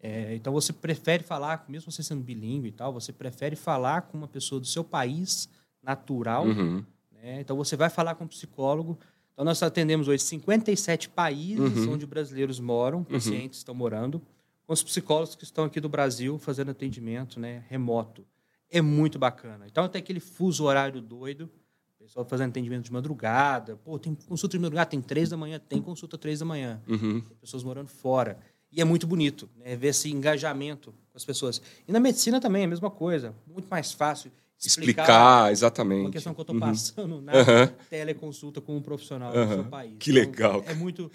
É, 0.00 0.34
então 0.34 0.52
você 0.52 0.72
prefere 0.72 1.22
falar, 1.22 1.64
mesmo 1.68 1.92
você 1.92 2.02
sendo 2.02 2.22
bilíngue 2.22 2.68
e 2.68 2.72
tal, 2.72 2.92
você 2.92 3.12
prefere 3.12 3.54
falar 3.54 4.02
com 4.02 4.18
uma 4.18 4.28
pessoa 4.28 4.60
do 4.60 4.66
seu 4.66 4.82
país 4.82 5.48
natural. 5.82 6.46
Uhum. 6.46 6.84
Né? 7.22 7.40
Então 7.40 7.56
você 7.56 7.76
vai 7.76 7.90
falar 7.90 8.14
com 8.14 8.24
um 8.24 8.28
psicólogo. 8.28 8.98
Então 9.32 9.44
nós 9.44 9.62
atendemos 9.62 10.08
hoje 10.08 10.22
57 10.22 11.08
países 11.10 11.86
uhum. 11.86 11.92
onde 11.92 12.06
brasileiros 12.06 12.58
moram, 12.58 13.04
pacientes 13.04 13.58
estão 13.58 13.74
morando, 13.74 14.20
com 14.66 14.72
os 14.72 14.82
psicólogos 14.82 15.34
que 15.34 15.44
estão 15.44 15.64
aqui 15.64 15.80
do 15.80 15.88
Brasil 15.88 16.38
fazendo 16.38 16.70
atendimento 16.70 17.38
né, 17.38 17.64
remoto 17.68 18.26
é 18.70 18.80
muito 18.80 19.18
bacana. 19.18 19.66
Então 19.66 19.88
tem 19.88 20.00
aquele 20.00 20.20
fuso 20.20 20.64
horário 20.64 21.00
doido, 21.00 21.50
pessoal 21.98 22.24
fazendo 22.24 22.50
atendimento 22.50 22.84
de 22.84 22.92
madrugada. 22.92 23.76
Pô, 23.76 23.98
tem 23.98 24.14
consulta 24.14 24.56
de 24.56 24.62
madrugada, 24.62 24.90
tem 24.90 25.00
três 25.00 25.28
da 25.28 25.36
manhã, 25.36 25.58
tem 25.58 25.80
consulta 25.80 26.16
três 26.18 26.40
da 26.40 26.44
manhã. 26.44 26.80
Uhum. 26.86 27.20
Pessoas 27.40 27.62
morando 27.62 27.88
fora. 27.88 28.38
E 28.70 28.80
é 28.80 28.84
muito 28.84 29.06
bonito, 29.06 29.48
né? 29.56 29.76
Ver 29.76 29.88
esse 29.88 30.10
engajamento 30.10 30.92
com 30.92 31.16
as 31.16 31.24
pessoas. 31.24 31.62
E 31.86 31.92
na 31.92 31.98
medicina 31.98 32.40
também 32.40 32.62
é 32.62 32.64
a 32.66 32.68
mesma 32.68 32.90
coisa. 32.90 33.34
Muito 33.46 33.68
mais 33.68 33.92
fácil 33.92 34.30
explicar, 34.66 35.02
explicar 35.02 35.52
exatamente. 35.52 36.00
Uma 36.00 36.10
questão 36.10 36.34
que 36.34 36.40
eu 36.40 36.42
estou 36.42 36.54
uhum. 36.56 36.60
passando 36.60 37.20
na 37.20 37.32
uhum. 37.32 37.66
teleconsulta 37.88 38.60
com 38.60 38.76
um 38.76 38.82
profissional 38.82 39.32
do 39.32 39.54
seu 39.54 39.64
país. 39.64 39.94
Que 39.98 40.10
então, 40.10 40.22
legal. 40.22 40.64
É 40.66 40.74
muito 40.74 41.10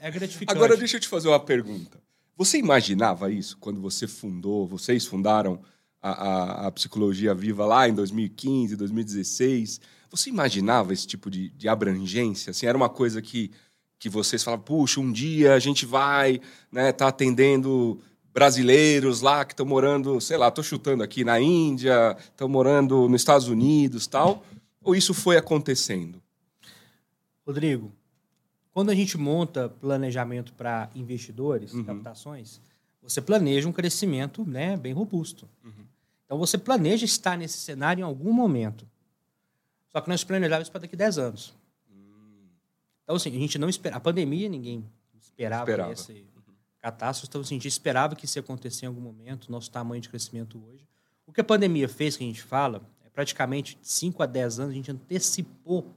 é 0.00 0.10
gratificante. 0.10 0.56
Agora 0.56 0.76
deixa 0.76 0.96
eu 0.96 1.00
te 1.00 1.08
fazer 1.08 1.28
uma 1.28 1.40
pergunta. 1.40 1.98
Você 2.36 2.58
imaginava 2.58 3.30
isso 3.30 3.56
quando 3.58 3.80
você 3.80 4.06
fundou, 4.06 4.66
vocês 4.66 5.06
fundaram 5.06 5.60
a, 6.02 6.10
a, 6.10 6.66
a, 6.66 6.70
psicologia 6.72 7.34
viva 7.34 7.64
lá 7.64 7.88
em 7.88 7.94
2015, 7.94 8.76
2016. 8.76 9.80
Você 10.10 10.30
imaginava 10.30 10.92
esse 10.92 11.06
tipo 11.06 11.30
de, 11.30 11.48
de 11.50 11.68
abrangência? 11.68 12.50
Assim, 12.50 12.66
era 12.66 12.76
uma 12.76 12.88
coisa 12.88 13.22
que, 13.22 13.50
que 13.98 14.08
vocês 14.08 14.42
falavam, 14.42 14.64
puxa, 14.64 15.00
um 15.00 15.10
dia 15.10 15.54
a 15.54 15.58
gente 15.58 15.86
vai 15.86 16.40
né, 16.70 16.92
tá 16.92 17.08
atendendo 17.08 18.00
brasileiros 18.34 19.20
lá 19.20 19.44
que 19.44 19.52
estão 19.52 19.64
morando, 19.64 20.20
sei 20.20 20.36
lá, 20.36 20.48
estou 20.48 20.64
chutando 20.64 21.04
aqui 21.04 21.24
na 21.24 21.40
Índia, 21.40 22.16
estão 22.18 22.48
morando 22.48 23.08
nos 23.08 23.20
Estados 23.20 23.46
Unidos 23.46 24.08
tal? 24.08 24.44
Ou 24.82 24.96
isso 24.96 25.14
foi 25.14 25.36
acontecendo? 25.36 26.20
Rodrigo, 27.46 27.92
quando 28.72 28.90
a 28.90 28.94
gente 28.94 29.16
monta 29.16 29.68
planejamento 29.68 30.52
para 30.52 30.90
investidores, 30.96 31.72
uhum. 31.72 31.84
captações, 31.84 32.60
você 33.00 33.22
planeja 33.22 33.68
um 33.68 33.72
crescimento 33.72 34.44
né, 34.44 34.76
bem 34.76 34.92
robusto. 34.92 35.48
Uhum. 35.64 35.84
Então 36.26 36.36
você 36.36 36.58
planeja 36.58 37.04
estar 37.04 37.38
nesse 37.38 37.58
cenário 37.58 38.00
em 38.00 38.04
algum 38.04 38.32
momento. 38.32 38.84
Só 39.90 40.00
que 40.00 40.08
nós 40.08 40.24
planejávamos 40.24 40.68
para 40.68 40.80
daqui 40.80 40.96
a 40.96 40.98
10 40.98 41.18
anos. 41.18 41.54
Então, 43.04 43.14
assim, 43.14 43.28
a 43.28 43.38
gente 43.38 43.58
não 43.58 43.68
espera. 43.68 43.96
A 43.96 44.00
pandemia, 44.00 44.48
ninguém 44.48 44.84
esperava, 45.20 45.70
esperava. 45.70 45.92
essa 45.92 46.12
catástrofe. 46.84 47.30
Então, 47.30 47.40
assim, 47.40 47.54
a 47.54 47.56
gente 47.56 47.68
esperava 47.68 48.14
que 48.14 48.26
isso 48.26 48.36
ia 48.36 48.42
acontecer 48.42 48.84
em 48.84 48.88
algum 48.88 49.00
momento, 49.00 49.50
nosso 49.50 49.70
tamanho 49.70 50.02
de 50.02 50.08
crescimento 50.10 50.62
hoje. 50.62 50.86
O 51.26 51.32
que 51.32 51.40
a 51.40 51.44
pandemia 51.44 51.88
fez, 51.88 52.14
que 52.14 52.24
a 52.24 52.26
gente 52.26 52.42
fala, 52.42 52.82
é 53.02 53.08
praticamente 53.08 53.78
5 53.80 54.22
a 54.22 54.26
10 54.26 54.60
anos, 54.60 54.72
a 54.72 54.74
gente 54.74 54.90
antecipou 54.90 55.90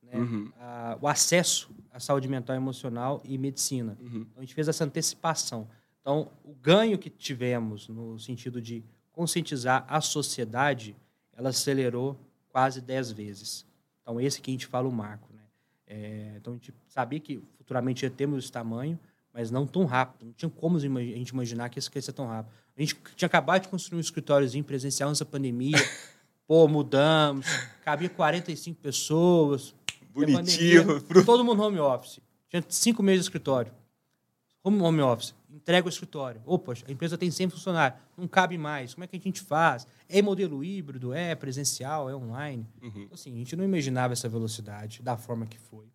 né, 0.00 0.16
uhum. 0.16 0.52
a, 0.60 0.96
o 1.00 1.08
acesso 1.08 1.70
à 1.90 1.98
saúde 1.98 2.28
mental, 2.28 2.54
emocional 2.54 3.20
e 3.24 3.36
medicina. 3.36 3.98
Uhum. 4.00 4.20
Então, 4.20 4.34
a 4.36 4.40
gente 4.42 4.54
fez 4.54 4.68
essa 4.68 4.84
antecipação. 4.84 5.68
Então, 6.00 6.30
o 6.44 6.54
ganho 6.54 6.96
que 6.98 7.10
tivemos 7.10 7.88
no 7.88 8.16
sentido 8.18 8.62
de 8.62 8.84
conscientizar 9.10 9.84
a 9.88 10.00
sociedade, 10.00 10.94
ela 11.32 11.48
acelerou 11.48 12.16
quase 12.48 12.80
10 12.80 13.10
vezes. 13.10 13.66
Então, 14.00 14.20
esse 14.20 14.40
que 14.40 14.52
a 14.52 14.54
gente 14.54 14.68
fala 14.68 14.88
o 14.88 14.92
marco. 14.92 15.32
Né? 15.34 15.42
É, 15.88 16.34
então, 16.36 16.52
a 16.52 16.56
gente 16.56 16.72
sabia 16.86 17.18
que 17.18 17.42
futuramente 17.58 18.04
ia 18.04 18.10
termos 18.10 18.44
esse 18.44 18.52
tamanho, 18.52 18.98
mas 19.32 19.50
não 19.50 19.66
tão 19.66 19.84
rápido. 19.84 20.26
Não 20.26 20.32
tinha 20.32 20.50
como 20.50 20.76
a 20.76 20.80
gente 20.80 21.30
imaginar 21.30 21.68
que 21.68 21.78
isso 21.78 21.90
ia 21.94 22.02
ser 22.02 22.12
tão 22.12 22.26
rápido. 22.26 22.52
A 22.76 22.80
gente 22.80 22.96
tinha 23.16 23.26
acabado 23.26 23.62
de 23.62 23.68
construir 23.68 23.98
um 23.98 24.00
escritóriozinho 24.00 24.64
presencial 24.64 25.08
nessa 25.08 25.24
pandemia. 25.24 25.78
Pô, 26.46 26.66
mudamos. 26.68 27.46
Cabia 27.84 28.08
45 28.08 28.80
pessoas. 28.80 29.74
Bonitinho. 30.12 31.00
Pandemia, 31.00 31.24
todo 31.24 31.44
mundo 31.44 31.62
home 31.62 31.78
office. 31.78 32.20
Tinha 32.48 32.64
cinco 32.68 33.02
meses 33.02 33.20
de 33.20 33.28
escritório. 33.28 33.72
Home, 34.62 34.80
home 34.80 35.00
office 35.00 35.34
entrega 35.52 35.86
o 35.86 35.88
escritório. 35.88 36.40
Opa, 36.46 36.72
a 36.86 36.92
empresa 36.92 37.18
tem 37.18 37.30
100 37.30 37.50
funcionários, 37.50 38.00
não 38.16 38.26
cabe 38.26 38.56
mais. 38.56 38.94
Como 38.94 39.04
é 39.04 39.06
que 39.06 39.16
a 39.16 39.20
gente 39.20 39.40
faz? 39.40 39.86
É 40.08 40.22
modelo 40.22 40.64
híbrido? 40.64 41.12
É 41.12 41.34
presencial? 41.34 42.08
É 42.08 42.16
online? 42.16 42.66
Uhum. 42.82 43.08
Assim, 43.12 43.32
a 43.34 43.36
gente 43.36 43.54
não 43.54 43.64
imaginava 43.64 44.12
essa 44.12 44.28
velocidade 44.28 45.02
da 45.02 45.16
forma 45.16 45.46
que 45.46 45.58
foi. 45.58 45.86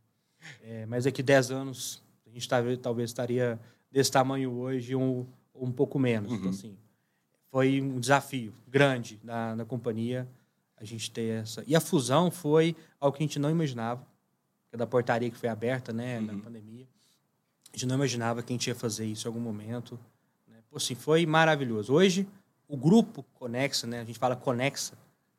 É, 0.61 0.85
mas 0.85 1.05
daqui 1.05 1.23
10 1.23 1.51
anos, 1.51 2.01
gente 2.39 2.49
tá, 2.49 2.61
talvez 2.81 3.09
estaria 3.09 3.59
desse 3.91 4.11
tamanho 4.11 4.51
hoje 4.51 4.95
um, 4.95 5.25
um 5.55 5.71
pouco 5.71 5.97
menos. 5.97 6.31
Então, 6.31 6.47
uhum. 6.47 6.53
Então, 6.53 6.59
assim, 6.59 6.77
foi 7.51 7.81
um 7.81 7.99
desafio 7.99 8.53
grande 8.67 9.19
na, 9.23 9.55
na 9.55 9.65
companhia 9.65 10.27
a 10.77 10.83
gente 10.83 11.09
ter 11.09 11.41
essa. 11.41 11.63
E 11.65 11.75
a 11.75 11.81
fusão 11.81 12.29
foi 12.29 12.75
algo 12.99 13.17
que 13.17 13.23
a 13.23 13.25
gente 13.25 13.39
não 13.39 13.49
imaginava, 13.49 14.01
que 14.69 14.75
é 14.75 14.77
da 14.77 14.85
portaria 14.85 15.29
que 15.29 15.37
foi 15.37 15.49
aberta 15.49 15.91
né, 15.91 16.19
uhum. 16.19 16.25
na 16.25 16.37
pandemia. 16.37 16.87
A 17.73 17.75
gente 17.75 17.87
não 17.87 17.95
imaginava 17.95 18.43
que 18.43 18.53
a 18.53 18.55
gente 18.55 18.67
ia 18.67 18.75
fazer 18.75 19.05
isso 19.05 19.27
em 19.27 19.29
algum 19.29 19.39
momento. 19.39 19.99
Né? 20.47 20.57
Pô, 20.69 20.77
assim, 20.77 20.95
foi 20.95 21.25
maravilhoso. 21.25 21.93
Hoje, 21.93 22.27
o 22.67 22.77
grupo 22.77 23.23
Conexa, 23.33 23.87
né? 23.87 24.01
a 24.01 24.03
gente 24.03 24.19
fala 24.19 24.35
Conexa, 24.35 24.93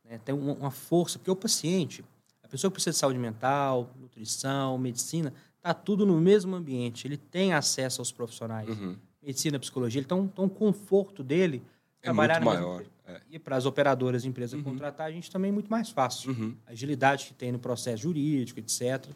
né? 0.04 0.18
tem 0.24 0.34
uma 0.34 0.70
força, 0.70 1.18
porque 1.18 1.30
o 1.30 1.36
paciente, 1.36 2.04
a 2.42 2.48
pessoa 2.48 2.70
que 2.70 2.74
precisa 2.74 2.92
de 2.92 2.98
saúde 2.98 3.18
mental, 3.18 3.90
nutrição, 4.00 4.76
medicina, 4.78 5.32
está 5.58 5.74
tudo 5.74 6.06
no 6.06 6.20
mesmo 6.20 6.56
ambiente. 6.56 7.06
Ele 7.06 7.16
tem 7.16 7.52
acesso 7.52 8.00
aos 8.00 8.10
profissionais. 8.10 8.68
Uhum. 8.68 8.96
Medicina, 9.22 9.58
psicologia. 9.58 10.00
Então, 10.00 10.24
então, 10.32 10.46
o 10.46 10.50
conforto 10.50 11.22
dele 11.22 11.62
é 12.00 12.06
trabalhar 12.06 12.40
muito 12.40 12.54
maior. 12.54 12.84
É. 13.06 13.20
E 13.30 13.38
para 13.38 13.56
as 13.56 13.66
operadoras 13.66 14.22
de 14.22 14.28
empresa 14.28 14.56
uhum. 14.56 14.62
contratar, 14.62 15.06
a 15.06 15.10
gente 15.10 15.30
também 15.30 15.50
é 15.50 15.52
muito 15.52 15.70
mais 15.70 15.90
fácil. 15.90 16.30
Uhum. 16.30 16.54
A 16.66 16.72
agilidade 16.72 17.26
que 17.26 17.34
tem 17.34 17.52
no 17.52 17.58
processo 17.58 18.02
jurídico, 18.02 18.58
etc 18.58 19.08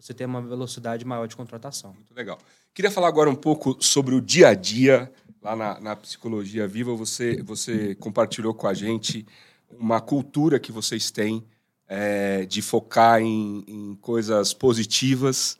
você 0.00 0.14
tem 0.14 0.26
uma 0.26 0.40
velocidade 0.40 1.04
maior 1.04 1.26
de 1.26 1.36
contratação. 1.36 1.92
Muito 1.92 2.14
legal. 2.14 2.38
Queria 2.72 2.90
falar 2.90 3.08
agora 3.08 3.28
um 3.28 3.34
pouco 3.34 3.76
sobre 3.80 4.14
o 4.14 4.20
dia 4.20 4.48
a 4.48 4.54
dia 4.54 5.12
lá 5.42 5.54
na, 5.54 5.80
na 5.80 5.96
Psicologia 5.96 6.66
Viva. 6.66 6.94
Você, 6.94 7.42
você 7.42 7.94
compartilhou 7.96 8.54
com 8.54 8.66
a 8.66 8.74
gente 8.74 9.26
uma 9.70 10.00
cultura 10.00 10.58
que 10.58 10.72
vocês 10.72 11.10
têm 11.10 11.44
é, 11.86 12.46
de 12.46 12.62
focar 12.62 13.20
em, 13.20 13.64
em 13.66 13.94
coisas 13.96 14.54
positivas. 14.54 15.58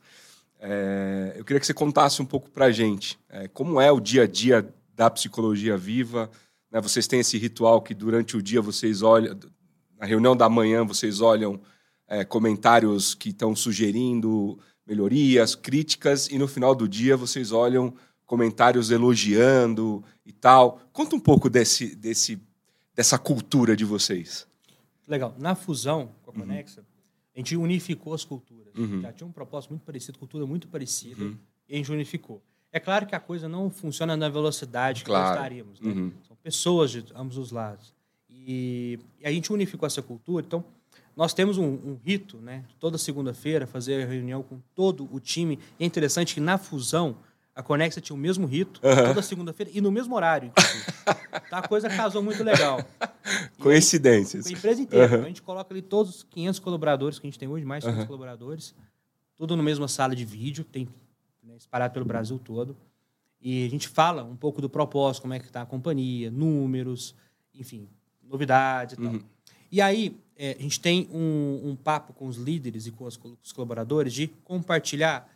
É, 0.63 1.35
eu 1.37 1.45
queria 1.45 1.59
que 1.59 1.67
você 1.67 1.73
contasse 1.73 2.21
um 2.21 2.27
pouco 2.27 2.51
para 2.51 2.67
a 2.67 2.71
gente 2.71 3.19
é, 3.31 3.49
como 3.49 3.81
é 3.81 3.91
o 3.91 3.99
dia 3.99 4.25
a 4.25 4.27
dia 4.27 4.69
da 4.95 5.09
Psicologia 5.09 5.77
Viva. 5.77 6.31
Né? 6.71 6.81
Vocês 6.81 7.07
têm 7.07 7.21
esse 7.21 7.39
ritual 7.39 7.81
que 7.81 7.95
durante 7.95 8.37
o 8.37 8.43
dia 8.43 8.61
vocês 8.61 9.01
olham, 9.01 9.39
na 9.99 10.05
reunião 10.05 10.37
da 10.37 10.49
manhã 10.49 10.85
vocês 10.85 11.23
olham 11.23 11.61
é, 12.07 12.25
comentários 12.25 13.15
que 13.15 13.31
estão 13.31 13.57
sugerindo 13.57 14.59
melhorias, 14.87 15.55
críticas, 15.55 16.29
e 16.29 16.37
no 16.37 16.47
final 16.47 16.75
do 16.75 16.87
dia 16.87 17.17
vocês 17.17 17.53
olham 17.53 17.95
comentários 18.27 18.91
elogiando 18.91 20.05
e 20.27 20.33
tal. 20.33 20.81
Conta 20.93 21.17
um 21.17 21.21
pouco 21.21 21.49
desse, 21.49 21.97
desse, 21.97 22.41
dessa 22.95 23.19
cultura 23.19 23.75
de 23.77 23.85
vocês. 23.85 24.47
Legal. 25.09 25.35
Na 25.39 25.55
fusão 25.55 26.11
com 26.23 26.31
a 26.31 26.35
Conexa, 26.35 26.81
uhum. 26.81 26.87
A 27.41 27.43
gente 27.43 27.57
unificou 27.57 28.13
as 28.13 28.25
culturas. 28.25 28.75
Uhum. 28.77 29.01
Já 29.01 29.13
tinha 29.13 29.27
um 29.27 29.33
propósito 29.33 29.71
muito 29.71 29.83
parecido, 29.83 30.19
cultura 30.19 30.47
muito 30.47 30.69
parecida, 30.69 31.25
uhum. 31.25 31.37
e 31.69 31.75
a 31.75 31.77
gente 31.77 31.91
unificou. 31.91 32.43
É 32.73 32.79
claro 32.79 33.07
que 33.07 33.15
a 33.15 33.21
coisa 33.21 33.49
não 33.49 33.71
funciona 33.71 34.17
na 34.17 34.29
velocidade 34.29 35.01
que 35.01 35.07
claro. 35.07 35.29
gostaríamos. 35.31 35.81
Né? 35.81 35.93
Uhum. 35.93 36.13
São 36.27 36.37
pessoas 36.37 36.91
de 36.91 37.05
ambos 37.15 37.37
os 37.37 37.51
lados. 37.51 37.93
E, 38.29 38.99
e, 39.19 39.27
a 39.27 39.33
gente 39.33 39.53
unificou 39.53 39.87
essa 39.87 40.03
cultura. 40.03 40.45
Então, 40.47 40.65
nós 41.17 41.35
temos 41.35 41.59
um, 41.59 41.65
um 41.65 41.99
rito, 42.05 42.37
né? 42.39 42.65
Toda 42.79 42.97
segunda-feira, 42.97 43.67
fazer 43.67 44.07
reunião 44.07 44.43
com 44.43 44.61
todo 44.75 45.09
o 45.13 45.19
time. 45.19 45.59
é 45.79 45.85
interessante 45.85 46.35
que 46.35 46.41
na 46.41 46.59
fusão, 46.59 47.17
a 47.55 47.63
Conexa 47.63 48.01
tinha 48.01 48.15
o 48.15 48.19
mesmo 48.19 48.47
rito, 48.47 48.81
uhum. 48.83 49.07
toda 49.07 49.23
segunda-feira, 49.23 49.71
e 49.75 49.81
no 49.81 49.91
mesmo 49.91 50.15
horário. 50.15 50.53
tá, 51.51 51.59
a 51.59 51.69
coisa 51.69 51.89
casou 51.89 52.23
muito 52.23 52.43
legal. 52.43 52.85
Coincidências. 53.59 54.47
Aí, 54.47 54.55
a 54.55 54.59
empresa 54.59 54.81
inteira. 54.81 55.17
Uhum. 55.19 55.25
A 55.25 55.29
gente 55.29 55.43
coloca 55.43 55.73
ali 55.73 55.83
todos 55.83 56.17
os 56.17 56.23
500 56.23 56.61
colaboradores 56.61 57.19
que 57.19 57.27
a 57.27 57.31
gente 57.31 57.39
tem 57.39 57.49
hoje, 57.49 57.65
mais 57.65 57.83
de 57.83 57.89
500 57.89 58.03
uhum. 58.03 58.07
colaboradores, 58.07 58.75
tudo 59.37 59.57
na 59.57 59.63
mesma 59.63 59.89
sala 59.89 60.15
de 60.15 60.25
vídeo, 60.25 60.65
tem 60.65 60.89
né, 61.43 61.57
espalhado 61.57 61.93
pelo 61.93 62.05
Brasil 62.05 62.39
todo. 62.39 62.77
E 63.41 63.67
a 63.67 63.71
gente 63.71 63.89
fala 63.89 64.23
um 64.23 64.37
pouco 64.37 64.61
do 64.61 64.69
propósito, 64.69 65.23
como 65.23 65.35
é 65.35 65.39
que 65.39 65.47
está 65.47 65.63
a 65.63 65.67
companhia, 65.67 66.31
números, 66.31 67.15
enfim, 67.55 67.89
novidades 68.23 68.95
e 68.95 69.03
tal. 69.03 69.13
Uhum. 69.13 69.23
E 69.73 69.81
aí, 69.81 70.17
é, 70.37 70.57
a 70.59 70.63
gente 70.63 70.81
tem 70.81 71.09
um, 71.13 71.71
um, 71.71 71.77
papo 71.77 72.13
com 72.13 72.27
os 72.27 72.37
líderes 72.37 72.87
e 72.87 72.91
com 72.91 73.05
os, 73.05 73.17
com 73.17 73.37
os 73.43 73.53
colaboradores 73.53 74.13
de 74.13 74.29
compartilhar, 74.45 75.29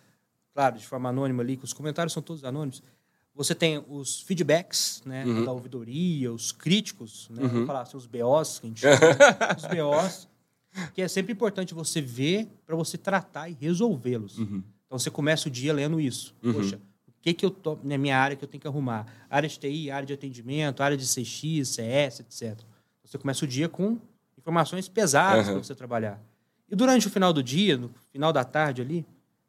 claro, 0.54 0.78
de 0.78 0.86
forma 0.86 1.08
anônima 1.08 1.42
ali, 1.42 1.56
que 1.56 1.64
os 1.64 1.72
comentários 1.72 2.12
são 2.12 2.22
todos 2.22 2.44
anônimos. 2.44 2.82
Você 3.34 3.54
tem 3.54 3.84
os 3.88 4.20
feedbacks, 4.20 5.02
né, 5.04 5.24
uhum. 5.26 5.44
da 5.44 5.50
ouvidoria, 5.50 6.32
os 6.32 6.52
críticos, 6.52 7.28
né, 7.30 7.42
uhum. 7.42 7.66
falar 7.66 7.82
assim, 7.82 7.96
os 7.96 8.06
BOs, 8.06 8.60
que 8.60 8.66
a 8.66 8.68
gente 8.68 8.80
chama, 8.86 9.56
os 9.56 9.64
BOs, 9.66 10.28
que 10.94 11.02
é 11.02 11.08
sempre 11.08 11.32
importante 11.32 11.74
você 11.74 12.00
ver 12.00 12.48
para 12.64 12.76
você 12.76 12.96
tratar 12.96 13.48
e 13.48 13.56
resolvê-los. 13.60 14.38
Uhum. 14.38 14.62
Então 14.86 14.98
você 14.98 15.10
começa 15.10 15.48
o 15.48 15.50
dia 15.50 15.72
lendo 15.72 16.00
isso. 16.00 16.32
Uhum. 16.42 16.52
Poxa, 16.52 16.80
o 17.08 17.12
que 17.20 17.34
que 17.34 17.44
eu 17.44 17.50
tô 17.50 17.76
na 17.82 17.98
minha 17.98 18.16
área 18.16 18.36
que 18.36 18.44
eu 18.44 18.48
tenho 18.48 18.60
que 18.60 18.68
arrumar? 18.68 19.06
Área 19.28 19.48
de 19.48 19.58
TI, 19.58 19.90
área 19.90 20.06
de 20.06 20.12
atendimento, 20.12 20.82
área 20.82 20.96
de 20.96 21.04
CX, 21.04 21.68
CS, 21.68 22.20
etc. 22.20 22.60
Você 23.04 23.18
começa 23.18 23.44
o 23.44 23.48
dia 23.48 23.68
com 23.68 23.98
informações 24.38 24.88
pesadas 24.88 25.48
uhum. 25.48 25.54
para 25.54 25.64
você 25.64 25.74
trabalhar. 25.74 26.22
E 26.70 26.76
durante 26.76 27.08
o 27.08 27.10
final 27.10 27.32
do 27.32 27.42
dia, 27.42 27.76
no 27.76 27.90
final 28.12 28.32
da 28.32 28.44
tarde 28.44 28.80
ali, 28.80 29.04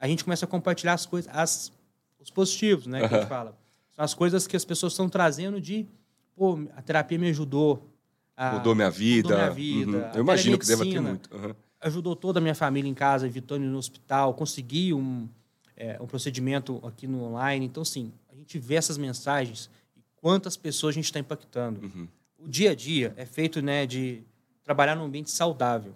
a 0.05 0.07
gente 0.07 0.23
começa 0.23 0.45
a 0.45 0.47
compartilhar 0.47 0.93
as 0.93 1.05
coisas, 1.05 1.31
as, 1.33 1.71
os 2.19 2.29
positivos, 2.29 2.85
né? 2.85 3.01
Uhum. 3.01 3.09
Que 3.09 3.15
a 3.15 3.19
gente 3.19 3.27
fala. 3.27 3.57
São 3.91 4.05
as 4.05 4.13
coisas 4.13 4.45
que 4.45 4.55
as 4.55 4.63
pessoas 4.63 4.93
estão 4.93 5.09
trazendo 5.09 5.59
de, 5.59 5.87
pô, 6.35 6.59
a 6.75 6.81
terapia 6.81 7.17
me 7.17 7.29
ajudou. 7.29 7.89
A, 8.37 8.53
mudou 8.53 8.75
minha 8.75 8.91
vida. 8.91 9.29
Mudou 9.29 9.37
minha 9.37 9.51
vida. 9.51 9.97
Uhum. 9.97 10.11
Eu 10.15 10.21
imagino 10.21 10.59
que 10.59 10.65
deva 10.65 10.83
ter 10.83 10.99
muito. 10.99 11.35
Uhum. 11.35 11.55
Ajudou 11.81 12.15
toda 12.15 12.39
a 12.39 12.41
minha 12.41 12.55
família 12.55 12.89
em 12.89 12.93
casa, 12.93 13.25
evitando 13.25 13.63
ir 13.63 13.67
no 13.67 13.77
hospital, 13.77 14.33
consegui 14.33 14.93
um, 14.93 15.27
é, 15.75 15.97
um 16.01 16.05
procedimento 16.05 16.79
aqui 16.85 17.07
no 17.07 17.23
online. 17.23 17.65
Então, 17.65 17.83
sim, 17.83 18.11
a 18.31 18.35
gente 18.35 18.59
vê 18.59 18.75
essas 18.75 18.97
mensagens 18.97 19.69
e 19.95 20.01
quantas 20.17 20.55
pessoas 20.55 20.93
a 20.93 20.95
gente 20.95 21.05
está 21.05 21.19
impactando. 21.19 21.81
Uhum. 21.81 22.07
O 22.37 22.47
dia 22.47 22.71
a 22.71 22.75
dia 22.75 23.13
é 23.17 23.25
feito 23.25 23.61
né, 23.61 23.85
de 23.85 24.21
trabalhar 24.63 24.95
num 24.95 25.05
ambiente 25.05 25.31
saudável. 25.31 25.93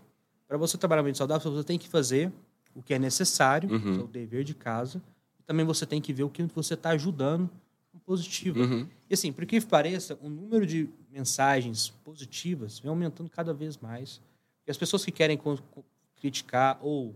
Para 0.48 0.58
você 0.58 0.78
trabalhar 0.78 1.02
num 1.02 1.06
ambiente 1.06 1.18
saudável, 1.18 1.52
você 1.52 1.64
tem 1.64 1.78
que 1.78 1.88
fazer 1.88 2.32
o 2.76 2.82
que 2.82 2.94
é 2.94 3.00
necessário, 3.00 3.70
uhum. 3.70 4.00
é 4.00 4.04
o 4.04 4.08
dever 4.08 4.44
de 4.44 4.54
casa, 4.54 5.02
também 5.46 5.66
você 5.66 5.86
tem 5.86 6.00
que 6.00 6.14
ver 6.14 6.24
o 6.24 6.30
que 6.30 6.44
você 6.44 6.76
está 6.76 6.92
ajudando 6.92 7.50
positivo. 8.10 8.60
Uhum. 8.60 8.88
E 9.08 9.14
assim, 9.14 9.32
por 9.32 9.46
que 9.46 9.62
pareça, 9.62 10.18
o 10.20 10.30
número 10.30 10.66
de 10.66 10.90
mensagens 11.12 11.90
positivas 12.04 12.80
vem 12.80 12.90
aumentando 12.90 13.30
cada 13.30 13.54
vez 13.54 13.78
mais. 13.78 14.20
E 14.66 14.72
as 14.72 14.78
pessoas 14.78 15.06
que 15.06 15.12
querem 15.12 15.40
criticar 16.20 16.80
ou 16.82 17.14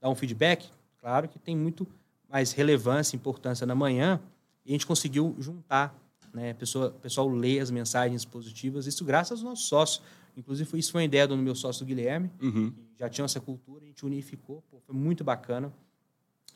dar 0.00 0.08
um 0.08 0.14
feedback, 0.14 0.70
claro 1.00 1.28
que 1.28 1.36
tem 1.36 1.56
muito 1.56 1.84
mais 2.30 2.52
relevância 2.52 3.16
e 3.16 3.18
importância 3.18 3.66
na 3.66 3.74
manhã, 3.74 4.20
e 4.64 4.70
a 4.70 4.72
gente 4.72 4.86
conseguiu 4.86 5.34
juntar, 5.40 5.92
né? 6.32 6.54
Pessoa, 6.54 6.90
pessoal 7.02 7.28
lê 7.28 7.58
as 7.58 7.70
mensagens 7.72 8.24
positivas, 8.24 8.86
isso 8.86 9.04
graças 9.04 9.40
ao 9.40 9.50
nosso 9.50 9.62
sócio. 9.62 10.00
Inclusive, 10.36 10.78
isso 10.78 10.92
foi 10.92 11.00
uma 11.00 11.06
ideia 11.06 11.26
do 11.26 11.36
meu 11.36 11.54
sócio 11.54 11.86
Guilherme, 11.86 12.30
uhum. 12.42 12.70
que 12.70 13.00
já 13.00 13.08
tinha 13.08 13.24
essa 13.24 13.40
cultura, 13.40 13.84
a 13.84 13.86
gente 13.86 14.04
unificou, 14.04 14.62
pô, 14.70 14.78
foi 14.86 14.94
muito 14.94 15.24
bacana. 15.24 15.72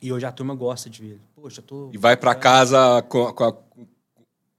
E 0.02 0.12
hoje 0.12 0.26
a 0.26 0.32
turma 0.32 0.54
gosta 0.54 0.88
de 0.88 1.02
ver. 1.02 1.20
Poxa, 1.34 1.60
tô. 1.60 1.90
E 1.92 1.98
vai 1.98 2.16
para 2.16 2.34
casa 2.34 3.02
com, 3.02 3.32
com 3.32 3.44
a, 3.44 3.56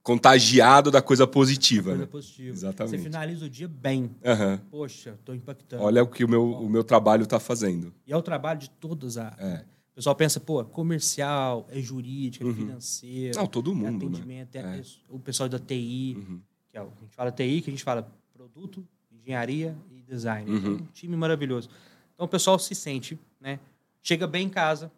contagiado 0.02 0.90
da 0.90 1.00
coisa 1.00 1.26
positiva, 1.26 1.90
coisa 1.90 2.00
né? 2.00 2.06
positiva. 2.06 2.50
Exatamente. 2.50 2.96
Você 2.96 3.02
finaliza 3.02 3.46
o 3.46 3.48
dia 3.48 3.68
bem. 3.68 4.04
Uhum. 4.24 4.58
Poxa, 4.70 5.18
tô 5.24 5.32
impactando. 5.32 5.82
Olha 5.82 6.02
o 6.02 6.06
que 6.06 6.24
o 6.24 6.28
meu, 6.28 6.44
o 6.44 6.68
meu 6.68 6.84
trabalho 6.84 7.22
está 7.22 7.38
fazendo. 7.38 7.92
E 8.06 8.12
é 8.12 8.16
o 8.16 8.22
trabalho 8.22 8.58
de 8.58 8.70
todas 8.70 9.16
as. 9.16 9.38
É. 9.38 9.64
O 9.92 9.94
pessoal 9.94 10.16
pensa, 10.16 10.40
pô, 10.40 10.64
comercial, 10.64 11.66
é 11.70 11.80
jurídico, 11.80 12.44
é 12.44 12.48
uhum. 12.48 12.54
financeiro. 12.54 13.38
Não, 13.38 13.46
todo 13.46 13.74
mundo. 13.74 14.04
É 14.04 14.08
atendimento, 14.08 14.54
né? 14.54 14.76
é, 14.76 14.80
é. 14.80 14.84
o 15.08 15.18
pessoal 15.18 15.48
da 15.48 15.58
TI, 15.58 16.16
uhum. 16.16 16.40
que 16.70 16.78
é, 16.78 16.80
a 16.80 16.84
gente 16.84 17.14
fala 17.14 17.30
TI, 17.30 17.60
que 17.60 17.70
a 17.70 17.72
gente 17.72 17.84
fala 17.84 18.12
produto, 18.32 18.86
engenharia 19.22 19.76
e 19.90 20.02
design. 20.02 20.50
Uhum. 20.50 20.56
Então, 20.56 20.72
um 20.72 20.88
time 20.92 21.16
maravilhoso. 21.16 21.70
Então 22.14 22.26
o 22.26 22.28
pessoal 22.28 22.58
se 22.58 22.74
sente, 22.74 23.18
né? 23.40 23.58
Chega 24.02 24.26
bem 24.26 24.46
em 24.46 24.50
casa, 24.50 24.90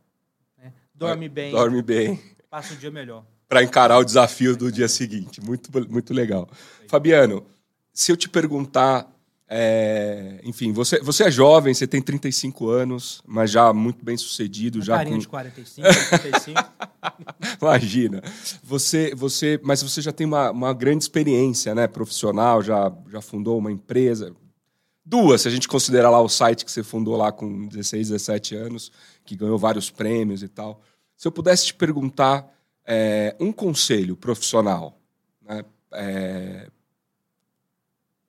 né? 0.59 0.73
dorme 0.95 1.29
bem. 1.29 1.53
Dorme 1.53 1.83
bem. 1.83 2.21
Passa 2.51 2.75
o 2.75 2.77
dia 2.77 2.91
melhor. 2.91 3.25
Para 3.49 3.63
encarar 3.63 3.99
o 3.99 4.05
desafio 4.05 4.57
do 4.57 4.73
dia 4.73 4.89
seguinte. 4.89 5.41
Muito, 5.41 5.71
muito 5.89 6.15
legal. 6.15 6.49
Fabiano, 6.89 7.47
se 7.93 8.11
eu 8.11 8.17
te 8.17 8.29
perguntar 8.29 9.14
é, 9.47 10.41
enfim, 10.43 10.73
você, 10.73 10.99
você 11.01 11.25
é 11.25 11.31
jovem, 11.31 11.75
você 11.75 11.87
tem 11.87 12.01
35 12.01 12.69
anos, 12.69 13.23
mas 13.27 13.51
já 13.51 13.73
muito 13.73 14.05
bem 14.05 14.17
sucedido. 14.17 14.79
Um 14.79 14.83
já 14.83 15.05
com... 15.05 15.19
de 15.19 15.29
45, 15.29 15.89
45. 16.09 16.61
Imagina. 17.61 18.23
Você, 18.63 19.15
você, 19.15 19.61
mas 19.63 19.83
você 19.83 20.01
já 20.01 20.13
tem 20.13 20.27
uma, 20.27 20.51
uma 20.51 20.73
grande 20.73 21.05
experiência 21.05 21.75
né, 21.75 21.87
profissional, 21.87 22.63
já, 22.63 22.91
já 23.11 23.21
fundou 23.21 23.59
uma 23.59 23.71
empresa. 23.71 24.35
Duas, 25.05 25.43
se 25.43 25.49
a 25.49 25.51
gente 25.51 25.69
considerar 25.69 26.09
lá 26.09 26.21
o 26.21 26.29
site 26.29 26.65
que 26.65 26.73
você 26.73 26.83
fundou 26.83 27.15
lá 27.15 27.31
com 27.31 27.69
16, 27.69 28.09
17 28.09 28.57
anos, 28.57 28.91
que 29.25 29.37
ganhou 29.37 29.59
vários 29.59 29.91
prêmios 29.91 30.43
e 30.43 30.49
tal. 30.49 30.81
Se 31.15 31.29
eu 31.29 31.33
pudesse 31.33 31.67
te 31.67 31.75
perguntar 31.75 32.51
é, 32.87 33.37
um 33.39 33.53
conselho 33.53 34.17
profissional 34.17 34.99
né, 35.43 35.63
é, 35.93 36.69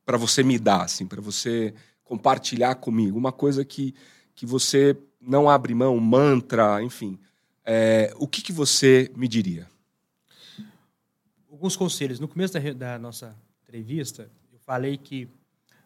para 0.05 0.17
você 0.17 0.43
me 0.43 0.59
dar, 0.59 0.83
assim, 0.83 1.05
para 1.05 1.21
você 1.21 1.73
compartilhar 2.03 2.75
comigo, 2.75 3.17
uma 3.17 3.31
coisa 3.31 3.65
que, 3.65 3.95
que 4.35 4.45
você 4.45 4.95
não 5.19 5.49
abre 5.49 5.73
mão, 5.73 5.99
mantra, 5.99 6.81
enfim, 6.83 7.19
é, 7.65 8.13
o 8.17 8.27
que, 8.27 8.41
que 8.41 8.53
você 8.53 9.11
me 9.15 9.27
diria? 9.27 9.67
Alguns 11.49 11.75
conselhos. 11.75 12.19
No 12.19 12.27
começo 12.27 12.53
da, 12.53 12.73
da 12.73 12.99
nossa 12.99 13.35
entrevista, 13.63 14.29
eu 14.53 14.59
falei 14.59 14.97
que 14.97 15.27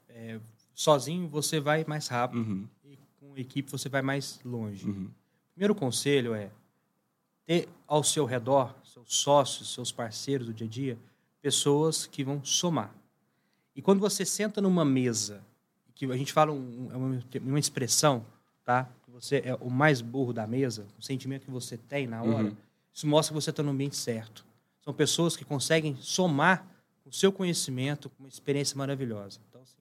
é, 0.09 0.39
sozinho 0.75 1.27
você 1.27 1.59
vai 1.59 1.85
mais 1.87 2.07
rápido 2.07 2.41
uhum. 2.41 2.67
e 2.83 2.97
com 3.17 3.37
equipe 3.37 3.71
você 3.71 3.87
vai 3.87 4.01
mais 4.01 4.41
longe. 4.43 4.85
Uhum. 4.85 5.05
O 5.05 5.53
primeiro 5.53 5.73
conselho 5.73 6.33
é 6.33 6.51
ter 7.45 7.69
ao 7.87 8.03
seu 8.03 8.25
redor, 8.25 8.75
seus 8.83 9.15
sócios, 9.15 9.73
seus 9.73 9.91
parceiros 9.91 10.47
do 10.47 10.53
dia 10.53 10.67
a 10.67 10.69
dia, 10.69 10.97
pessoas 11.41 12.05
que 12.05 12.23
vão 12.23 12.43
somar. 12.43 12.93
E 13.79 13.81
quando 13.81 14.01
você 14.01 14.25
senta 14.25 14.59
numa 14.59 14.83
mesa, 14.83 15.41
que 15.95 16.05
a 16.11 16.17
gente 16.17 16.33
fala 16.33 16.51
um, 16.51 16.89
é 16.91 16.97
uma, 16.97 17.23
uma, 17.45 17.59
expressão, 17.59 18.25
tá? 18.65 18.89
Que 19.05 19.09
você 19.09 19.41
é 19.45 19.55
o 19.55 19.69
mais 19.69 20.01
burro 20.01 20.33
da 20.33 20.45
mesa, 20.45 20.85
o 20.99 21.01
sentimento 21.01 21.45
que 21.45 21.49
você 21.49 21.77
tem 21.77 22.05
na 22.05 22.21
hora, 22.21 22.49
uhum. 22.49 22.57
isso 22.93 23.07
mostra 23.07 23.33
que 23.33 23.41
você 23.41 23.51
está 23.51 23.63
no 23.63 23.69
ambiente 23.71 23.95
certo. 23.95 24.45
São 24.81 24.93
pessoas 24.93 25.37
que 25.37 25.45
conseguem 25.45 25.95
somar 26.01 26.67
o 27.05 27.13
seu 27.13 27.31
conhecimento 27.31 28.09
com 28.09 28.23
uma 28.23 28.27
experiência 28.27 28.77
maravilhosa. 28.77 29.39
Então, 29.47 29.61
assim, 29.61 29.77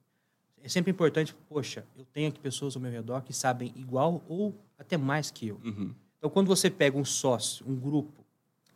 é 0.63 0.69
sempre 0.69 0.91
importante, 0.91 1.35
poxa, 1.49 1.83
eu 1.97 2.05
tenho 2.05 2.29
aqui 2.29 2.39
pessoas 2.39 2.77
ao 2.77 2.81
meu 2.81 2.93
redor 2.93 3.21
que 3.23 3.33
sabem 3.33 3.73
igual 3.75 4.23
ou 4.29 4.55
até 4.77 4.95
mais 4.95 5.29
que 5.29 5.49
eu. 5.49 5.59
Uhum. 5.61 5.93
Então, 6.17 6.29
quando 6.29 6.47
você 6.47 6.69
pega 6.69 6.97
um 6.97 7.03
sócio, 7.03 7.65
um 7.67 7.75
grupo 7.75 8.23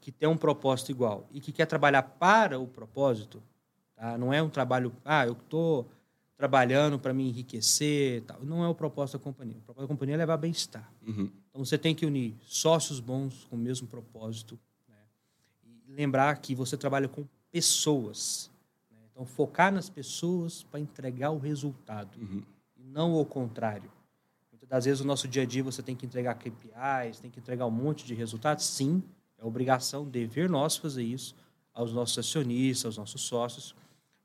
que 0.02 0.12
tem 0.12 0.28
um 0.28 0.36
propósito 0.36 0.92
igual 0.92 1.26
e 1.32 1.40
que 1.40 1.54
quer 1.54 1.66
trabalhar 1.66 2.04
para 2.04 2.60
o 2.60 2.68
propósito, 2.68 3.42
tá? 4.04 4.18
não 4.18 4.34
é 4.34 4.42
um 4.42 4.50
trabalho, 4.50 4.94
ah, 5.06 5.26
eu 5.26 5.34
estou 5.34 5.90
trabalhando 6.36 7.00
para 7.00 7.14
me 7.14 7.30
enriquecer, 7.30 8.22
tal. 8.24 8.44
não 8.44 8.64
é 8.64 8.68
o 8.68 8.76
propósito 8.76 9.18
da 9.18 9.24
companhia. 9.24 9.58
O 9.58 9.62
propósito 9.62 9.88
da 9.88 9.94
companhia 9.94 10.16
é 10.16 10.18
levar 10.18 10.36
bem-estar. 10.36 10.92
Uhum. 11.08 11.30
Então, 11.50 11.64
você 11.64 11.78
tem 11.78 11.96
que 11.96 12.06
unir 12.06 12.36
sócios 12.42 13.00
bons 13.00 13.46
com 13.50 13.56
o 13.56 13.60
mesmo 13.60 13.88
propósito 13.88 14.60
né? 14.90 14.96
e 15.88 15.94
lembrar 15.94 16.36
que 16.40 16.54
você 16.54 16.76
trabalha 16.76 17.08
com 17.08 17.26
pessoas. 17.50 18.52
Né? 18.92 18.98
Então, 19.10 19.26
focar 19.26 19.72
nas 19.72 19.90
pessoas 19.90 20.64
para 20.64 20.82
entregar 20.82 21.30
o 21.30 21.38
resultado 21.38 22.20
uhum. 22.20 22.44
e 22.76 22.84
não 22.84 23.14
o 23.14 23.24
contrário. 23.24 23.90
Muitas 24.52 24.68
das 24.68 24.84
vezes, 24.84 25.00
no 25.00 25.08
nosso 25.08 25.30
dia 25.30 25.44
a 25.44 25.46
dia, 25.46 25.64
você 25.64 25.82
tem 25.82 25.96
que 25.96 26.06
entregar 26.06 26.36
KPIs, 26.36 27.22
tem 27.22 27.32
que 27.32 27.40
entregar 27.40 27.66
um 27.68 27.72
monte 27.72 28.06
de 28.06 28.14
resultados. 28.14 28.66
Sim, 28.66 29.02
É 29.38 29.46
obrigação, 29.46 30.04
dever 30.04 30.50
nosso 30.50 30.82
fazer 30.82 31.04
isso 31.04 31.36
aos 31.74 31.94
nossos 31.94 32.18
acionistas, 32.18 32.86
aos 32.86 32.98
nossos 32.98 33.22
sócios. 33.22 33.76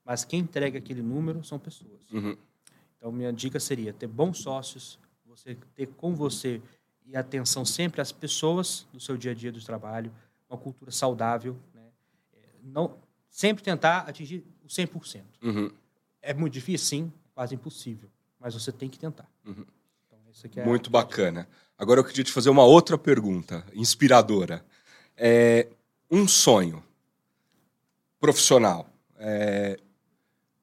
Mas 0.09 0.25
quem 0.25 0.41
entrega 0.41 0.79
aquele 0.79 1.03
número 1.03 1.45
são 1.45 1.59
pessoas. 1.59 2.01
Uhum. 2.11 2.35
Então, 2.97 3.13
minha 3.13 3.31
dica 3.31 3.61
seria 3.61 3.93
ter 3.93 4.07
bons 4.07 4.39
sócios, 4.39 4.99
você 5.27 5.55
ter 5.75 5.87
com 5.89 6.15
você 6.15 6.63
e 7.05 7.15
atenção 7.15 7.63
sempre 7.63 8.01
às 8.01 8.11
pessoas 8.11 8.87
do 8.91 8.99
seu 8.99 9.19
dia 9.19 9.33
a 9.33 9.35
dia 9.35 9.53
do 9.53 9.63
trabalho, 9.63 10.11
uma 10.49 10.57
cultura 10.57 10.91
saudável, 10.91 11.59
né? 11.75 11.83
É, 12.33 12.39
não 12.63 12.97
sempre 13.29 13.63
tentar 13.63 13.99
atingir 14.09 14.43
o 14.65 14.69
100%. 14.69 15.25
Uhum. 15.43 15.71
É 16.23 16.33
muito 16.33 16.55
difícil, 16.55 16.87
sim, 16.87 17.13
quase 17.35 17.55
impossível, 17.55 18.09
mas 18.41 18.55
você 18.55 18.73
tem 18.73 18.89
que 18.89 18.99
tentar. 18.99 19.31
Uhum. 19.45 19.67
Então, 20.07 20.19
é 20.57 20.65
Muito 20.65 20.89
bacana. 20.89 21.47
Agora 21.77 22.01
eu 22.01 22.05
queria 22.05 22.25
te 22.25 22.33
fazer 22.33 22.49
uma 22.49 22.65
outra 22.65 22.97
pergunta, 22.97 23.63
inspiradora. 23.75 24.65
É, 25.15 25.69
um 26.11 26.27
sonho 26.27 26.83
profissional. 28.19 28.89
É, 29.19 29.79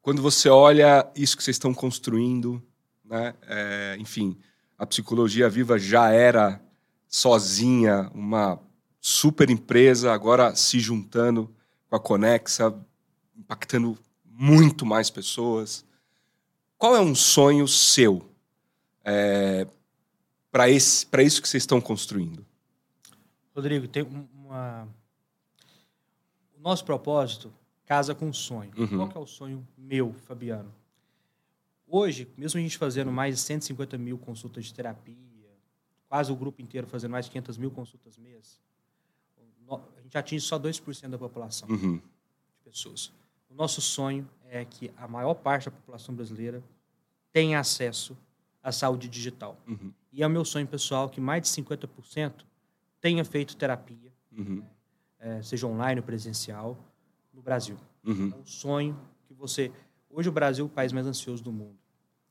quando 0.05 0.21
você 0.21 0.47
olha 0.49 1.11
isso 1.15 1.35
que 1.35 1.43
vocês 1.43 1.55
estão 1.55 1.73
construindo, 1.73 2.61
né? 3.03 3.33
É, 3.41 3.97
enfim, 3.99 4.37
a 4.77 4.85
psicologia 4.85 5.49
viva 5.49 5.79
já 5.79 6.11
era 6.11 6.61
sozinha 7.07 8.11
uma 8.13 8.59
super 9.01 9.49
empresa, 9.49 10.13
agora 10.13 10.55
se 10.55 10.79
juntando 10.79 11.51
com 11.89 11.95
a 11.95 11.99
Conexa, 11.99 12.71
impactando 13.35 13.97
muito 14.23 14.85
mais 14.85 15.09
pessoas. 15.09 15.83
Qual 16.77 16.95
é 16.95 17.01
um 17.01 17.15
sonho 17.15 17.67
seu 17.67 18.29
é, 19.03 19.65
para 20.51 20.69
isso 20.69 21.07
que 21.09 21.49
vocês 21.49 21.63
estão 21.63 21.81
construindo? 21.81 22.45
Rodrigo, 23.55 23.87
tem 23.87 24.03
uma. 24.35 24.87
O 26.55 26.61
nosso 26.61 26.85
propósito 26.85 27.51
casa 27.85 28.13
com 28.15 28.29
o 28.29 28.33
sonho. 28.33 28.71
Uhum. 28.77 28.87
Qual 28.97 29.09
que 29.09 29.17
é 29.17 29.19
o 29.19 29.25
sonho 29.27 29.65
meu, 29.77 30.13
Fabiano? 30.13 30.73
Hoje, 31.87 32.27
mesmo 32.37 32.59
a 32.59 32.61
gente 32.63 32.77
fazendo 32.77 33.11
mais 33.11 33.35
de 33.35 33.41
150 33.41 33.97
mil 33.97 34.17
consultas 34.17 34.65
de 34.65 34.73
terapia, 34.73 35.15
quase 36.09 36.31
o 36.31 36.35
grupo 36.35 36.61
inteiro 36.61 36.87
fazendo 36.87 37.11
mais 37.11 37.25
de 37.25 37.31
500 37.31 37.57
mil 37.57 37.69
consultas 37.71 38.17
mês, 38.17 38.59
a 39.69 40.01
gente 40.01 40.17
atinge 40.17 40.45
só 40.45 40.57
2% 40.59 41.09
da 41.09 41.17
população 41.17 41.67
Uhum. 41.69 41.97
de 41.97 42.03
pessoas. 42.63 43.11
O 43.49 43.53
nosso 43.53 43.81
sonho 43.81 44.27
é 44.49 44.63
que 44.65 44.91
a 44.97 45.07
maior 45.07 45.33
parte 45.35 45.65
da 45.65 45.71
população 45.71 46.13
brasileira 46.15 46.63
tenha 47.31 47.59
acesso 47.59 48.17
à 48.61 48.71
saúde 48.71 49.07
digital. 49.07 49.57
Uhum. 49.67 49.91
E 50.11 50.23
é 50.23 50.27
o 50.27 50.29
meu 50.29 50.45
sonho 50.45 50.67
pessoal 50.67 51.09
que 51.09 51.19
mais 51.21 51.43
de 51.43 51.49
50% 51.49 52.45
tenha 52.99 53.23
feito 53.25 53.55
terapia, 53.55 54.11
Uhum. 54.31 54.63
eh, 55.19 55.41
seja 55.43 55.67
online 55.67 55.99
ou 56.01 56.05
presencial, 56.05 56.77
no 57.35 57.41
Brasil. 57.41 57.77
Uhum. 58.05 58.31
É 58.33 58.37
um 58.37 58.45
sonho 58.45 58.97
que 59.27 59.33
você. 59.33 59.71
Hoje 60.09 60.29
o 60.29 60.31
Brasil 60.31 60.65
é 60.65 60.67
o 60.67 60.69
país 60.71 60.93
mais 60.93 61.05
ansioso 61.05 61.43
do 61.43 61.51
mundo. 61.51 61.77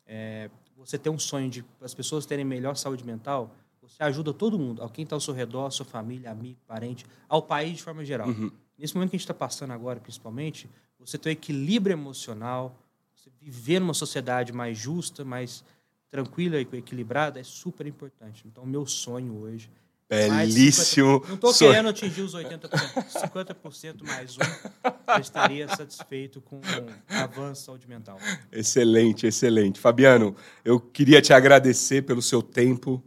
É, 0.07 0.51
você 0.77 0.99
ter 0.99 1.11
um 1.11 1.19
sonho 1.19 1.49
de 1.49 1.65
as 1.81 1.95
pessoas 1.95 2.27
terem 2.27 2.45
melhor 2.45 2.77
saúde 2.77 3.05
mental, 3.05 3.55
você 3.81 4.03
ajuda 4.03 4.33
todo 4.33 4.59
mundo, 4.59 4.83
ao 4.83 4.89
quem 4.89 5.05
está 5.05 5.15
ao 5.15 5.21
seu 5.21 5.35
redor, 5.35 5.71
sua 5.71 5.85
família, 5.85 6.31
amigo, 6.31 6.59
parente, 6.67 7.05
ao 7.29 7.43
país 7.43 7.77
de 7.77 7.83
forma 7.83 8.05
geral. 8.05 8.29
Uhum. 8.29 8.51
Nesse 8.79 8.95
momento 8.95 9.11
que 9.11 9.17
a 9.17 9.19
gente 9.19 9.25
está 9.25 9.35
passando 9.35 9.73
agora, 9.73 10.01
principalmente, 10.01 10.69
você 10.99 11.19
ter 11.19 11.29
o 11.29 11.33
equilíbrio 11.33 11.93
emocional, 11.93 12.77
você 13.15 13.31
viver 13.41 13.79
numa 13.79 13.95
sociedade 13.95 14.53
mais 14.53 14.77
justa, 14.77 15.25
mais 15.25 15.63
tranquila 16.11 16.59
e 16.59 16.63
equilibrada, 16.73 17.39
é 17.39 17.45
super 17.45 17.87
importante. 17.87 18.45
Então, 18.47 18.65
o 18.65 18.67
meu 18.67 18.87
sonho 18.87 19.39
hoje 19.39 19.71
Belíssimo. 20.15 21.21
50%. 21.21 21.29
Não 21.29 21.35
estou 21.35 21.55
querendo 21.55 21.89
atingir 21.89 22.23
os 22.23 22.35
80%. 22.35 22.69
50% 22.71 24.07
mais 24.07 24.37
um, 24.37 25.13
eu 25.15 25.21
estaria 25.21 25.69
satisfeito 25.69 26.41
com 26.41 26.57
o 26.57 26.63
avanço 27.09 27.61
de 27.61 27.67
saúde 27.67 27.89
mental. 27.89 28.19
Excelente, 28.53 29.27
excelente. 29.27 29.81
Fabiano, 29.81 30.35
eu 30.65 30.79
queria 30.79 31.21
te 31.21 31.33
agradecer 31.33 32.03
pelo 32.03 32.23
seu 32.23 32.43
tempo, 32.43 33.03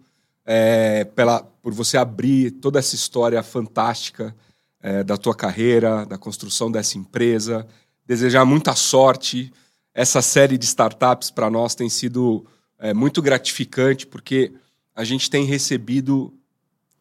é, 0.45 1.03
pela, 1.03 1.41
por 1.41 1.73
você 1.73 1.97
abrir 1.97 2.51
toda 2.51 2.79
essa 2.79 2.95
história 2.95 3.41
fantástica 3.41 4.35
é, 4.81 5.03
da 5.03 5.17
tua 5.17 5.35
carreira, 5.35 6.05
da 6.05 6.17
construção 6.17 6.71
dessa 6.71 6.97
empresa. 6.97 7.65
Desejar 8.05 8.45
muita 8.45 8.75
sorte. 8.75 9.51
Essa 9.93 10.21
série 10.21 10.57
de 10.57 10.65
startups 10.65 11.31
para 11.31 11.49
nós 11.49 11.73
tem 11.73 11.89
sido 11.89 12.45
é, 12.79 12.93
muito 12.93 13.21
gratificante, 13.21 14.05
porque 14.05 14.53
a 14.95 15.03
gente 15.03 15.29
tem 15.29 15.45
recebido 15.45 16.36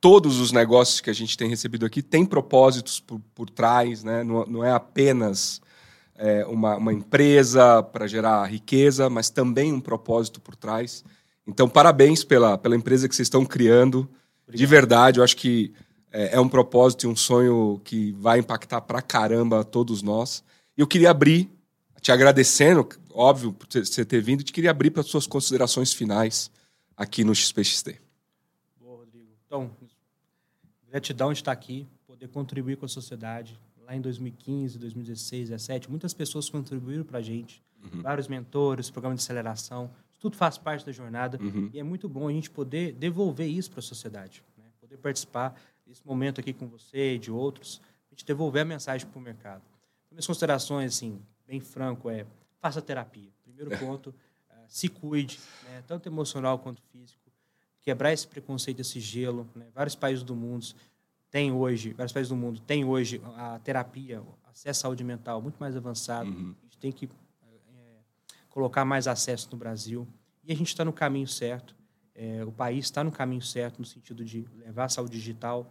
todos 0.00 0.38
os 0.38 0.52
negócios 0.52 1.00
que 1.00 1.10
a 1.10 1.14
gente 1.14 1.36
tem 1.36 1.48
recebido 1.48 1.86
aqui 1.86 2.02
têm 2.02 2.24
propósitos 2.24 3.00
por, 3.00 3.20
por 3.34 3.50
trás, 3.50 4.04
né? 4.04 4.22
não, 4.22 4.44
não 4.46 4.64
é 4.64 4.72
apenas 4.72 5.60
é, 6.14 6.44
uma, 6.46 6.76
uma 6.76 6.92
empresa 6.92 7.82
para 7.82 8.06
gerar 8.06 8.44
riqueza, 8.46 9.08
mas 9.10 9.30
também 9.30 9.72
um 9.72 9.80
propósito 9.80 10.40
por 10.40 10.56
trás. 10.56 11.04
Então, 11.46 11.68
parabéns 11.68 12.24
pela, 12.24 12.58
pela 12.58 12.76
empresa 12.76 13.08
que 13.08 13.14
vocês 13.14 13.26
estão 13.26 13.44
criando. 13.44 14.08
De 14.48 14.66
verdade, 14.66 15.20
eu 15.20 15.24
acho 15.24 15.36
que 15.36 15.72
é, 16.12 16.36
é 16.36 16.40
um 16.40 16.48
propósito 16.48 17.04
e 17.04 17.06
um 17.06 17.16
sonho 17.16 17.80
que 17.84 18.12
vai 18.12 18.38
impactar 18.38 18.80
pra 18.80 19.02
caramba 19.02 19.64
todos 19.64 20.02
nós. 20.02 20.42
E 20.76 20.80
eu 20.80 20.86
queria 20.86 21.10
abrir, 21.10 21.50
te 22.00 22.10
agradecendo, 22.10 22.88
óbvio, 23.12 23.52
por 23.52 23.66
você 23.70 24.04
ter 24.04 24.20
vindo, 24.20 24.42
te 24.42 24.52
queria 24.52 24.70
abrir 24.70 24.90
para 24.90 25.02
suas 25.02 25.26
considerações 25.26 25.92
finais 25.92 26.50
aqui 26.96 27.22
no 27.22 27.34
XPXT. 27.34 28.00
Boa, 28.80 28.98
Rodrigo. 28.98 29.28
Então, 29.46 29.70
gratidão 30.96 31.30
de 31.30 31.40
estar 31.40 31.52
aqui, 31.52 31.86
poder 32.06 32.28
contribuir 32.28 32.76
com 32.76 32.86
a 32.86 32.88
sociedade. 32.88 33.58
Lá 33.84 33.94
em 33.94 34.00
2015, 34.00 34.78
2016, 34.78 35.50
2017, 35.50 35.90
muitas 35.90 36.14
pessoas 36.14 36.48
contribuíram 36.48 37.04
para 37.04 37.18
a 37.18 37.22
gente. 37.22 37.62
Vários 38.02 38.26
mentores, 38.26 38.90
programa 38.90 39.14
de 39.14 39.20
aceleração. 39.20 39.90
Tudo 40.18 40.36
faz 40.36 40.58
parte 40.58 40.84
da 40.84 40.90
jornada. 40.90 41.38
Uhum. 41.40 41.70
E 41.72 41.78
é 41.78 41.82
muito 41.84 42.08
bom 42.08 42.26
a 42.26 42.32
gente 42.32 42.50
poder 42.50 42.92
devolver 42.92 43.46
isso 43.46 43.70
para 43.70 43.78
a 43.78 43.82
sociedade. 43.82 44.42
né? 44.56 44.64
Poder 44.80 44.96
participar 44.96 45.54
desse 45.86 46.04
momento 46.04 46.40
aqui 46.40 46.52
com 46.52 46.66
você 46.66 47.14
e 47.14 47.18
de 47.18 47.30
outros. 47.30 47.80
A 48.10 48.14
gente 48.14 48.24
devolver 48.24 48.62
a 48.62 48.64
mensagem 48.64 49.06
para 49.06 49.18
o 49.18 49.22
mercado. 49.22 49.62
Então, 50.06 50.16
minhas 50.16 50.26
considerações, 50.26 50.96
assim, 50.96 51.20
bem 51.46 51.60
franco, 51.60 52.10
é 52.10 52.26
faça 52.58 52.82
terapia. 52.82 53.30
Primeiro 53.44 53.70
ponto, 53.78 54.12
eh, 54.50 54.64
se 54.66 54.88
cuide, 54.88 55.38
né? 55.64 55.84
tanto 55.86 56.08
emocional 56.08 56.58
quanto 56.58 56.82
físico 56.90 57.25
quebrar 57.86 58.12
esse 58.12 58.26
preconceito, 58.26 58.80
esse 58.80 58.98
gelo. 58.98 59.48
Né? 59.54 59.64
Vários 59.72 59.94
países 59.94 60.24
do 60.24 60.34
mundo 60.34 60.66
têm 61.30 61.52
hoje, 61.52 61.92
vários 61.92 62.12
países 62.12 62.28
do 62.28 62.34
mundo 62.36 62.58
têm 62.58 62.84
hoje 62.84 63.22
a 63.36 63.60
terapia, 63.60 64.20
acesso 64.44 64.70
à 64.70 64.74
saúde 64.74 65.04
mental 65.04 65.40
muito 65.40 65.56
mais 65.58 65.76
avançado. 65.76 66.28
Uhum. 66.28 66.52
A 66.60 66.64
gente 66.64 66.78
tem 66.78 66.90
que 66.90 67.06
eh, 67.06 67.98
colocar 68.50 68.84
mais 68.84 69.06
acesso 69.06 69.48
no 69.52 69.56
Brasil 69.56 70.04
e 70.42 70.52
a 70.52 70.56
gente 70.56 70.66
está 70.66 70.84
no 70.84 70.92
caminho 70.92 71.28
certo. 71.28 71.76
Eh, 72.12 72.44
o 72.44 72.50
país 72.50 72.86
está 72.86 73.04
no 73.04 73.12
caminho 73.12 73.42
certo 73.42 73.78
no 73.78 73.84
sentido 73.84 74.24
de 74.24 74.44
levar 74.56 74.86
a 74.86 74.88
saúde 74.88 75.12
digital. 75.12 75.70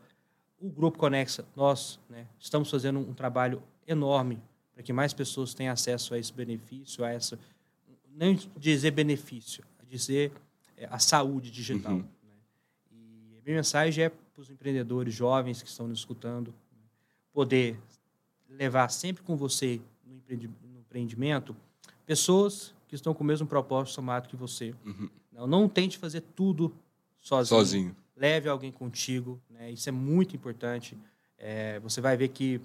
O 0.57 0.69
Grupo 0.69 0.97
Conexa, 0.97 1.43
nós, 1.53 1.99
né, 2.09 2.27
estamos 2.39 2.71
fazendo 2.71 2.97
um 2.97 3.13
trabalho 3.13 3.61
enorme 3.85 4.41
para 4.73 4.81
que 4.81 4.93
mais 4.93 5.13
pessoas 5.13 5.53
tenham 5.53 5.73
acesso 5.73 6.13
a 6.13 6.17
esse 6.17 6.31
benefício, 6.31 7.03
a 7.03 7.11
essa 7.11 7.37
não 8.09 8.33
dizer 8.57 8.91
benefício, 8.91 9.65
dizer 9.89 10.31
é, 10.31 10.44
a 10.89 10.99
saúde 10.99 11.49
digital. 11.51 11.93
Uhum. 11.93 12.05
né? 12.23 12.35
E 12.91 13.37
a 13.37 13.41
minha 13.43 13.57
mensagem 13.57 14.05
é 14.05 14.09
para 14.09 14.41
os 14.41 14.49
empreendedores 14.49 15.13
jovens 15.13 15.61
que 15.61 15.69
estão 15.69 15.87
nos 15.87 15.99
escutando, 15.99 16.53
né, 16.71 16.83
poder 17.31 17.79
levar 18.49 18.89
sempre 18.89 19.23
com 19.23 19.37
você 19.37 19.81
no 20.05 20.79
empreendimento 20.79 21.55
pessoas 22.05 22.73
que 22.87 22.95
estão 22.95 23.13
com 23.13 23.23
o 23.23 23.27
mesmo 23.27 23.47
propósito 23.47 23.95
somado 23.95 24.29
que 24.29 24.35
você. 24.35 24.73
Uhum. 24.85 25.09
Não, 25.31 25.47
não 25.47 25.69
tente 25.69 25.97
fazer 25.97 26.21
tudo 26.21 26.73
sozinho. 27.19 27.59
Sozinho. 27.59 27.95
Leve 28.15 28.47
alguém 28.47 28.71
contigo, 28.71 29.41
né? 29.49 29.71
isso 29.71 29.89
é 29.89 29.91
muito 29.91 30.35
importante. 30.35 30.97
É, 31.37 31.79
você 31.79 31.99
vai 31.99 32.15
ver 32.15 32.29
que 32.29 32.61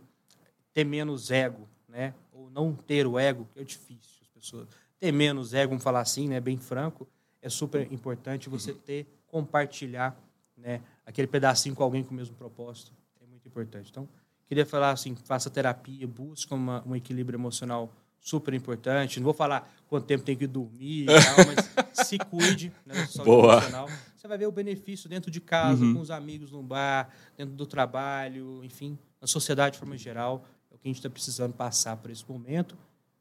ter 0.72 0.84
menos 0.84 1.30
ego, 1.30 1.68
né? 1.88 2.14
ou 2.32 2.48
não 2.50 2.72
ter 2.74 3.06
o 3.06 3.18
ego, 3.18 3.48
que 3.52 3.61
é 3.61 3.64
difícil. 3.64 4.20
As 4.22 4.28
pessoas 4.28 4.68
ter 4.98 5.11
menos 5.11 5.54
ego, 5.54 5.70
vamos 5.70 5.82
falar 5.82 6.00
assim, 6.00 6.28
né? 6.28 6.38
bem 6.40 6.58
franco, 6.58 7.08
é 7.43 7.49
super 7.49 7.91
importante 7.93 8.49
você 8.49 8.72
ter, 8.72 9.07
compartilhar 9.26 10.16
né? 10.57 10.80
aquele 11.07 11.26
pedacinho 11.26 11.74
com 11.74 11.82
alguém 11.82 12.03
com 12.05 12.12
o 12.12 12.14
mesmo 12.16 12.34
propósito. 12.36 12.93
É 13.20 13.26
muito 13.26 13.47
importante. 13.49 13.91
Então, 13.91 14.09
queria 14.47 14.66
falar 14.66 14.91
assim, 14.91 15.14
faça 15.16 15.49
terapia, 15.51 16.07
busque 16.07 16.53
uma, 16.53 16.82
um 16.86 16.95
equilíbrio 16.95 17.36
emocional 17.36 17.93
super 18.20 18.53
importante. 18.53 19.18
Não 19.18 19.24
vou 19.24 19.32
falar 19.32 19.72
quanto 19.88 20.05
tempo 20.07 20.22
tem 20.24 20.36
que 20.36 20.47
dormir 20.47 21.07
tal, 21.09 21.47
mas 21.47 22.07
se 22.07 22.18
cuide 22.18 22.70
né, 22.84 22.95
Boa. 23.24 23.55
emocional. 23.55 23.88
Você 24.14 24.28
vai 24.28 24.36
ver 24.36 24.47
o 24.47 24.53
benefício 24.53 25.09
dentro 25.09 25.30
de 25.30 25.41
casa, 25.41 25.82
Uhum. 25.82 25.95
com 25.95 26.01
os 26.01 26.11
amigos 26.11 26.53
no 26.53 26.62
bar, 26.62 27.09
dentro 27.38 27.55
do 27.55 27.64
trabalho, 27.66 28.62
enfim, 28.62 28.99
na 29.20 29.26
sociedade 29.26 29.74
de 29.74 29.78
forma 29.78 29.97
geral. 29.97 30.45
É 30.70 30.74
o 30.74 30.78
que 30.78 30.86
a 30.86 30.91
gente 30.91 30.97
está 30.99 31.09
precisando 31.09 31.55
passar 31.55 31.97
por 31.97 32.11
esse 32.11 32.24
momento. 32.28 32.76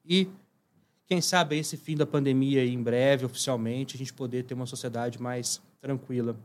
E, 0.05 0.27
quem 1.09 1.21
sabe, 1.21 1.57
esse 1.57 1.75
fim 1.75 1.97
da 1.97 2.05
pandemia 2.05 2.61
aí, 2.61 2.71
em 2.71 2.83
breve, 2.83 3.25
oficialmente, 3.25 3.95
a 3.95 3.97
gente 3.97 4.13
poder 4.13 4.43
ter 4.43 4.53
uma 4.53 4.67
sociedade 4.67 5.19
mais 5.19 5.59
tranquila. 5.81 6.37